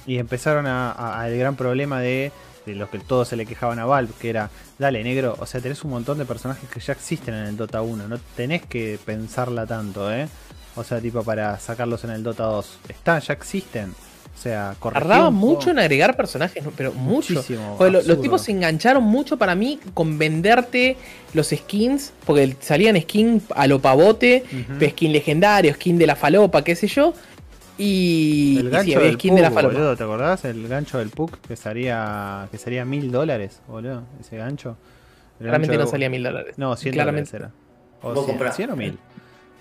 [0.06, 2.30] y empezaron a, a- al gran problema de,
[2.66, 5.60] de los que todos se le quejaban a Valve, que era, dale, negro, o sea,
[5.60, 8.98] tenés un montón de personajes que ya existen en el Dota 1, no tenés que
[9.04, 10.28] pensarla tanto, ¿eh?
[10.76, 12.78] O sea, tipo, para sacarlos en el Dota 2.
[12.88, 13.90] Están, ya existen.
[13.90, 16.72] O sea, corregí Tardaba un mucho en agregar personajes, ¿no?
[16.74, 17.34] pero mucho.
[17.34, 20.96] Los tipos se engancharon mucho para mí con venderte
[21.34, 24.44] los skins, porque salían skins a lo pavote,
[24.80, 27.12] skin legendario, skin de la falopa, qué sé yo.
[27.80, 29.74] Y, El y gancho había del skin de la falopa.
[29.74, 30.44] boludo, ¿te acordás?
[30.44, 34.76] El gancho del Pug que sería que sería mil dólares, boludo, ese gancho.
[35.38, 36.58] El Claramente gancho no de- salía mil dólares.
[36.58, 37.30] No, 100 Claramente.
[37.38, 38.08] dólares era.
[38.10, 38.56] O Vos 100, comprás.
[38.56, 38.98] 100 o 1000.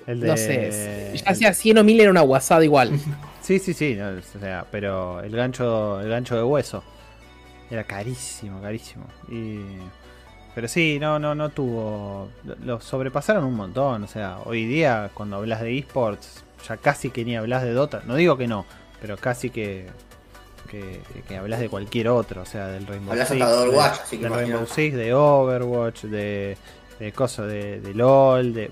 [0.08, 0.28] El de...
[0.28, 2.92] No sé, ya sea 100 o 1000 era una guasada igual.
[3.42, 6.84] Sí, sí, sí, no, o sea, pero el gancho el gancho de hueso
[7.72, 9.06] era carísimo, carísimo.
[9.28, 9.62] Y
[10.54, 12.30] pero sí, no, no, no tuvo.
[12.64, 14.04] Lo sobrepasaron un montón.
[14.04, 18.02] O sea, hoy día, cuando hablas de esports, ya casi que ni hablas de Dota.
[18.06, 18.66] No digo que no,
[19.02, 19.88] pero casi que.
[20.70, 23.42] Que, que hablas de cualquier otro, o sea, del Rainbow Hablas Six.
[23.42, 24.34] hasta de Overwatch, de- así que del.
[24.34, 26.58] Rainbow Six, de Overwatch, de.
[27.00, 28.70] De cosas, de, de LOL, de,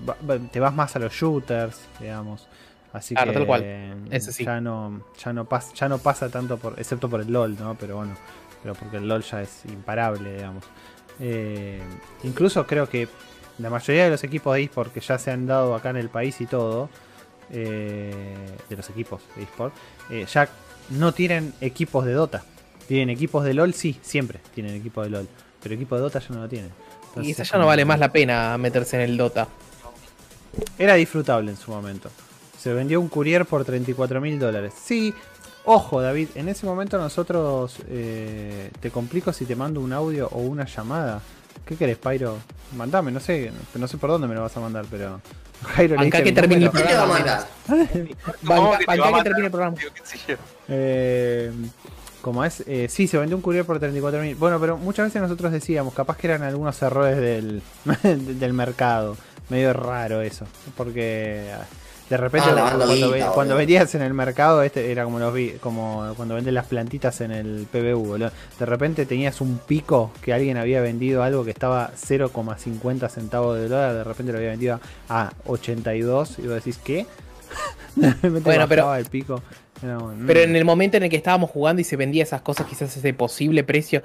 [0.52, 2.46] te vas más a los shooters, digamos.
[2.92, 3.64] Así Claro, que tal cual.
[4.10, 4.44] Ese sí.
[4.44, 7.74] ya no, ya no pasa, ya no pasa tanto por, excepto por el LOL, ¿no?
[7.80, 8.14] Pero bueno,
[8.62, 10.62] pero porque el LOL ya es imparable, digamos.
[11.20, 11.80] Eh,
[12.22, 13.08] incluso creo que
[13.58, 16.10] la mayoría de los equipos de eSport que ya se han dado acá en el
[16.10, 16.90] país y todo,
[17.50, 19.74] eh, de los equipos de eSport,
[20.10, 20.48] eh, ya
[20.90, 22.44] no tienen equipos de Dota.
[22.86, 25.28] Tienen equipos de LOL, sí, siempre tienen equipos de LOL.
[25.62, 26.70] Pero equipo de Dota ya no lo tienen.
[26.70, 29.48] Y Entonces quizás es ya no vale más la pena meterse en el Dota.
[30.78, 32.10] Era disfrutable en su momento.
[32.58, 34.72] Se vendió un courier por 34 mil dólares.
[34.82, 35.14] Sí,
[35.64, 40.38] ojo David, en ese momento nosotros eh, te complico si te mando un audio o
[40.40, 41.20] una llamada.
[41.64, 42.38] ¿Qué querés, Pyro?
[42.76, 45.20] Mandame, no sé, no sé por dónde me lo vas a mandar, pero...
[45.74, 46.86] Jairo le diste que mi termine el número.
[46.86, 47.46] ¿Qué te va a programa.
[47.66, 48.08] mandar?
[48.46, 49.76] ¿Cómo Banca- que termine el programa.
[50.68, 51.52] Eh,
[52.22, 54.34] como es, eh, sí, se vendió un courier por 34 mil.
[54.36, 57.62] Bueno, pero muchas veces nosotros decíamos, capaz que eran algunos errores del,
[58.38, 59.16] del mercado.
[59.48, 60.44] Medio raro eso.
[60.76, 61.64] Porque ah,
[62.10, 63.32] de repente Ah, cuando, guita, ve- boludo.
[63.34, 67.20] cuando venías en el mercado, este era como los vi, como cuando venden las plantitas
[67.20, 68.30] en el PBU, boludo.
[68.58, 73.68] De repente tenías un pico que alguien había vendido algo que estaba 0,50 centavos de
[73.68, 77.06] dólar, de repente lo había vendido a 82 y vos decís, ¿qué?
[78.42, 79.42] Bueno, pero- el pico.
[79.80, 80.30] Pero mm.
[80.30, 83.14] en el momento en el que estábamos jugando y se vendía esas cosas, quizás ese
[83.14, 84.02] posible precio,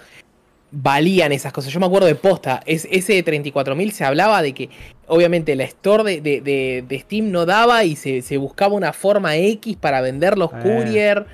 [0.76, 1.72] valían esas cosas.
[1.72, 4.70] Yo me acuerdo de posta, es, ese de 34.000 se hablaba de que
[5.08, 8.92] obviamente la store de, de- de- de Steam no daba y se, se buscaba una
[8.92, 10.56] forma X para vender los Eh.
[10.64, 11.26] courier.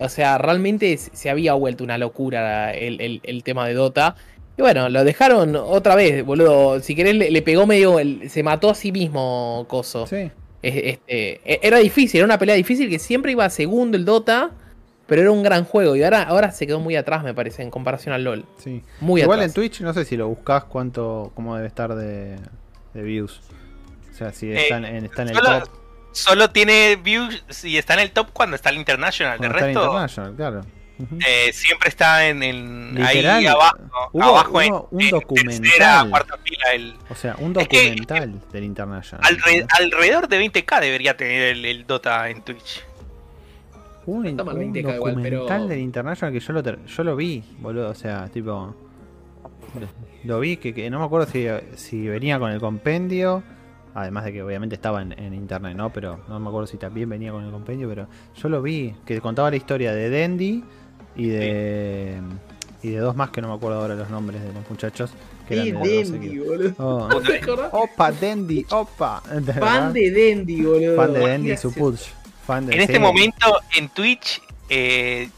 [0.00, 4.16] O sea, realmente se había vuelto una locura el, el- el tema de Dota.
[4.56, 6.80] Y bueno, lo dejaron otra vez, boludo.
[6.80, 8.00] Si querés, le, le pegó medio.
[8.00, 10.06] el- se mató a sí mismo, Coso.
[10.08, 10.30] Sí.
[10.62, 14.50] Es- Este, e- era difícil, era una pelea difícil que siempre iba segundo el Dota,
[15.08, 17.70] pero era un gran juego y ahora, ahora se quedó muy atrás, me parece, en
[17.70, 18.44] comparación al LOL.
[18.62, 18.84] Sí.
[19.00, 19.50] Muy Igual atrás.
[19.50, 22.36] en Twitch no sé si lo buscas cuánto, cómo debe estar de,
[22.94, 23.40] de views.
[24.12, 25.68] O sea, si Eh, está, en, está en el solo- top.
[26.12, 29.34] Solo tiene views y está en el top cuando está el International.
[29.34, 30.60] De cuando está en resto, International, claro.
[31.00, 31.16] Ujú.
[31.24, 33.76] eh, siempre está en, en- Literal, ahí abajo.
[34.12, 35.60] hubo- abajo en, hubo un en documental.
[35.62, 36.72] tercera, cuarta fila.
[36.74, 39.24] El, O sea, un es que- documental del International.
[39.24, 42.82] alre- alrededor de 20k debería tener el, el Dota en Twitch.
[44.08, 47.90] Un, un 20K igual, documental pero- del International que yo lo, yo lo vi, boludo.
[47.90, 48.74] O sea, tipo.
[50.24, 53.42] Lo vi que, que no me acuerdo si, si venía con el compendio.
[53.94, 55.92] Además de que obviamente estaba en, en internet, ¿no?
[55.92, 57.88] Pero no me acuerdo si también venía con el compendio.
[57.88, 60.64] Pero yo lo vi, que contaba la historia de Dendy
[61.16, 62.20] y de.
[62.80, 65.10] Y de dos más que no me acuerdo ahora los nombres de los muchachos.
[65.48, 66.46] Que eran de equipos.
[66.46, 66.74] boludo.
[66.78, 67.82] Oh.
[67.82, 69.20] Opa, Dendy, opa.
[69.58, 70.96] Fan de Dendy, boludo.
[70.96, 72.14] Fan de Dendy y su Gracias.
[72.48, 75.28] Fan de En este momento en Twitch, eh,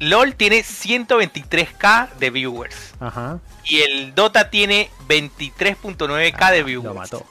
[0.00, 2.94] LOL tiene 123k de viewers.
[2.98, 3.38] Ajá.
[3.64, 6.84] Y el Dota tiene 23.9k de Ah, viewers.
[6.84, 7.24] Lo mató.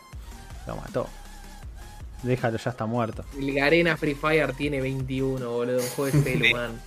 [0.66, 1.10] Lo mató.
[2.24, 3.26] Déjalo, ya está muerto.
[3.38, 5.82] El Garena Free Fire tiene 21, boludo.
[5.96, 6.82] Juego de celo, man.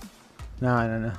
[0.59, 1.13] No, no, no.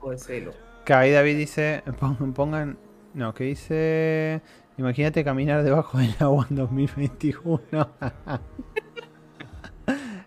[0.00, 0.54] Juego de celo.
[0.84, 2.76] Que ahí David dice, pon- pongan,
[3.14, 4.40] no, que dice,
[4.78, 7.60] imagínate caminar debajo del agua en 2021.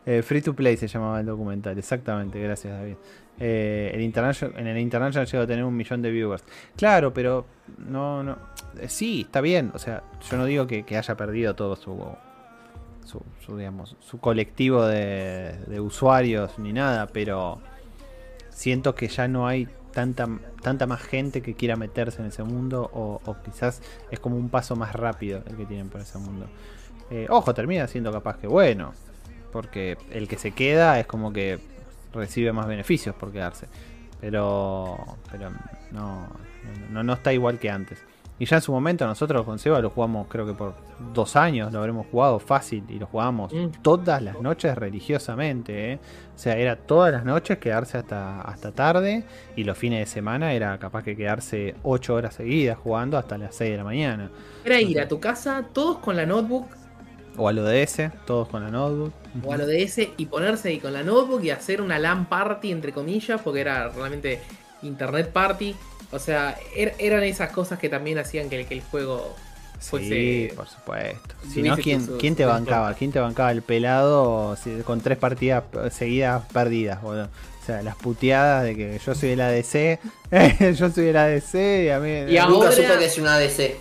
[0.05, 2.95] Eh, Free to Play se llamaba el documental, exactamente, gracias David.
[3.39, 6.43] Eh, el en el International llegó a tener un millón de viewers.
[6.75, 7.45] Claro, pero
[7.77, 8.37] no, no.
[8.79, 9.71] eh, sí, está bien.
[9.73, 11.97] O sea, yo no digo que, haya perdido todo su,
[13.05, 17.59] su, digamos, su colectivo de, usuarios ni nada, pero
[18.49, 20.27] siento que ya no hay tanta,
[20.61, 23.81] tanta más gente que quiera meterse en ese mundo o, o quizás
[24.11, 26.47] es como un paso más rápido el que tienen por ese mundo.
[27.09, 28.93] Eh, ojo, termina siendo capaz que bueno,
[29.53, 31.59] porque el que se queda es como que
[32.13, 33.67] recibe más beneficios por quedarse,
[34.19, 34.97] pero,
[35.31, 35.51] pero
[35.91, 36.27] no,
[36.91, 37.99] no, no está igual que antes.
[38.39, 40.73] Y ya en su momento nosotros con Seba lo jugamos creo que por
[41.13, 43.67] dos años, lo habremos jugado fácil y lo jugamos Mm.
[43.83, 45.93] todas las noches religiosamente.
[45.93, 45.99] ¿eh?
[46.35, 49.23] O sea, era todas las noches quedarse hasta, hasta tarde
[49.55, 53.55] y los fines de semana era capaz que quedarse 8 horas seguidas jugando hasta las
[53.55, 54.29] 6 de la mañana.
[54.65, 56.65] Era ir a tu casa, todos con la notebook
[57.37, 59.11] O al ODS, todos con la notebook.
[59.43, 62.91] o al ODS y ponerse ahí con la notebook y hacer una LAN party, entre
[62.91, 64.39] comillas, porque era realmente
[64.83, 65.75] internet party.
[66.11, 69.35] O sea, er- eran esas cosas que también hacían que, que el juego
[69.79, 71.35] Sí, fuese- por supuesto.
[71.51, 72.93] Si no, ¿quién, su- ¿quién te bancaba?
[72.93, 74.55] ¿Quién te bancaba el pelado
[74.85, 77.01] con tres partidas seguidas perdidas?
[77.01, 77.29] boludo?
[77.61, 79.99] O sea, las puteadas de que yo soy el ADC,
[80.77, 81.53] yo soy el ADC
[81.85, 82.31] y a mí...
[82.31, 83.75] Y ahora- Nunca supe que es una ADC.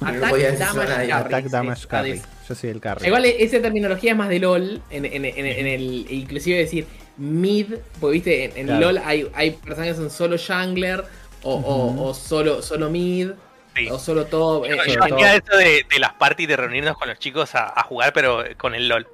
[0.00, 0.86] No Attack decir Damage.
[0.88, 1.10] Carry.
[1.12, 2.12] Attack sí, Damage Carry.
[2.12, 2.24] ADC.
[2.48, 3.06] Yo soy el carry.
[3.06, 7.66] Igual esa terminología es más de LOL, en, en- en- en el, inclusive decir mid,
[8.00, 8.80] porque viste, en, en Claro.
[8.92, 11.04] LOL hay, hay personas que son solo jungler,
[11.42, 13.30] o, o- o solo, solo mid,
[13.76, 13.88] Sí.
[13.90, 14.66] o solo top.
[14.68, 15.04] Yo eh, todo.
[15.06, 18.44] venía esto de, de las parties, de reunirnos con los chicos a, a jugar, pero
[18.56, 19.06] con el LOL.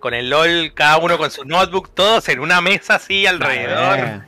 [0.00, 4.22] Con el LOL, cada uno con su notebook, todos en una mesa así alrededor.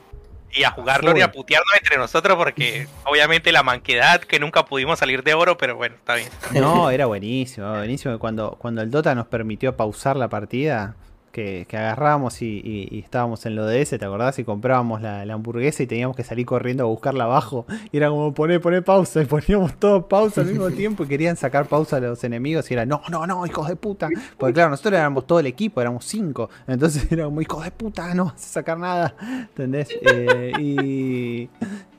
[0.52, 4.64] Y a jugar LOL y a putearnos entre nosotros porque obviamente la manquedad que nunca
[4.64, 6.28] pudimos salir de oro, pero bueno, está bien.
[6.52, 8.18] No, era buenísimo, buenísimo.
[8.18, 10.94] Cuando, cuando el Dota nos permitió pausar la partida,
[11.32, 14.39] que, que agarrábamos y, y- y estábamos en lo de ese, ¿te acordás?
[14.39, 17.66] Y comprábamos la, la hamburguesa y teníamos que salir corriendo a buscarla abajo.
[17.93, 19.23] Y era como poner, poner pausa.
[19.23, 22.70] Y poníamos todo pausa al mismo tiempo y querían sacar pausa a los enemigos.
[22.70, 24.09] Y era, no, no, no, hijos de puta.
[24.39, 26.51] Porque claro, nosotros éramos todo el equipo, éramos cinco.
[26.66, 29.15] Entonces era como, hijos de puta, no vas a sacar nada.
[29.20, 29.89] ¿Entendés?
[30.02, 31.48] Eh, y-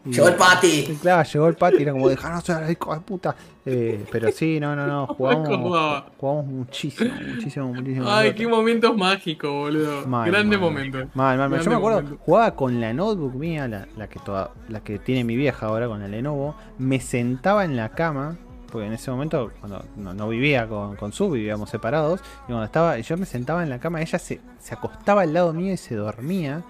[0.06, 0.98] Llegó el Pati.
[1.02, 3.36] Claro, llegó el Pati y era como, dejanos ser hijo de puta.
[3.66, 8.10] Eh, pero sí, no, no, no, jugamos, jugamos muchísimo, muchísimo, muchísimo.
[8.10, 10.08] Ay, qué momentos mágicos, boludo.
[10.08, 10.98] Mal, Grande mal, momento.
[11.14, 11.50] Mal, mal, mal.
[11.50, 12.24] Yo Grande me acuerdo, momento.
[12.26, 15.88] jugaba con la notebook mía, la, la que toda, la que tiene mi vieja ahora
[15.88, 18.38] con la Lenovo, me sentaba en la cama,
[18.72, 22.64] porque en ese momento, cuando no, no vivía con, con su, vivíamos separados, y cuando
[22.66, 25.78] estaba, yo me sentaba en la cama, ella se, se acostaba al lado mío y
[25.78, 26.64] se dormía.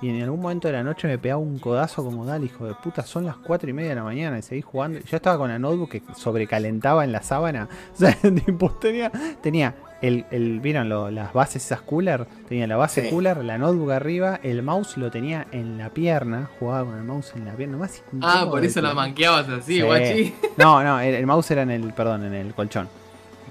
[0.00, 2.74] Y en algún momento de la noche me pegaba un codazo como dale, hijo de
[2.74, 5.00] puta, son las 4 y media de la mañana y seguí jugando.
[5.00, 7.68] Yo estaba con la notebook que sobrecalentaba en la sábana.
[7.94, 9.10] O sea, tipo, tenía,
[9.42, 12.26] tenía el, el ¿vieron lo- las bases esas cooler?
[12.48, 13.10] Tenía la base Sí.
[13.10, 17.32] cooler, la notebook arriba, el mouse lo tenía en la pierna, jugaba con el mouse
[17.34, 19.82] en la pierna, más Ah, por de eso la que- manqueabas así, Sí.
[19.82, 20.34] guachi.
[20.58, 22.88] No, no, el, el mouse era en el, perdón, en el colchón.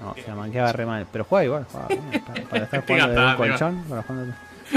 [0.00, 1.06] No, se la manqueaba re mal.
[1.12, 3.84] Pero jugaba igual, jugaba bien, para, para estar jugando desde un colchón.
[3.90, 4.04] para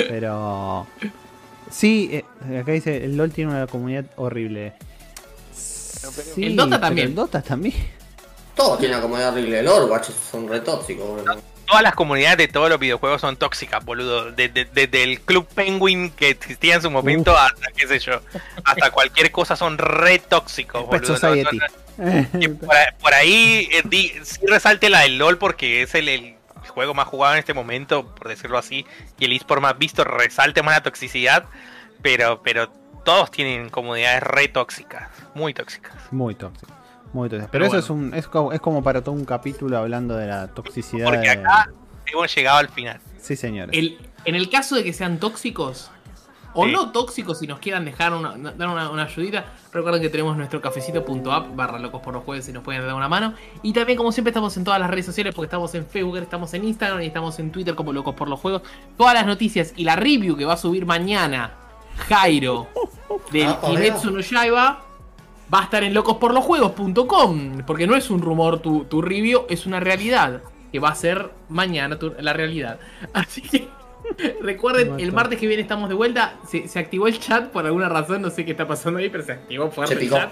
[0.10, 0.88] Pero.
[1.72, 4.74] Sí, eh, acá dice: el LOL tiene una comunidad horrible.
[5.54, 7.08] Sí, El Dota también.
[7.10, 7.76] El Dota también.
[8.56, 9.60] Todos tienen una comunidad horrible.
[9.60, 11.42] El Overwatch son re tóxicos, boludo.
[11.68, 14.32] Todas las comunidades de todos los videojuegos son tóxicas, boludo.
[14.34, 18.20] Desde, desde el Club Penguin que existía en su momento hasta, qué sé yo,
[18.66, 21.14] hasta cualquier cosa son re tóxicos, boludo.
[21.98, 25.96] No- no- por, ahí- por ahí eh, di- sí resalte la del LOL porque es
[25.96, 26.36] el, el
[26.70, 28.86] juego más jugado en este momento, por decirlo así,
[29.20, 31.46] y el eSport más visto resalte más la toxicidad,
[32.02, 32.70] pero, pero
[33.04, 35.96] todos tienen comunidades re tóxicas, muy tóxicas.
[36.12, 36.72] Muy tóxico.
[37.14, 37.50] Muy tóxico.
[37.52, 37.84] Pero, Pero eso bueno.
[37.84, 41.06] es, un, es, como, es como para todo un capítulo hablando de la toxicidad.
[41.06, 41.70] Porque de- acá
[42.06, 43.00] hemos llegado al final.
[43.20, 43.78] Sí, señores.
[43.78, 45.92] El, en el caso de que sean tóxicos,
[46.54, 46.72] o Sí.
[46.72, 50.62] no tóxicos, si nos quieran dejar una, dar una, una ayudita, recuerden que tenemos nuestro
[50.62, 53.34] cafecito.app barra locos por los jueves si nos pueden dar una mano.
[53.64, 56.54] Y también, como siempre, estamos en todas las redes sociales porque estamos en Facebook, estamos
[56.54, 58.62] en Instagram y estamos en Twitter como locos por los juegos.
[58.98, 61.54] Todas las noticias y la review que va a subir mañana
[62.10, 62.68] Jairo
[63.32, 64.82] del Ah, Kimetsu no Yaiba
[65.54, 69.80] va a estar en locosporlosjuegos.com porque no es un rumor tu, tu review, es una
[69.80, 70.42] realidad
[70.72, 72.80] que va a ser mañana tu- la realidad.
[73.14, 73.68] Así que
[74.42, 76.36] recuerden, el martes que viene estamos de vuelta.
[76.50, 79.24] Se, se activó el chat por alguna razón, no sé qué está pasando ahí, pero
[79.24, 80.18] se activó fuerte Se el picó.
[80.18, 80.30] chat.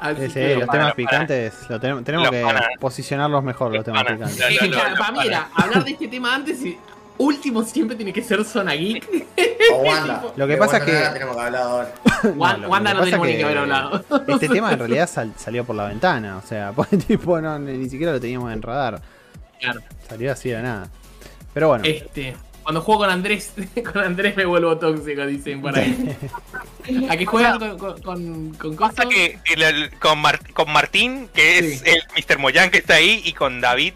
[0.00, 0.94] Así Sí, sí, que- los para, temas para.
[0.94, 2.68] picantes lo tenemos, tenemos Los que para.
[2.78, 4.14] posicionarlos mejor, los Los temas para.
[4.16, 4.38] picantes.
[4.38, 6.76] No, Es que, no, claro, no, para mí era hablar de este tema antes y
[7.18, 9.26] último siempre tiene que ser Zona Geek.
[9.72, 10.22] O Wanda.
[10.36, 14.04] Lo que pasa Wanda que- Wanda no tenemos ni que haber hablado.
[14.28, 17.88] Este tema en realidad sal- salió por la ventana, o sea, pues, tipo, no, ni
[17.88, 19.00] siquiera lo teníamos en radar.
[19.58, 19.80] Claro.
[20.08, 20.88] Salió así de nada.
[21.54, 23.52] Pero bueno, Este, cuando juego con Andrés,
[23.92, 26.16] con Andrés me vuelvo tóxico, dicen por ahí.
[27.10, 28.94] ¿A qué juegan con, con, con, con cosas?
[28.96, 31.84] Pasa que el- el- con, Mar- con Martín, que es Sí.
[31.90, 32.38] el Mr.
[32.38, 33.94] Moyan que está ahí, y con David,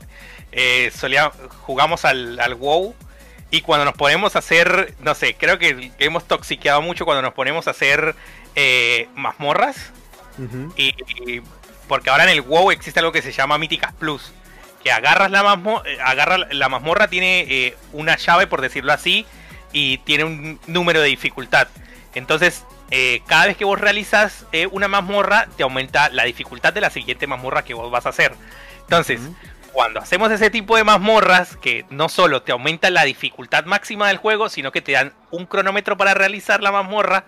[0.52, 1.30] eh, solía,
[1.62, 2.94] jugamos al, al WoW.
[3.50, 7.32] Y cuando nos ponemos a hacer, no sé, creo que hemos toxiqueado mucho cuando nos
[7.34, 8.14] ponemos a hacer
[8.56, 9.92] eh, mazmorras.
[10.76, 11.40] y-
[11.88, 14.32] porque ahora en el WoW existe algo que se llama Míticas Plus.
[14.86, 19.26] Que agarras la, mazmo- eh, agarra la mazmorra, tiene eh, una llave, por decirlo así,
[19.72, 21.66] y tiene un número de dificultad.
[22.14, 26.82] Entonces, eh, cada vez que vos realizas eh, una mazmorra, te aumenta la dificultad de
[26.82, 28.32] la siguiente mazmorra que vos vas a hacer.
[28.82, 29.20] Entonces,
[29.72, 34.18] cuando hacemos ese tipo de mazmorras, que no solo te aumenta la dificultad máxima del
[34.18, 37.24] juego, sino que te dan un cronómetro para realizar la mazmorra,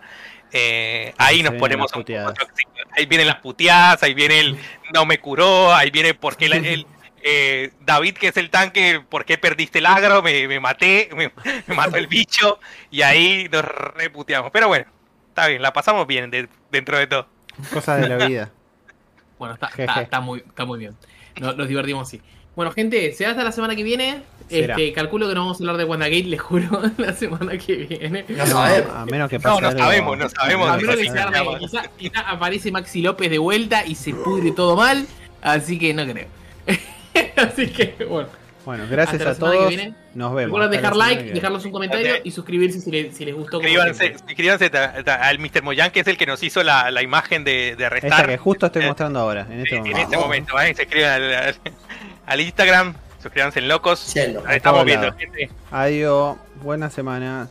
[0.53, 2.05] eh, ahí nos ponemos un
[2.37, 2.75] tóxicos.
[2.97, 4.59] Ahí vienen las puteadas, ahí viene el
[4.95, 6.87] no me curó, ahí viene por qué la- el,
[7.23, 11.33] eh, David, que es el tanque, por qué perdiste el agro, me, me maté, me,
[11.67, 12.59] me mató el bicho,
[12.91, 14.51] y ahí nos reputeamos.
[14.53, 14.87] Pero bueno,
[15.29, 17.27] está bien, la pasamos bien de- dentro de todo.
[17.73, 18.51] cosas de la vida.
[19.39, 19.85] Bueno, está, Jeje.
[19.85, 20.97] está, está muy, está muy bien.
[21.41, 22.21] Nos, nos divertimos así.
[22.57, 24.23] Bueno, gente, se da hasta la semana que viene.
[24.49, 24.75] Será.
[24.75, 28.25] Este, calculo que no vamos a hablar de WandaGate, les juro, la semana que viene.
[28.29, 28.59] No.
[28.61, 30.69] A menos que No, pase no algo- sabemos, no sabemos.
[30.69, 31.59] A de menos qué que se se arme, llama.
[31.61, 35.07] quizá, quizá aparece Maxi López de vuelta y se pudre todo mal.
[35.41, 36.27] Así que no creo.
[37.37, 38.29] así que, bueno.
[38.65, 39.73] Bueno, gracias Hasta a todos.
[40.15, 40.51] Nos vemos.
[40.61, 42.21] Recuerden dejar like, dejarnos un comentario Ok.
[42.25, 43.59] y suscribirse si les, si les gustó.
[43.59, 45.63] Suscríbanse, suscríbanse ta- ta- al Mr.
[45.63, 48.27] Moyan, que es el que nos hizo la, la imagen de, de Esta Restar.
[48.27, 50.03] que justo estoy Eh, mostrando ahora, en este en momento.
[50.03, 50.75] este momento, ¿vale?
[50.75, 51.55] Se escriban al, al-
[52.27, 54.13] al Instagram, suscríbanse en Locos.
[54.13, 54.43] Yendo.
[54.47, 55.49] Ahí estamos viendo, gente.
[55.71, 57.49] Adiós, buena semana.